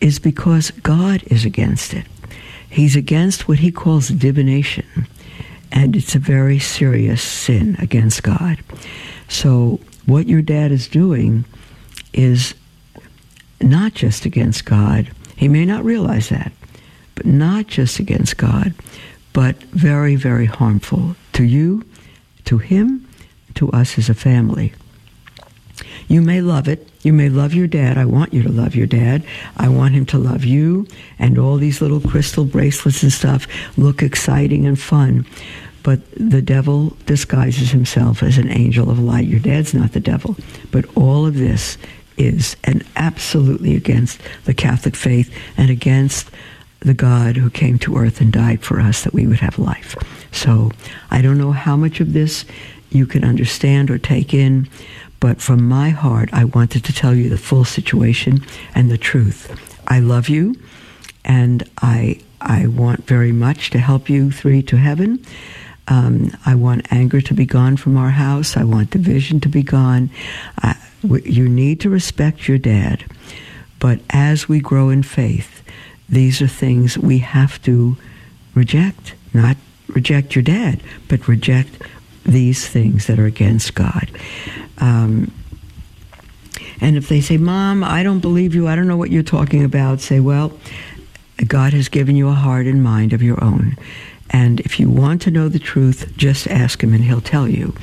is 0.00 0.18
because 0.18 0.70
god 0.70 1.22
is 1.24 1.44
against 1.44 1.94
it. 1.94 2.06
He's 2.68 2.96
against 2.96 3.46
what 3.48 3.58
he 3.58 3.70
calls 3.70 4.08
divination 4.08 5.06
and 5.72 5.96
it's 5.96 6.14
a 6.14 6.18
very 6.18 6.58
serious 6.58 7.22
sin 7.22 7.76
against 7.78 8.22
god. 8.22 8.58
So 9.28 9.80
what 10.06 10.28
your 10.28 10.42
dad 10.42 10.70
is 10.72 10.88
doing 10.88 11.44
is 12.12 12.54
not 13.60 13.94
just 13.94 14.24
against 14.24 14.64
god 14.64 15.10
he 15.36 15.48
may 15.48 15.64
not 15.64 15.84
realize 15.84 16.28
that 16.28 16.52
but 17.14 17.26
not 17.26 17.66
just 17.66 17.98
against 17.98 18.36
god 18.36 18.74
but 19.34 19.56
very, 19.64 20.14
very 20.14 20.46
harmful 20.46 21.16
to 21.34 21.44
you, 21.44 21.84
to 22.46 22.56
him, 22.56 23.06
to 23.56 23.70
us 23.72 23.98
as 23.98 24.08
a 24.08 24.14
family. 24.14 24.72
You 26.08 26.22
may 26.22 26.40
love 26.40 26.68
it. 26.68 26.88
You 27.02 27.12
may 27.12 27.28
love 27.28 27.52
your 27.52 27.66
dad. 27.66 27.98
I 27.98 28.04
want 28.04 28.32
you 28.32 28.42
to 28.44 28.48
love 28.48 28.74
your 28.76 28.86
dad. 28.86 29.26
I 29.56 29.68
want 29.68 29.94
him 29.94 30.06
to 30.06 30.18
love 30.18 30.44
you. 30.44 30.86
And 31.18 31.36
all 31.36 31.56
these 31.56 31.82
little 31.82 32.00
crystal 32.00 32.44
bracelets 32.44 33.02
and 33.02 33.12
stuff 33.12 33.46
look 33.76 34.02
exciting 34.02 34.66
and 34.66 34.80
fun. 34.80 35.26
But 35.82 36.00
the 36.12 36.40
devil 36.40 36.96
disguises 37.04 37.70
himself 37.70 38.22
as 38.22 38.38
an 38.38 38.50
angel 38.50 38.88
of 38.88 39.00
light. 39.00 39.26
Your 39.26 39.40
dad's 39.40 39.74
not 39.74 39.92
the 39.92 40.00
devil. 40.00 40.36
But 40.70 40.84
all 40.96 41.26
of 41.26 41.34
this 41.34 41.76
is 42.16 42.56
and 42.64 42.84
absolutely 42.96 43.76
against 43.76 44.20
the 44.44 44.54
Catholic 44.54 44.96
faith 44.96 45.34
and 45.56 45.70
against 45.70 46.30
the 46.80 46.94
God 46.94 47.36
who 47.36 47.50
came 47.50 47.78
to 47.80 47.96
earth 47.96 48.20
and 48.20 48.32
died 48.32 48.62
for 48.62 48.80
us 48.80 49.02
that 49.04 49.14
we 49.14 49.26
would 49.26 49.40
have 49.40 49.58
life. 49.58 49.96
So 50.32 50.70
I 51.10 51.22
don't 51.22 51.38
know 51.38 51.52
how 51.52 51.76
much 51.76 52.00
of 52.00 52.12
this 52.12 52.44
you 52.90 53.06
can 53.06 53.24
understand 53.24 53.90
or 53.90 53.98
take 53.98 54.34
in, 54.34 54.68
but 55.18 55.40
from 55.40 55.66
my 55.66 55.88
heart, 55.88 56.28
I 56.32 56.44
wanted 56.44 56.84
to 56.84 56.92
tell 56.92 57.14
you 57.14 57.28
the 57.28 57.38
full 57.38 57.64
situation 57.64 58.44
and 58.74 58.90
the 58.90 58.98
truth. 58.98 59.58
I 59.88 60.00
love 60.00 60.28
you, 60.28 60.54
and 61.24 61.68
I 61.78 62.20
I 62.40 62.66
want 62.66 63.06
very 63.06 63.32
much 63.32 63.70
to 63.70 63.78
help 63.78 64.10
you 64.10 64.30
three 64.30 64.62
to 64.64 64.76
heaven. 64.76 65.24
Um, 65.88 66.30
I 66.44 66.54
want 66.54 66.92
anger 66.92 67.20
to 67.22 67.34
be 67.34 67.46
gone 67.46 67.76
from 67.76 67.96
our 67.96 68.10
house. 68.10 68.56
I 68.56 68.64
want 68.64 68.90
division 68.90 69.40
to 69.40 69.48
be 69.48 69.62
gone. 69.62 70.10
Uh, 70.62 70.74
you 71.04 71.48
need 71.48 71.80
to 71.80 71.90
respect 71.90 72.48
your 72.48 72.58
dad, 72.58 73.04
but 73.78 74.00
as 74.10 74.48
we 74.48 74.60
grow 74.60 74.88
in 74.88 75.02
faith, 75.02 75.62
these 76.08 76.40
are 76.42 76.48
things 76.48 76.98
we 76.98 77.18
have 77.18 77.60
to 77.62 77.96
reject, 78.54 79.14
not 79.32 79.56
reject 79.88 80.34
your 80.34 80.42
dad, 80.42 80.82
but 81.08 81.28
reject 81.28 81.82
these 82.24 82.66
things 82.66 83.06
that 83.06 83.18
are 83.18 83.26
against 83.26 83.74
God. 83.74 84.10
Um, 84.78 85.30
and 86.80 86.96
if 86.96 87.08
they 87.08 87.20
say, 87.20 87.36
Mom, 87.36 87.84
I 87.84 88.02
don't 88.02 88.20
believe 88.20 88.54
you, 88.54 88.68
I 88.68 88.76
don't 88.76 88.88
know 88.88 88.96
what 88.96 89.10
you're 89.10 89.22
talking 89.22 89.64
about, 89.64 90.00
say, 90.00 90.20
Well, 90.20 90.52
God 91.46 91.72
has 91.72 91.88
given 91.88 92.16
you 92.16 92.28
a 92.28 92.32
heart 92.32 92.66
and 92.66 92.82
mind 92.82 93.12
of 93.12 93.22
your 93.22 93.42
own. 93.42 93.76
And 94.30 94.60
if 94.60 94.80
you 94.80 94.88
want 94.90 95.22
to 95.22 95.30
know 95.30 95.48
the 95.48 95.58
truth, 95.58 96.12
just 96.16 96.46
ask 96.48 96.82
Him 96.82 96.94
and 96.94 97.04
He'll 97.04 97.20
tell 97.20 97.48
you. 97.48 97.74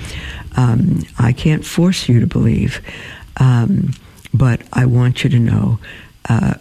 Um, 0.55 1.03
I 1.17 1.33
can't 1.33 1.65
force 1.65 2.09
you 2.09 2.19
to 2.19 2.27
believe, 2.27 2.81
um, 3.37 3.93
but 4.33 4.61
I 4.73 4.85
want 4.85 5.23
you 5.23 5.29
to 5.29 5.39
know 5.39 5.79
uh, 6.29 6.55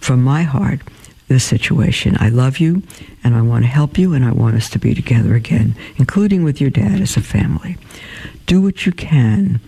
from 0.00 0.22
my 0.22 0.42
heart 0.42 0.80
the 1.28 1.40
situation. 1.40 2.16
I 2.20 2.28
love 2.28 2.58
you 2.58 2.82
and 3.22 3.34
I 3.34 3.42
want 3.42 3.64
to 3.64 3.68
help 3.68 3.98
you 3.98 4.12
and 4.12 4.24
I 4.24 4.32
want 4.32 4.56
us 4.56 4.68
to 4.70 4.78
be 4.78 4.94
together 4.94 5.34
again, 5.34 5.74
including 5.96 6.44
with 6.44 6.60
your 6.60 6.70
dad 6.70 7.00
as 7.00 7.16
a 7.16 7.20
family. 7.20 7.76
Do 8.46 8.60
what 8.60 8.84
you 8.84 8.92
can, 8.92 9.60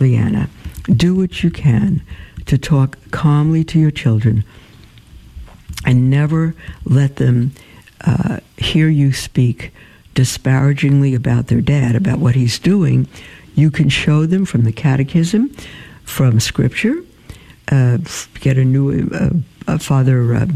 Leanna. 0.00 0.48
Do 0.84 1.14
what 1.14 1.42
you 1.42 1.50
can 1.50 2.02
to 2.46 2.58
talk 2.58 2.98
calmly 3.10 3.64
to 3.64 3.78
your 3.78 3.90
children 3.90 4.44
and 5.86 6.10
never 6.10 6.54
let 6.84 7.16
them 7.16 7.52
uh, 8.02 8.40
hear 8.56 8.88
you 8.88 9.12
speak 9.12 9.72
disparagingly 10.14 11.14
about 11.14 11.48
their 11.48 11.60
dad, 11.60 11.94
about 11.96 12.18
what 12.18 12.34
he's 12.34 12.58
doing. 12.58 13.06
You 13.54 13.70
can 13.70 13.88
show 13.88 14.26
them 14.26 14.44
from 14.44 14.64
the 14.64 14.72
catechism, 14.72 15.50
from 16.04 16.40
scripture, 16.40 16.96
uh, 17.70 17.98
get 18.40 18.58
a 18.58 18.64
new 18.64 19.08
uh, 19.12 19.30
uh, 19.66 19.78
Father 19.78 20.34
uh, 20.34 20.46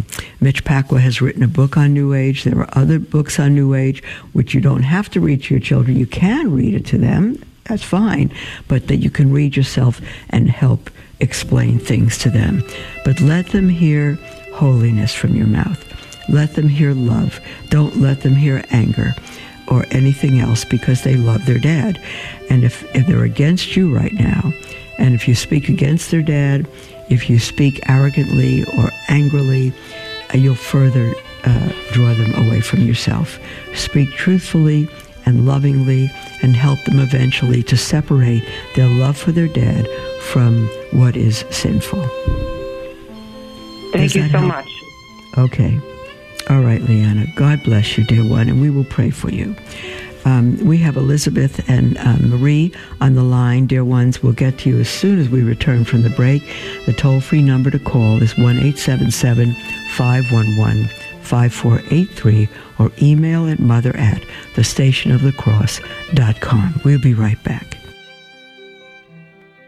Mitch 0.41 0.65
Pacwa 0.65 1.01
has 1.01 1.21
written 1.21 1.43
a 1.43 1.49
book 1.49 1.77
on 1.77 1.95
New 1.95 2.13
Age. 2.13 2.45
There 2.45 2.59
are 2.59 2.69
other 2.73 2.99
books 2.99 3.41
on 3.41 3.55
New 3.55 3.75
Age, 3.75 4.03
which 4.33 4.55
you 4.55 4.61
don't 4.61 4.83
have 4.83 5.09
to 5.11 5.21
read 5.21 5.45
to 5.45 5.55
your 5.55 5.61
children. 5.61 5.97
You 5.97 6.07
can 6.07 6.53
read 6.55 6.75
it 6.75 6.87
to 6.87 6.99
them. 6.99 7.43
That's 7.65 7.83
fine. 7.83 8.33
But 8.67 8.89
that 8.89 8.97
you 8.97 9.11
can 9.11 9.33
read 9.33 9.57
yourself 9.57 10.01
and 10.31 10.51
help 10.51 10.91
explain 11.21 11.79
things 11.79 12.19
to 12.19 12.31
them. 12.31 12.63
But 13.05 13.21
let 13.21 13.49
them 13.49 13.69
hear 13.69 14.15
holiness 14.53 15.15
from 15.15 15.35
your 15.35 15.47
mouth. 15.47 15.85
Let 16.29 16.55
them 16.55 16.69
hear 16.69 16.93
love. 16.93 17.41
Don't 17.71 17.97
let 17.97 18.21
them 18.21 18.35
hear 18.35 18.65
anger 18.71 19.15
or 19.71 19.85
anything 19.91 20.41
else 20.41 20.65
because 20.65 21.03
they 21.03 21.17
love 21.17 21.45
their 21.47 21.59
dad. 21.59 22.01
And 22.51 22.65
if, 22.65 22.85
if 22.95 23.07
they're 23.07 23.25
against 23.25 23.77
you 23.77 23.95
right 23.95 24.13
now, 24.15 24.53
and 24.99 25.15
if 25.15 25.29
you 25.29 25.35
speak 25.35 25.69
against 25.69 26.11
their 26.11 26.23
dad, 26.23 26.67
if 27.09 27.31
you 27.31 27.39
speak 27.39 27.81
arrogantly 27.89 28.65
or 28.77 28.91
angrily, 29.09 29.73
uh, 30.35 30.39
you'll 30.39 30.55
further 30.55 31.15
uh, 31.45 31.73
draw 31.93 32.13
them 32.15 32.35
away 32.35 32.61
from 32.61 32.81
yourself. 32.81 33.39
Speak 33.75 34.11
truthfully 34.11 34.89
and 35.25 35.47
lovingly 35.47 36.11
and 36.43 36.57
help 36.57 36.83
them 36.85 36.99
eventually 36.99 37.63
to 37.63 37.77
separate 37.77 38.43
their 38.75 38.89
love 38.89 39.17
for 39.17 39.33
their 39.33 39.49
dad 39.49 39.87
from 40.23 40.67
what 40.91 41.17
is 41.17 41.45
sinful. 41.51 42.07
Thank 43.93 44.15
you 44.15 44.23
so 44.23 44.39
help? 44.39 44.47
much. 44.47 44.69
Okay. 45.37 45.79
All 46.49 46.63
right, 46.63 46.81
Leanna. 46.83 47.27
God 47.35 47.63
bless 47.63 47.99
you, 47.99 48.05
dear 48.05 48.25
one, 48.25 48.49
and 48.49 48.61
we 48.61 48.71
will 48.71 48.85
pray 48.85 49.11
for 49.11 49.31
you. 49.31 49.55
Um, 50.25 50.57
we 50.65 50.79
have 50.79 50.97
Elizabeth 50.97 51.69
and 51.69 51.99
um, 51.99 52.31
Marie 52.31 52.73
on 53.01 53.15
the 53.15 53.23
line. 53.23 53.67
Dear 53.67 53.85
ones, 53.85 54.23
we'll 54.23 54.33
get 54.33 54.59
to 54.61 54.71
you 54.71 54.81
as 54.81 54.89
soon 54.89 55.19
as 55.19 55.29
we 55.29 55.43
return 55.43 55.85
from 55.85 56.01
the 56.03 56.11
break. 56.11 56.43
The 56.87 56.93
toll 56.93 57.21
free 57.21 57.43
number 57.43 57.71
to 57.71 57.79
call 57.79 58.23
is 58.23 58.37
1 58.37 58.57
877 58.57 59.55
511 59.95 60.89
5483 61.23 62.49
or 62.79 62.93
email 63.03 63.49
at 63.49 63.59
mother 63.59 63.95
at 63.97 64.23
thestationofthecross.com. 64.55 66.81
We'll 66.85 67.01
be 67.01 67.15
right 67.15 67.43
back. 67.45 67.77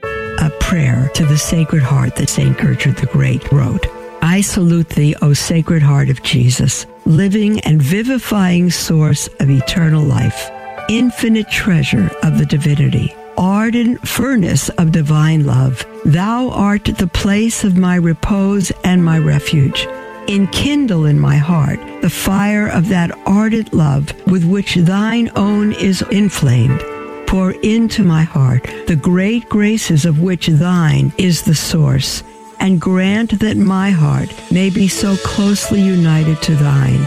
A 0.03 0.51
prayer 0.61 1.11
to 1.15 1.27
the 1.27 1.37
Sacred 1.37 1.83
Heart 1.83 2.17
that 2.17 2.31
St. 2.31 2.57
Gertrude 2.57 2.97
the 2.97 3.05
Great 3.07 3.53
wrote. 3.53 3.87
I 4.23 4.41
salute 4.43 4.91
thee, 4.91 5.15
O 5.23 5.33
Sacred 5.33 5.83
Heart 5.83 6.11
of 6.11 6.23
Jesus, 6.23 6.87
living 7.05 7.61
and 7.61 7.83
vivifying 7.83 8.71
source 8.71 9.29
of 9.41 9.51
eternal 9.51 10.03
life, 10.03 10.51
infinite 10.89 11.51
treasure 11.51 12.11
of 12.23 12.39
the 12.39 12.47
divinity, 12.47 13.15
ardent 13.39 14.07
furnace 14.07 14.69
of 14.71 14.93
divine 14.93 15.47
love. 15.47 15.85
Thou 16.05 16.51
art 16.51 16.85
the 16.85 17.07
place 17.07 17.65
of 17.65 17.77
my 17.77 17.97
repose 17.97 18.73
and 18.85 19.05
my 19.05 19.19
refuge 19.19 19.87
enkindle 20.31 21.07
in 21.07 21.19
my 21.19 21.37
heart 21.37 21.81
the 22.03 22.11
fire 22.11 22.69
of 22.69 22.89
that 22.89 23.11
ardent 23.27 23.75
love 23.75 24.15
with 24.27 24.45
which 24.45 24.77
thine 24.77 25.31
own 25.35 25.73
is 25.73 26.03
inflamed. 26.11 26.81
Pour 27.27 27.53
into 27.63 28.05
my 28.05 28.23
heart 28.23 28.63
the 28.87 28.97
great 28.97 29.49
graces 29.49 30.05
of 30.05 30.21
which 30.21 30.47
thine 30.47 31.13
is 31.19 31.43
the 31.43 31.55
source, 31.55 32.23
and 32.61 32.81
grant 32.81 33.41
that 33.41 33.57
my 33.57 33.91
heart 33.91 34.33
may 34.51 34.71
be 34.71 34.87
so 34.87 35.17
closely 35.17 35.81
united 35.81 36.41
to 36.43 36.55
thine 36.55 37.03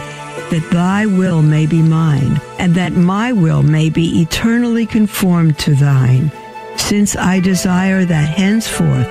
that 0.50 0.68
thy 0.70 1.06
will 1.06 1.42
may 1.42 1.66
be 1.66 1.80
mine, 1.80 2.40
and 2.58 2.74
that 2.74 2.92
my 2.92 3.32
will 3.32 3.62
may 3.62 3.88
be 3.88 4.20
eternally 4.20 4.86
conformed 4.86 5.58
to 5.58 5.74
thine, 5.74 6.30
since 6.76 7.16
I 7.16 7.40
desire 7.40 8.04
that 8.04 8.28
henceforth 8.28 9.10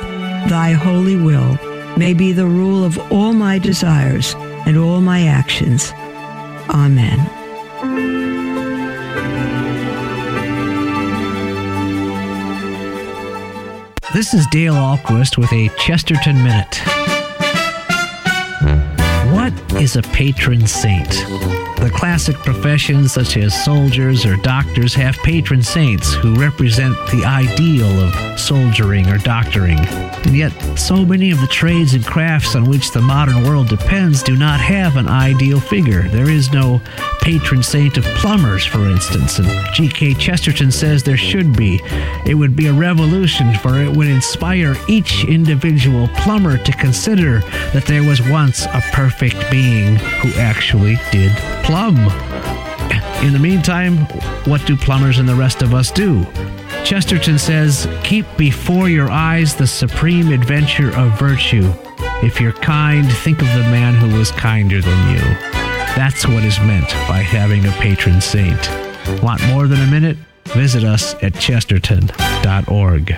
thy 0.49 0.71
holy 0.71 1.15
will 1.15 1.57
may 1.97 2.13
be 2.13 2.31
the 2.31 2.45
rule 2.45 2.83
of 2.83 2.97
all 3.11 3.33
my 3.33 3.59
desires 3.59 4.35
and 4.65 4.77
all 4.77 5.01
my 5.01 5.27
actions. 5.27 5.91
Amen. 6.69 8.32
This 14.13 14.35
is 14.35 14.45
Dale 14.51 14.75
Ahlquist 14.75 15.39
with 15.39 15.51
a 15.53 15.69
Chesterton 15.75 16.35
Minute. 16.35 16.75
What 19.33 19.81
is 19.81 19.95
a 19.95 20.03
patron 20.03 20.67
saint? 20.67 21.09
The 21.83 21.89
classic 21.89 22.37
professions 22.37 23.11
such 23.11 23.35
as 23.35 23.61
soldiers 23.61 24.25
or 24.25 24.37
doctors 24.37 24.93
have 24.93 25.17
patron 25.17 25.61
saints 25.61 26.13
who 26.13 26.33
represent 26.33 26.95
the 27.11 27.25
ideal 27.25 27.99
of 27.99 28.39
soldiering 28.39 29.09
or 29.09 29.17
doctoring. 29.17 29.79
And 29.79 30.33
yet, 30.33 30.51
so 30.79 31.03
many 31.03 31.31
of 31.31 31.41
the 31.41 31.47
trades 31.47 31.93
and 31.93 32.05
crafts 32.05 32.55
on 32.55 32.69
which 32.69 32.91
the 32.91 33.01
modern 33.01 33.43
world 33.43 33.67
depends 33.67 34.23
do 34.23 34.37
not 34.37 34.61
have 34.61 34.95
an 34.95 35.09
ideal 35.09 35.59
figure. 35.59 36.03
There 36.03 36.29
is 36.29 36.53
no 36.53 36.81
patron 37.21 37.61
saint 37.61 37.97
of 37.97 38.05
plumbers, 38.15 38.65
for 38.65 38.89
instance, 38.89 39.39
and 39.39 39.49
G.K. 39.73 40.13
Chesterton 40.13 40.71
says 40.71 41.03
there 41.03 41.17
should 41.17 41.53
be. 41.57 41.81
It 42.25 42.35
would 42.35 42.55
be 42.55 42.67
a 42.67 42.73
revolution, 42.73 43.53
for 43.55 43.81
it 43.81 43.91
would 43.91 44.07
inspire 44.07 44.77
each 44.87 45.25
individual 45.25 46.07
plumber 46.15 46.57
to 46.57 46.71
consider 46.71 47.39
that 47.73 47.85
there 47.87 48.03
was 48.03 48.21
once 48.29 48.65
a 48.67 48.81
perfect 48.93 49.35
being 49.51 49.97
who 49.97 50.29
actually 50.39 50.97
did 51.11 51.33
plumb. 51.73 51.97
In 53.25 53.33
the 53.33 53.39
meantime, 53.39 54.05
what 54.45 54.63
do 54.67 54.77
plumbers 54.77 55.17
and 55.17 55.27
the 55.27 55.33
rest 55.33 55.63
of 55.63 55.73
us 55.73 55.89
do? 55.89 56.23
Chesterton 56.85 57.39
says, 57.39 57.87
Keep 58.03 58.27
before 58.37 58.89
your 58.89 59.09
eyes 59.09 59.55
the 59.55 59.65
supreme 59.65 60.31
adventure 60.31 60.95
of 60.95 61.17
virtue. 61.17 61.73
If 62.21 62.39
you're 62.39 62.53
kind, 62.53 63.11
think 63.11 63.41
of 63.41 63.47
the 63.47 63.67
man 63.71 63.95
who 63.95 64.15
was 64.19 64.29
kinder 64.29 64.83
than 64.83 65.15
you. 65.15 65.21
That's 65.95 66.27
what 66.27 66.43
is 66.43 66.59
meant 66.59 66.89
by 67.07 67.23
having 67.23 67.65
a 67.65 67.71
patron 67.71 68.21
saint. 68.21 68.69
Want 69.23 69.43
more 69.47 69.67
than 69.67 69.81
a 69.81 69.89
minute? 69.89 70.17
Visit 70.49 70.83
us 70.83 71.15
at 71.23 71.33
chesterton.org. 71.33 73.17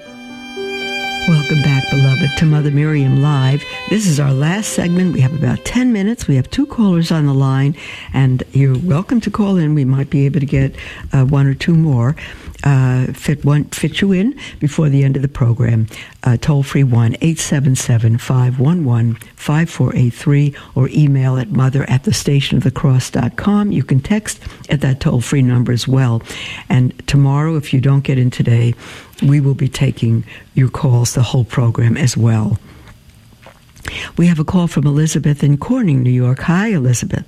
Welcome 1.27 1.61
back, 1.61 1.87
beloved, 1.91 2.35
to 2.37 2.45
Mother 2.45 2.71
Miriam 2.71 3.21
Live. 3.21 3.63
This 3.91 4.07
is 4.07 4.19
our 4.19 4.33
last 4.33 4.73
segment. 4.73 5.13
We 5.13 5.21
have 5.21 5.33
about 5.35 5.63
10 5.65 5.93
minutes. 5.93 6.27
We 6.27 6.35
have 6.35 6.49
two 6.49 6.65
callers 6.65 7.11
on 7.11 7.27
the 7.27 7.33
line, 7.33 7.75
and 8.11 8.41
you're 8.53 8.77
welcome 8.79 9.21
to 9.21 9.29
call 9.29 9.57
in. 9.57 9.75
We 9.75 9.85
might 9.85 10.09
be 10.09 10.25
able 10.25 10.39
to 10.39 10.47
get 10.47 10.75
uh, 11.13 11.25
one 11.25 11.45
or 11.45 11.53
two 11.53 11.75
more. 11.75 12.15
Uh, 12.63 13.07
fit 13.13 13.43
one 13.43 13.63
fit 13.65 14.01
you 14.01 14.11
in 14.11 14.39
before 14.59 14.87
the 14.87 15.03
end 15.03 15.15
of 15.15 15.23
the 15.23 15.27
program. 15.27 15.87
Uh, 16.23 16.37
toll 16.37 16.61
free 16.61 16.83
one 16.83 17.15
877 17.15 18.19
511 18.19 19.15
5483 19.35 20.55
or 20.75 20.87
email 20.89 21.37
at 21.37 21.49
mother 21.49 21.89
at 21.89 22.03
the 22.03 22.13
station 22.13 22.57
of 22.57 22.63
the 22.63 22.69
cross.com. 22.69 23.71
You 23.71 23.83
can 23.83 23.99
text 23.99 24.39
at 24.69 24.81
that 24.81 24.99
toll 24.99 25.21
free 25.21 25.41
number 25.41 25.71
as 25.71 25.87
well. 25.87 26.21
And 26.69 26.95
tomorrow, 27.07 27.55
if 27.55 27.73
you 27.73 27.81
don't 27.81 28.03
get 28.03 28.19
in 28.19 28.29
today, 28.29 28.75
we 29.21 29.39
will 29.39 29.53
be 29.53 29.67
taking 29.67 30.23
your 30.53 30.69
calls 30.69 31.13
the 31.13 31.23
whole 31.23 31.45
program 31.45 31.97
as 31.97 32.17
well. 32.17 32.59
We 34.17 34.27
have 34.27 34.39
a 34.39 34.43
call 34.43 34.67
from 34.67 34.85
Elizabeth 34.85 35.43
in 35.43 35.57
Corning, 35.57 36.03
New 36.03 36.11
York. 36.11 36.39
Hi, 36.41 36.67
Elizabeth. 36.69 37.25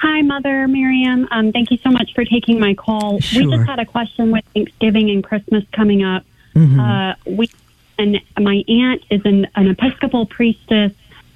Hi, 0.00 0.22
Mother 0.22 0.68
Miriam. 0.68 1.26
Um, 1.30 1.52
thank 1.52 1.70
you 1.70 1.78
so 1.78 1.90
much 1.90 2.12
for 2.14 2.24
taking 2.24 2.60
my 2.60 2.74
call. 2.74 3.20
Sure. 3.20 3.44
We 3.44 3.56
just 3.56 3.68
had 3.68 3.78
a 3.78 3.86
question 3.86 4.30
with 4.30 4.44
Thanksgiving 4.54 5.10
and 5.10 5.24
Christmas 5.24 5.64
coming 5.72 6.04
up. 6.04 6.24
Mm-hmm. 6.54 6.80
Uh, 6.80 7.14
we 7.26 7.50
and 7.98 8.20
my 8.38 8.62
aunt 8.68 9.02
is 9.10 9.22
an, 9.24 9.46
an 9.54 9.68
Episcopal 9.68 10.26
priestess. 10.26 10.92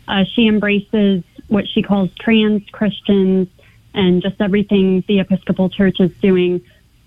Uh, 0.07 0.24
she 0.24 0.47
embraces 0.47 1.24
what 1.49 1.66
she 1.68 1.82
calls 1.82 2.11
trans 2.18 2.68
Christians 2.70 3.49
and 3.95 4.22
just 4.22 4.41
everything 4.41 5.03
the 5.09 5.20
Episcopal 5.20 5.70
Church 5.70 6.01
is 6.01 6.12
doing 6.20 6.61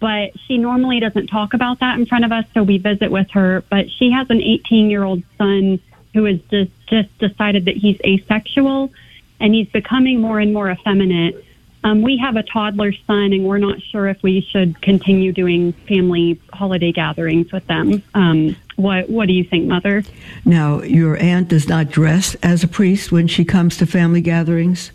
but 0.04 0.38
she 0.47 0.58
normally 0.58 0.99
doesn't 0.99 1.28
talk 1.28 1.54
about 1.54 1.80
that 1.80 1.97
in 1.97 2.06
front 2.06 2.26
of 2.26 2.32
us, 2.34 2.43
so 2.54 2.62
we 2.62 2.78
visit 2.78 3.10
with 3.10 3.32
her. 3.32 3.64
But 3.70 3.89
she 3.89 4.12
has 4.12 4.30
an 4.30 4.41
18 4.41 4.89
year 4.89 5.06
old 5.06 5.24
son 5.38 5.80
who 6.14 6.26
has 6.26 6.41
just, 6.51 6.72
just 6.88 7.18
decided 7.20 7.64
that 7.66 7.78
he's 7.78 7.97
asexual 8.06 8.91
and 9.39 9.56
he's 9.56 9.70
becoming 9.70 10.20
more 10.20 10.41
and 10.41 10.51
more 10.51 10.70
effeminate. 10.70 11.45
Um, 11.86 12.01
we 12.01 12.18
have 12.18 12.36
a 12.36 12.43
toddler 12.43 12.91
son, 13.08 13.32
and 13.32 13.45
we're 13.45 13.60
not 13.60 13.82
sure 13.82 14.10
if 14.10 14.22
we 14.22 14.41
should 14.41 14.82
continue 14.82 15.32
doing 15.32 15.72
family 15.72 16.38
holiday 16.51 16.91
gatherings 16.91 17.54
with 17.54 17.66
them. 17.68 18.04
Um, 18.14 18.58
what 18.76 19.10
What 19.10 19.30
do 19.30 19.34
you 19.34 19.45
think, 19.45 19.70
Mother? 19.70 20.04
Now, 20.43 20.82
your 20.82 21.16
aunt 21.16 21.47
does 21.47 21.70
not 21.70 21.89
dress 21.89 22.36
as 22.43 22.62
a 22.62 22.68
priest 22.68 23.14
when 23.14 23.30
she 23.30 23.45
comes 23.45 23.78
to 23.78 23.86
family 23.86 24.20
gatherings. 24.20 24.91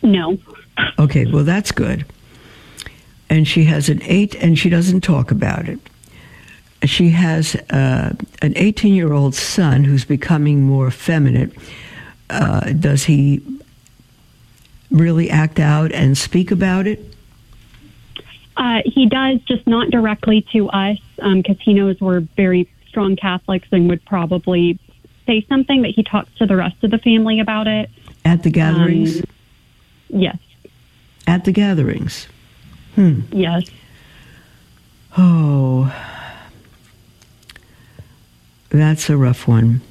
No. 0.00 0.38
Okay, 1.00 1.26
well 1.26 1.42
that's 1.42 1.72
good 1.72 2.04
and 3.32 3.48
she 3.48 3.64
has 3.64 3.88
an 3.88 4.02
eight, 4.02 4.34
and 4.34 4.58
she 4.58 4.68
doesn't 4.68 5.00
talk 5.00 5.30
about 5.30 5.66
it. 5.66 5.78
She 6.84 7.08
has 7.10 7.54
uh, 7.70 8.12
an 8.42 8.52
18 8.56 8.94
year 8.94 9.14
old 9.14 9.34
son 9.34 9.84
who's 9.84 10.04
becoming 10.04 10.60
more 10.60 10.88
effeminate. 10.88 11.50
Uh, 12.28 12.72
does 12.72 13.04
he 13.04 13.40
really 14.90 15.30
act 15.30 15.58
out 15.58 15.92
and 15.92 16.18
speak 16.18 16.50
about 16.50 16.86
it? 16.86 17.00
Uh, 18.58 18.82
he 18.84 19.06
does, 19.06 19.40
just 19.48 19.66
not 19.66 19.90
directly 19.90 20.42
to 20.52 20.68
us, 20.68 20.98
because 21.16 21.56
um, 21.56 21.56
he 21.60 21.72
knows 21.72 21.98
we're 22.02 22.20
very 22.20 22.68
strong 22.86 23.16
Catholics 23.16 23.66
and 23.72 23.88
would 23.88 24.04
probably 24.04 24.78
say 25.24 25.46
something, 25.48 25.80
but 25.80 25.92
he 25.92 26.02
talks 26.02 26.30
to 26.36 26.44
the 26.44 26.56
rest 26.56 26.84
of 26.84 26.90
the 26.90 26.98
family 26.98 27.40
about 27.40 27.66
it. 27.66 27.88
At 28.26 28.42
the 28.42 28.50
gatherings? 28.50 29.20
Um, 29.20 29.24
yes. 30.10 30.36
At 31.26 31.46
the 31.46 31.52
gatherings? 31.52 32.28
Hmm. 32.94 33.20
Yes. 33.30 33.64
Oh. 35.16 35.92
That's 38.70 39.10
a 39.10 39.16
rough 39.16 39.46
one. 39.46 39.82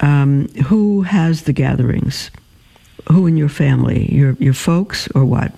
Um, 0.00 0.48
who 0.66 1.02
has 1.02 1.42
the 1.42 1.52
gatherings? 1.52 2.30
Who 3.10 3.26
in 3.26 3.36
your 3.36 3.48
family? 3.48 4.12
Your 4.12 4.32
your 4.32 4.52
folks 4.52 5.08
or 5.14 5.24
what? 5.24 5.52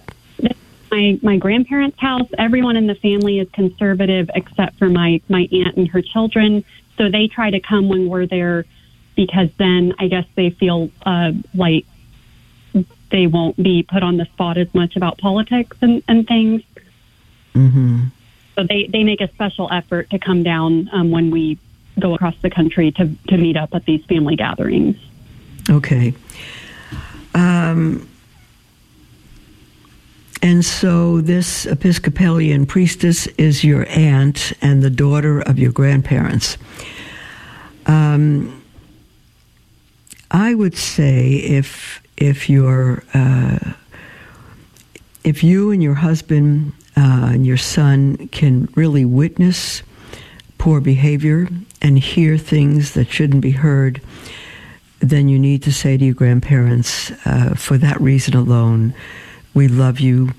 My 0.90 1.18
my 1.22 1.36
grandparents' 1.36 1.98
house. 1.98 2.28
Everyone 2.38 2.76
in 2.76 2.86
the 2.86 2.94
family 2.94 3.40
is 3.40 3.48
conservative 3.50 4.30
except 4.34 4.78
for 4.78 4.88
my 4.88 5.20
my 5.28 5.48
aunt 5.50 5.76
and 5.76 5.88
her 5.88 6.00
children. 6.00 6.64
So 6.96 7.10
they 7.10 7.26
try 7.26 7.50
to 7.50 7.60
come 7.60 7.88
when 7.88 8.08
we're 8.08 8.26
there 8.26 8.66
because 9.16 9.48
then 9.58 9.94
I 9.98 10.06
guess 10.08 10.26
they 10.36 10.50
feel 10.50 10.90
uh, 11.04 11.32
like 11.54 11.86
they 13.10 13.26
won't 13.26 13.56
be 13.62 13.82
put 13.82 14.02
on 14.02 14.16
the 14.16 14.26
spot 14.26 14.58
as 14.58 14.72
much 14.74 14.96
about 14.96 15.18
politics 15.18 15.76
and, 15.80 16.02
and 16.08 16.26
things. 16.26 16.62
Mm-hmm. 17.54 18.04
So 18.54 18.64
they, 18.64 18.86
they 18.86 19.04
make 19.04 19.20
a 19.20 19.28
special 19.28 19.68
effort 19.70 20.10
to 20.10 20.18
come 20.18 20.42
down 20.42 20.88
um, 20.92 21.10
when 21.10 21.30
we 21.30 21.58
go 21.98 22.14
across 22.14 22.34
the 22.42 22.50
country 22.50 22.90
to, 22.92 23.10
to 23.28 23.36
meet 23.36 23.56
up 23.56 23.74
at 23.74 23.84
these 23.84 24.04
family 24.04 24.36
gatherings. 24.36 24.96
Okay. 25.68 26.14
Um, 27.34 28.08
and 30.42 30.64
so 30.64 31.20
this 31.20 31.66
Episcopalian 31.66 32.66
priestess 32.66 33.26
is 33.38 33.64
your 33.64 33.86
aunt 33.88 34.52
and 34.62 34.82
the 34.82 34.90
daughter 34.90 35.40
of 35.40 35.58
your 35.58 35.72
grandparents. 35.72 36.56
Um, 37.86 38.62
I 40.30 40.54
would 40.54 40.76
say 40.76 41.34
if 41.34 42.02
if 42.16 42.48
your 42.48 43.02
uh, 43.14 43.58
if 45.24 45.42
you 45.42 45.70
and 45.72 45.82
your 45.82 45.94
husband 45.94 46.72
uh, 46.96 47.30
and 47.32 47.44
your 47.44 47.56
son 47.56 48.28
can 48.28 48.68
really 48.76 49.04
witness 49.04 49.82
poor 50.58 50.80
behavior 50.80 51.48
and 51.82 51.98
hear 51.98 52.38
things 52.38 52.94
that 52.94 53.10
shouldn't 53.10 53.42
be 53.42 53.50
heard, 53.50 54.00
then 55.00 55.28
you 55.28 55.38
need 55.38 55.62
to 55.64 55.72
say 55.72 55.96
to 55.96 56.04
your 56.04 56.14
grandparents, 56.14 57.10
uh, 57.26 57.54
for 57.56 57.76
that 57.76 58.00
reason 58.00 58.34
alone, 58.34 58.94
we 59.52 59.68
love 59.68 60.00
you, 60.00 60.30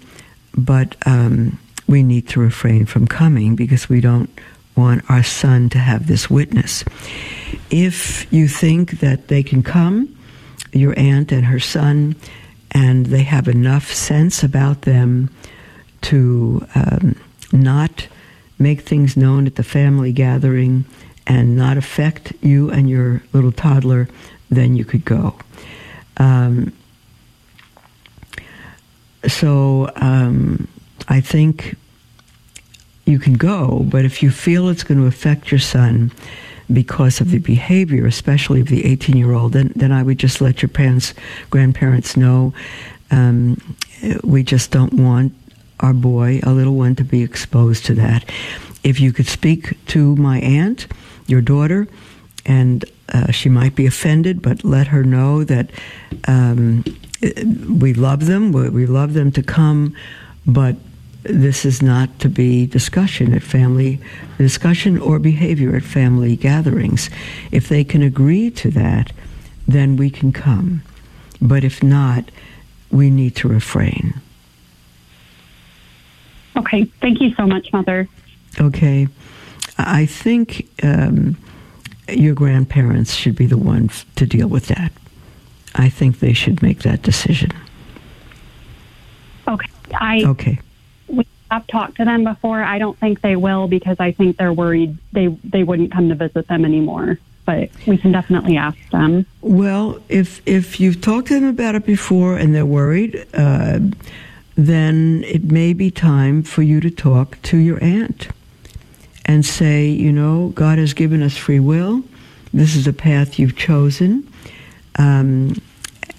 but 0.58 0.96
um, 1.06 1.60
we 1.88 2.02
need 2.02 2.28
to 2.30 2.40
refrain 2.40 2.86
from 2.86 3.08
coming 3.08 3.56
because 3.56 3.90
we 3.90 4.02
don't 4.02 4.30
want 4.76 5.04
our 5.10 5.24
son 5.24 5.70
to 5.70 5.78
have 5.78 6.08
this 6.08 6.30
witness. 6.30 6.84
If 7.70 8.32
you 8.32 8.48
think 8.48 9.00
that 9.00 9.28
they 9.28 9.44
can 9.44 9.64
come, 9.64 10.17
your 10.72 10.98
aunt 10.98 11.32
and 11.32 11.46
her 11.46 11.60
son, 11.60 12.16
and 12.72 13.08
they 13.08 13.24
have 13.24 13.48
enough 13.48 13.92
sense 13.92 14.44
about 14.44 14.82
them 14.84 15.30
to 16.02 16.66
um, 16.76 17.16
not 17.52 18.08
make 18.60 18.82
things 18.82 19.16
known 19.16 19.48
at 19.48 19.56
the 19.56 19.64
family 19.64 20.12
gathering 20.12 20.86
and 21.26 21.56
not 21.56 21.78
affect 21.78 22.34
you 22.42 22.72
and 22.72 22.90
your 22.90 23.22
little 23.34 23.52
toddler, 23.52 24.08
then 24.50 24.76
you 24.76 24.86
could 24.86 25.06
go. 25.06 25.36
Um, 26.18 26.72
so 29.28 29.92
um, 29.98 30.68
I 31.08 31.22
think 31.22 31.76
you 33.06 33.20
can 33.20 33.34
go, 33.34 33.86
but 33.90 34.06
if 34.06 34.24
you 34.24 34.32
feel 34.32 34.70
it's 34.70 34.84
going 34.84 35.00
to 35.00 35.08
affect 35.08 35.52
your 35.52 35.60
son 35.60 36.12
because 36.72 37.22
of 37.22 37.32
the 37.32 37.40
behavior, 37.40 38.06
especially 38.06 38.62
of 38.62 38.68
the 38.68 38.86
18 38.86 39.16
year 39.16 39.34
old, 39.34 39.54
then, 39.54 39.72
then 39.76 39.92
I 39.92 40.04
would 40.04 40.20
just 40.20 40.42
let 40.42 40.62
your 40.62 40.70
parents, 40.70 41.14
grandparents 41.50 42.18
know 42.18 42.54
um, 43.12 43.76
we 44.24 44.44
just 44.44 44.72
don't 44.72 44.94
want 44.94 45.34
our 45.80 45.94
boy, 45.94 46.40
a 46.44 46.52
little 46.52 46.76
one, 46.76 46.96
to 46.96 47.04
be 47.04 47.22
exposed 47.22 47.86
to 47.86 47.94
that. 47.96 48.26
If 48.84 49.00
you 49.00 49.14
could 49.14 49.28
speak 49.28 49.78
to 49.88 50.16
my 50.16 50.40
aunt, 50.40 50.88
your 51.28 51.42
daughter, 51.42 51.88
and 52.46 52.84
uh, 53.14 53.32
she 53.32 53.50
might 53.50 53.76
be 53.76 53.86
offended, 53.86 54.42
but 54.42 54.64
let 54.64 54.88
her 54.88 55.04
know 55.04 55.44
that 55.44 55.70
um, 56.28 56.84
we 57.80 57.94
love 57.94 58.26
them. 58.26 58.52
We 58.52 58.86
love 58.86 59.14
them 59.14 59.32
to 59.34 59.44
come, 59.44 59.96
but 60.46 60.76
this 61.24 61.66
is 61.66 61.82
not 61.82 62.20
to 62.20 62.30
be 62.30 62.66
discussion 62.66 63.34
at 63.34 63.44
family 63.44 64.00
discussion 64.38 64.98
or 64.98 65.20
behavior 65.20 65.76
at 65.76 65.84
family 65.84 66.36
gatherings. 66.36 67.10
If 67.52 67.70
they 67.70 67.84
can 67.84 68.02
agree 68.02 68.52
to 68.52 68.72
that, 68.72 69.12
then 69.68 69.98
we 69.98 70.10
can 70.10 70.32
come. 70.32 70.84
But 71.42 71.64
if 71.64 71.84
not, 71.84 72.32
we 72.92 73.10
need 73.10 73.36
to 73.38 73.48
refrain. 73.48 74.22
Okay, 76.56 76.86
thank 77.02 77.22
you 77.22 77.34
so 77.36 77.46
much, 77.46 77.72
Mother. 77.72 78.08
Okay, 78.60 79.08
I 79.78 80.06
think 80.06 80.68
um, 80.84 81.38
your 82.10 82.34
grandparents 82.34 83.14
should 83.14 83.36
be 83.36 83.46
the 83.46 83.58
ones 83.58 84.06
to 84.16 84.26
deal 84.26 84.48
with 84.48 84.68
that. 84.68 84.92
I 85.76 85.90
think 85.90 86.20
they 86.20 86.34
should 86.34 86.62
make 86.64 86.80
that 86.80 87.04
decision. 87.04 87.52
Okay, 89.48 89.70
I 89.94 90.24
okay. 90.26 90.60
I've 91.50 91.68
talked 91.68 91.98
to 91.98 92.06
them 92.06 92.24
before. 92.24 92.62
I 92.62 92.78
don't 92.78 92.98
think 92.98 93.22
they 93.22 93.36
will 93.36 93.68
because 93.68 94.00
I 94.00 94.12
think 94.12 94.38
they're 94.38 94.54
worried 94.54 94.98
they 95.12 95.28
they 95.44 95.64
wouldn't 95.64 95.92
come 95.92 96.10
to 96.10 96.16
visit 96.16 96.48
them 96.48 96.66
anymore. 96.66 97.18
But 97.46 97.70
we 97.86 97.98
can 97.98 98.12
definitely 98.12 98.58
ask 98.58 98.78
them. 98.92 99.26
Well, 99.42 100.00
if 100.10 100.42
if 100.46 100.80
you've 100.80 101.00
talked 101.00 101.30
to 101.30 101.36
them 101.36 101.46
about 101.46 101.76
it 101.76 101.86
before 101.86 102.36
and 102.36 102.54
they're 102.54 102.66
worried, 102.66 103.26
uh, 103.34 103.80
then 104.56 105.24
it 105.26 105.46
may 105.46 105.72
be 105.72 105.90
time 105.90 106.44
for 106.44 106.62
you 106.62 106.82
to 106.82 106.90
talk 106.90 107.42
to 107.44 107.58
your 107.58 107.82
aunt 107.82 108.28
and 109.26 109.46
say, 109.46 109.88
you 109.88 110.12
know, 110.12 110.50
God 110.56 110.78
has 110.78 110.94
given 110.94 111.22
us 111.22 111.38
free 111.38 111.60
will. 111.60 112.04
This 112.54 112.76
is 112.76 112.88
a 112.88 112.94
path 112.94 113.38
you've 113.38 113.56
chosen. 113.56 114.28
Um, 114.98 115.62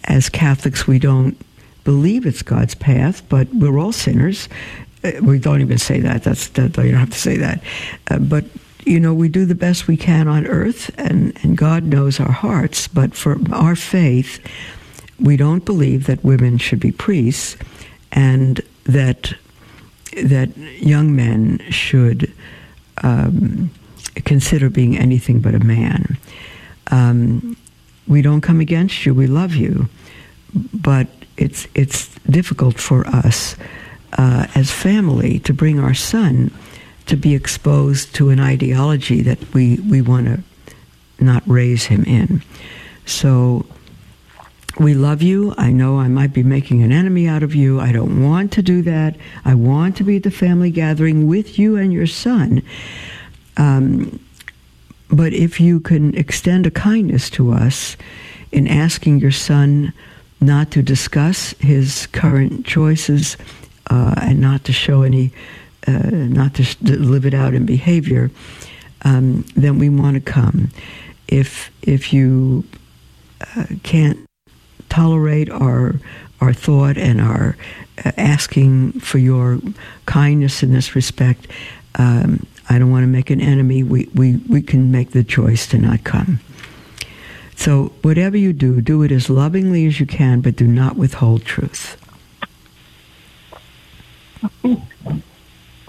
as 0.04 0.28
Catholics, 0.28 0.86
we 0.86 0.98
don't 0.98 1.36
believe 1.84 2.26
it's 2.26 2.42
God's 2.42 2.74
path, 2.74 3.26
but 3.28 3.48
we're 3.52 3.78
all 3.78 3.92
sinners, 3.92 4.48
we 5.22 5.38
don't 5.38 5.61
even 5.61 5.78
say 5.78 6.01
that. 6.01 6.22
That's 6.24 6.49
that, 6.49 6.76
you 6.76 6.90
don't 6.90 7.01
have 7.01 7.11
to 7.11 7.18
say 7.18 7.36
that. 7.36 7.62
Uh, 8.11 8.18
but 8.18 8.44
you 8.84 8.99
know, 8.99 9.12
we 9.12 9.28
do 9.28 9.44
the 9.44 9.55
best 9.55 9.86
we 9.86 9.96
can 9.96 10.28
on 10.28 10.46
earth, 10.46 10.90
and 10.99 11.36
and 11.42 11.57
God 11.57 11.84
knows 11.84 12.20
our 12.20 12.32
hearts. 12.32 12.88
But 12.88 13.14
for 13.14 13.38
our 13.53 13.76
faith, 13.76 14.40
we 15.20 15.36
don't 15.36 15.64
believe 15.64 16.07
that 16.07 16.24
women 16.24 16.59
should 16.59 16.80
be 16.80 16.92
priests, 16.92 17.57
and 18.12 18.61
that 18.84 19.34
that 20.22 20.57
young 20.57 21.14
men 21.14 21.59
should 21.70 22.32
um, 23.03 23.70
consider 24.24 24.70
being 24.70 24.96
anything 24.96 25.40
but 25.40 25.55
a 25.55 25.61
man. 25.61 26.16
Um, 26.90 27.57
we 28.07 28.22
don't 28.22 28.40
come 28.40 28.61
against 28.61 29.05
you. 29.05 29.14
We 29.14 29.26
love 29.26 29.55
you, 29.55 29.88
but 30.72 31.07
it's 31.36 31.68
it's 31.74 32.09
difficult 32.30 32.78
for 32.78 33.07
us 33.07 33.55
uh, 34.18 34.46
as 34.54 34.70
family 34.70 35.38
to 35.40 35.54
bring 35.54 35.78
our 35.78 35.94
son 35.94 36.50
to 37.06 37.16
be 37.16 37.34
exposed 37.34 38.14
to 38.16 38.28
an 38.28 38.40
ideology 38.40 39.22
that 39.22 39.38
we, 39.54 39.76
we 39.88 40.02
want 40.02 40.26
to 40.26 40.42
not 41.20 41.42
raise 41.46 41.84
him 41.84 42.04
in. 42.04 42.42
So 43.06 43.64
we 44.78 44.94
love 44.94 45.22
you. 45.22 45.54
I 45.56 45.72
know 45.72 45.98
I 45.98 46.08
might 46.08 46.32
be 46.32 46.42
making 46.42 46.82
an 46.82 46.92
enemy 46.92 47.26
out 47.26 47.42
of 47.42 47.54
you. 47.54 47.80
I 47.80 47.92
don't 47.92 48.22
want 48.22 48.52
to 48.52 48.62
do 48.62 48.82
that. 48.82 49.16
I 49.44 49.54
want 49.54 49.96
to 49.96 50.04
be 50.04 50.16
at 50.16 50.24
the 50.24 50.30
family 50.30 50.70
gathering 50.70 51.26
with 51.26 51.58
you 51.58 51.76
and 51.76 51.92
your 51.92 52.06
son. 52.06 52.62
Um, 53.56 54.20
but 55.10 55.32
if 55.32 55.60
you 55.60 55.80
can 55.80 56.14
extend 56.16 56.66
a 56.66 56.70
kindness 56.70 57.30
to 57.30 57.52
us 57.52 57.96
in 58.52 58.68
asking 58.68 59.20
your 59.20 59.32
son 59.32 59.92
not 60.40 60.70
to 60.72 60.82
discuss 60.82 61.52
his 61.58 62.06
current 62.08 62.66
choices 62.66 63.36
uh, 63.91 64.14
and 64.22 64.41
not 64.41 64.64
to 64.64 64.72
show 64.72 65.03
any, 65.03 65.32
uh, 65.86 66.11
not 66.11 66.55
to, 66.55 66.64
to, 66.84 66.99
live 66.99 67.26
it 67.26 67.34
out 67.34 67.55
in 67.55 67.66
behavior, 67.66 68.30
um, 69.03 69.45
then 69.55 69.78
we 69.78 69.89
want 69.89 70.14
to 70.14 70.20
come. 70.20 70.70
If 71.28 71.70
if 71.82 72.12
you 72.12 72.64
uh, 73.57 73.66
can't 73.82 74.18
tolerate 74.89 75.51
our 75.51 75.95
our 76.41 76.53
thought 76.53 76.97
and 76.97 77.20
our 77.20 77.57
uh, 78.05 78.12
asking 78.16 78.93
for 79.01 79.18
your 79.18 79.61
kindness 80.07 80.62
in 80.62 80.72
this 80.72 80.95
respect, 80.95 81.47
um, 81.97 82.47
I 82.68 82.78
don't 82.78 82.91
want 82.91 83.03
to 83.03 83.09
make 83.09 83.30
an 83.30 83.41
enemy. 83.41 83.82
We, 83.82 84.09
we, 84.14 84.36
we 84.49 84.62
can 84.62 84.91
make 84.91 85.12
the 85.12 85.24
choice 85.24 85.66
to 85.68 85.78
not 85.78 86.05
come. 86.05 86.41
So, 87.57 87.86
whatever 88.03 88.36
you 88.36 88.53
do, 88.53 88.80
do 88.80 89.03
it 89.03 89.11
as 89.11 89.28
lovingly 89.28 89.86
as 89.86 89.99
you 89.99 90.07
can, 90.07 90.41
but 90.41 90.55
do 90.55 90.66
not 90.66 90.97
withhold 90.97 91.45
truth. 91.45 91.97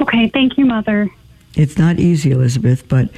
Okay, 0.01 0.29
thank 0.29 0.57
you, 0.57 0.65
Mother. 0.65 1.09
It's 1.55 1.77
not 1.77 1.99
easy, 1.99 2.31
Elizabeth, 2.31 2.87
but 2.87 3.09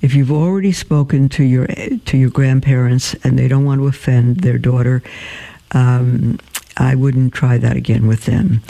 if 0.00 0.14
you've 0.14 0.32
already 0.32 0.72
spoken 0.72 1.28
to 1.30 1.44
your 1.44 1.66
to 1.66 2.16
your 2.16 2.30
grandparents 2.30 3.14
and 3.22 3.38
they 3.38 3.46
don't 3.48 3.64
want 3.64 3.80
to 3.80 3.86
offend 3.86 4.38
their 4.38 4.58
daughter, 4.58 5.02
um, 5.72 6.38
I 6.76 6.94
wouldn't 6.94 7.34
try 7.34 7.58
that 7.58 7.76
again 7.76 8.06
with 8.06 8.24
them. 8.24 8.62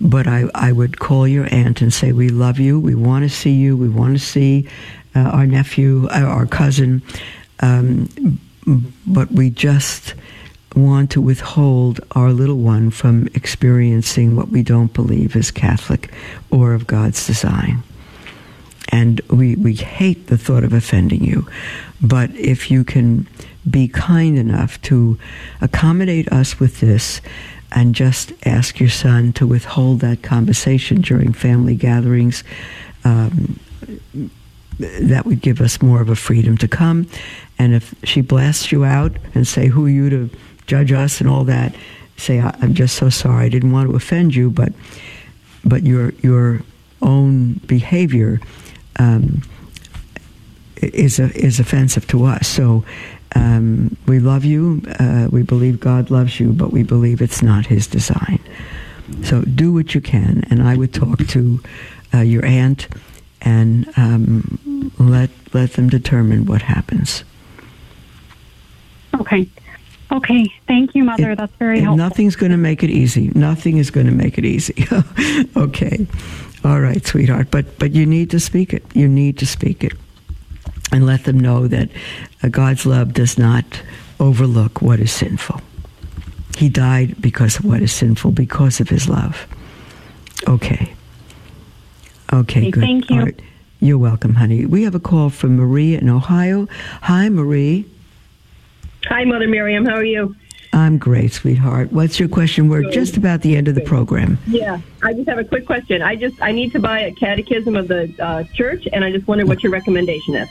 But 0.00 0.26
I, 0.26 0.44
I 0.54 0.72
would 0.72 0.98
call 0.98 1.26
your 1.26 1.48
aunt 1.50 1.80
and 1.80 1.92
say, 1.92 2.12
"We 2.12 2.28
love 2.28 2.58
you. 2.58 2.78
We 2.78 2.94
want 2.94 3.22
to 3.24 3.30
see 3.30 3.52
you. 3.52 3.76
We 3.76 3.88
want 3.88 4.18
to 4.18 4.24
see 4.24 4.68
uh, 5.14 5.20
our 5.20 5.46
nephew, 5.46 6.08
uh, 6.10 6.20
our 6.20 6.46
cousin, 6.46 7.02
um, 7.60 8.08
but 9.06 9.30
we 9.32 9.48
just 9.48 10.14
want 10.76 11.10
to 11.12 11.20
withhold 11.20 12.00
our 12.12 12.32
little 12.32 12.58
one 12.58 12.90
from 12.90 13.28
experiencing 13.34 14.36
what 14.36 14.50
we 14.50 14.62
don't 14.62 14.92
believe 14.92 15.34
is 15.34 15.50
Catholic 15.50 16.12
or 16.50 16.74
of 16.74 16.86
God's 16.86 17.26
design. 17.26 17.82
And 18.90 19.20
we, 19.30 19.56
we 19.56 19.74
hate 19.74 20.28
the 20.28 20.38
thought 20.38 20.64
of 20.64 20.72
offending 20.72 21.24
you. 21.24 21.48
But 22.00 22.30
if 22.34 22.70
you 22.70 22.84
can 22.84 23.26
be 23.68 23.88
kind 23.88 24.38
enough 24.38 24.80
to 24.82 25.18
accommodate 25.60 26.30
us 26.30 26.60
with 26.60 26.80
this 26.80 27.20
and 27.72 27.94
just 27.94 28.32
ask 28.44 28.78
your 28.78 28.88
son 28.88 29.32
to 29.32 29.46
withhold 29.46 30.00
that 30.00 30.22
conversation 30.22 31.00
during 31.00 31.32
family 31.32 31.74
gatherings, 31.74 32.44
um, 33.04 33.58
that 34.78 35.24
would 35.24 35.40
give 35.40 35.60
us 35.60 35.80
more 35.80 36.00
of 36.00 36.08
a 36.08 36.16
freedom 36.16 36.56
to 36.58 36.68
come. 36.68 37.08
And 37.58 37.74
if 37.74 37.94
she 38.04 38.20
blasts 38.20 38.70
you 38.70 38.84
out 38.84 39.16
and 39.34 39.46
say, 39.46 39.68
Who 39.68 39.86
are 39.86 39.90
you 39.90 40.10
to 40.10 40.30
judge 40.66 40.92
us 40.92 41.20
and 41.20 41.28
all 41.28 41.44
that, 41.44 41.74
say, 42.16 42.40
I'm 42.40 42.74
just 42.74 42.96
so 42.96 43.08
sorry. 43.08 43.46
I 43.46 43.48
didn't 43.48 43.72
want 43.72 43.88
to 43.88 43.96
offend 43.96 44.34
you, 44.34 44.50
but, 44.50 44.72
but 45.64 45.84
your, 45.84 46.12
your 46.22 46.62
own 47.02 47.54
behavior 47.66 48.40
um, 48.98 49.42
is, 50.76 51.18
a, 51.18 51.30
is 51.36 51.60
offensive 51.60 52.06
to 52.08 52.24
us. 52.24 52.48
So 52.48 52.84
um, 53.34 53.96
we 54.06 54.18
love 54.18 54.44
you. 54.44 54.82
Uh, 54.98 55.28
we 55.30 55.42
believe 55.42 55.80
God 55.80 56.10
loves 56.10 56.40
you, 56.40 56.52
but 56.52 56.72
we 56.72 56.82
believe 56.82 57.20
it's 57.20 57.42
not 57.42 57.66
His 57.66 57.86
design. 57.86 58.40
So 59.22 59.42
do 59.42 59.72
what 59.72 59.94
you 59.94 60.00
can. 60.00 60.44
And 60.50 60.62
I 60.62 60.76
would 60.76 60.92
talk 60.94 61.26
to 61.28 61.60
uh, 62.14 62.20
your 62.20 62.44
aunt 62.44 62.88
and 63.42 63.86
um, 63.96 64.92
let 64.98 65.30
let 65.52 65.74
them 65.74 65.88
determine 65.88 66.46
what 66.46 66.62
happens. 66.62 67.24
Okay. 69.14 69.48
Okay. 70.12 70.46
Thank 70.66 70.94
you, 70.94 71.04
Mother. 71.04 71.32
It, 71.32 71.36
That's 71.36 71.52
very 71.56 71.80
helpful. 71.80 71.96
Nothing's 71.96 72.36
going 72.36 72.52
to 72.52 72.58
make 72.58 72.82
it 72.82 72.90
easy. 72.90 73.30
Nothing 73.34 73.78
is 73.78 73.90
going 73.90 74.06
to 74.06 74.12
make 74.12 74.38
it 74.38 74.44
easy. 74.44 74.86
okay. 75.56 76.06
All 76.64 76.80
right, 76.80 77.04
sweetheart. 77.04 77.48
But 77.50 77.78
but 77.78 77.92
you 77.92 78.06
need 78.06 78.30
to 78.30 78.40
speak 78.40 78.72
it. 78.72 78.84
You 78.94 79.08
need 79.08 79.38
to 79.38 79.46
speak 79.46 79.84
it, 79.84 79.92
and 80.92 81.06
let 81.06 81.24
them 81.24 81.38
know 81.38 81.68
that 81.68 81.90
uh, 82.42 82.48
God's 82.48 82.86
love 82.86 83.12
does 83.12 83.36
not 83.38 83.64
overlook 84.20 84.80
what 84.80 85.00
is 85.00 85.12
sinful. 85.12 85.60
He 86.56 86.68
died 86.68 87.20
because 87.20 87.58
of 87.58 87.64
what 87.64 87.82
is 87.82 87.92
sinful, 87.92 88.32
because 88.32 88.80
of 88.80 88.88
His 88.88 89.08
love. 89.08 89.46
Okay. 90.48 90.94
Okay, 92.32 92.60
okay 92.60 92.70
good. 92.70 92.80
Thank 92.80 93.10
you. 93.10 93.22
Right. 93.22 93.40
You're 93.80 93.98
welcome, 93.98 94.34
honey. 94.34 94.64
We 94.64 94.84
have 94.84 94.94
a 94.94 95.00
call 95.00 95.30
from 95.30 95.56
Marie 95.56 95.94
in 95.94 96.08
Ohio. 96.08 96.66
Hi, 97.02 97.28
Marie. 97.28 97.84
Hi, 99.08 99.24
Mother 99.24 99.48
Miriam. 99.48 99.84
How 99.84 99.94
are 99.94 100.04
you? 100.04 100.34
I'm 100.72 100.98
great, 100.98 101.32
sweetheart. 101.32 101.92
What's 101.92 102.20
your 102.20 102.28
question? 102.28 102.68
We're 102.68 102.90
just 102.90 103.16
about 103.16 103.40
the 103.40 103.56
end 103.56 103.68
of 103.68 103.74
the 103.74 103.80
program. 103.80 104.38
Yeah, 104.46 104.80
I 105.02 105.14
just 105.14 105.28
have 105.28 105.38
a 105.38 105.44
quick 105.44 105.64
question. 105.64 106.02
I 106.02 106.16
just 106.16 106.40
I 106.42 106.52
need 106.52 106.72
to 106.72 106.80
buy 106.80 107.00
a 107.00 107.12
catechism 107.12 107.76
of 107.76 107.88
the 107.88 108.12
uh, 108.18 108.44
church, 108.54 108.86
and 108.92 109.04
I 109.04 109.10
just 109.10 109.26
wonder 109.26 109.46
what 109.46 109.62
your 109.62 109.72
recommendation 109.72 110.34
is. 110.34 110.48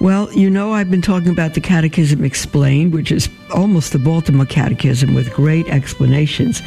Well, 0.00 0.30
you 0.32 0.50
know, 0.50 0.72
I've 0.72 0.90
been 0.90 1.02
talking 1.02 1.30
about 1.30 1.54
the 1.54 1.60
Catechism 1.60 2.24
Explained, 2.24 2.92
which 2.92 3.10
is 3.10 3.28
almost 3.54 3.92
the 3.92 3.98
Baltimore 3.98 4.46
Catechism 4.46 5.14
with 5.14 5.32
great 5.32 5.68
explanations. 5.68 6.60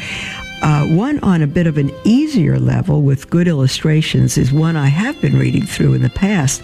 Uh, 0.62 0.86
one 0.86 1.18
on 1.20 1.42
a 1.42 1.46
bit 1.46 1.66
of 1.66 1.78
an 1.78 1.90
easier 2.04 2.58
level 2.58 3.02
with 3.02 3.30
good 3.30 3.48
illustrations 3.48 4.38
is 4.38 4.52
one 4.52 4.76
I 4.76 4.86
have 4.86 5.20
been 5.20 5.38
reading 5.38 5.66
through 5.66 5.94
in 5.94 6.02
the 6.02 6.10
past, 6.10 6.62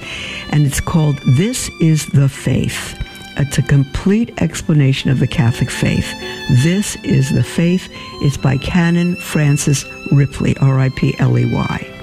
and 0.50 0.66
it's 0.66 0.80
called 0.80 1.18
This 1.26 1.70
is 1.80 2.06
the 2.06 2.28
Faith. 2.28 2.96
It's 3.38 3.56
a 3.56 3.62
complete 3.62 4.42
explanation 4.42 5.10
of 5.10 5.20
the 5.20 5.28
Catholic 5.28 5.70
faith. 5.70 6.12
This 6.64 6.96
is 7.04 7.30
the 7.32 7.44
Faith. 7.44 7.88
It's 8.20 8.36
by 8.36 8.56
Canon 8.58 9.14
Francis 9.16 9.84
Ripley, 10.10 10.56
R 10.58 10.80
I 10.80 10.88
P 10.90 11.14
L 11.18 11.38
E 11.38 11.44
Y. 11.52 11.94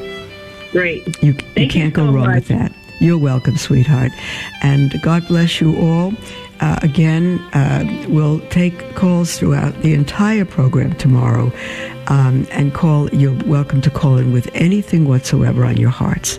Great. 0.72 1.06
You, 1.22 1.34
you 1.58 1.68
can't 1.68 1.76
you 1.76 1.92
go 1.92 2.08
so 2.08 2.12
wrong 2.14 2.28
much. 2.28 2.36
with 2.36 2.48
that. 2.50 2.72
You're 3.00 3.18
welcome, 3.18 3.58
sweetheart. 3.58 4.14
And 4.62 5.02
God 5.02 5.28
bless 5.28 5.60
you 5.60 5.78
all. 5.78 6.14
Uh, 6.60 6.80
again, 6.82 7.40
uh, 7.54 7.84
we'll 8.10 8.40
take 8.50 8.96
calls 8.96 9.38
throughout 9.38 9.82
the 9.82 9.94
entire 9.94 10.46
program 10.46 10.96
tomorrow. 10.96 11.52
Um, 12.08 12.48
and 12.52 12.74
call, 12.74 13.10
you're 13.10 13.36
welcome 13.46 13.82
to 13.82 13.90
call 13.90 14.18
in 14.18 14.32
with 14.32 14.50
anything 14.54 15.08
whatsoever 15.08 15.66
on 15.66 15.78
your 15.78 15.90
hearts. 15.90 16.38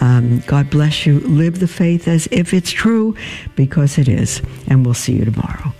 Um, 0.00 0.40
God 0.46 0.68
bless 0.68 1.06
you. 1.06 1.20
Live 1.20 1.60
the 1.60 1.68
faith 1.68 2.06
as 2.06 2.28
if 2.30 2.52
it's 2.52 2.70
true, 2.70 3.16
because 3.54 3.98
it 3.98 4.08
is. 4.08 4.42
And 4.68 4.84
we'll 4.84 4.94
see 4.94 5.14
you 5.14 5.24
tomorrow. 5.24 5.72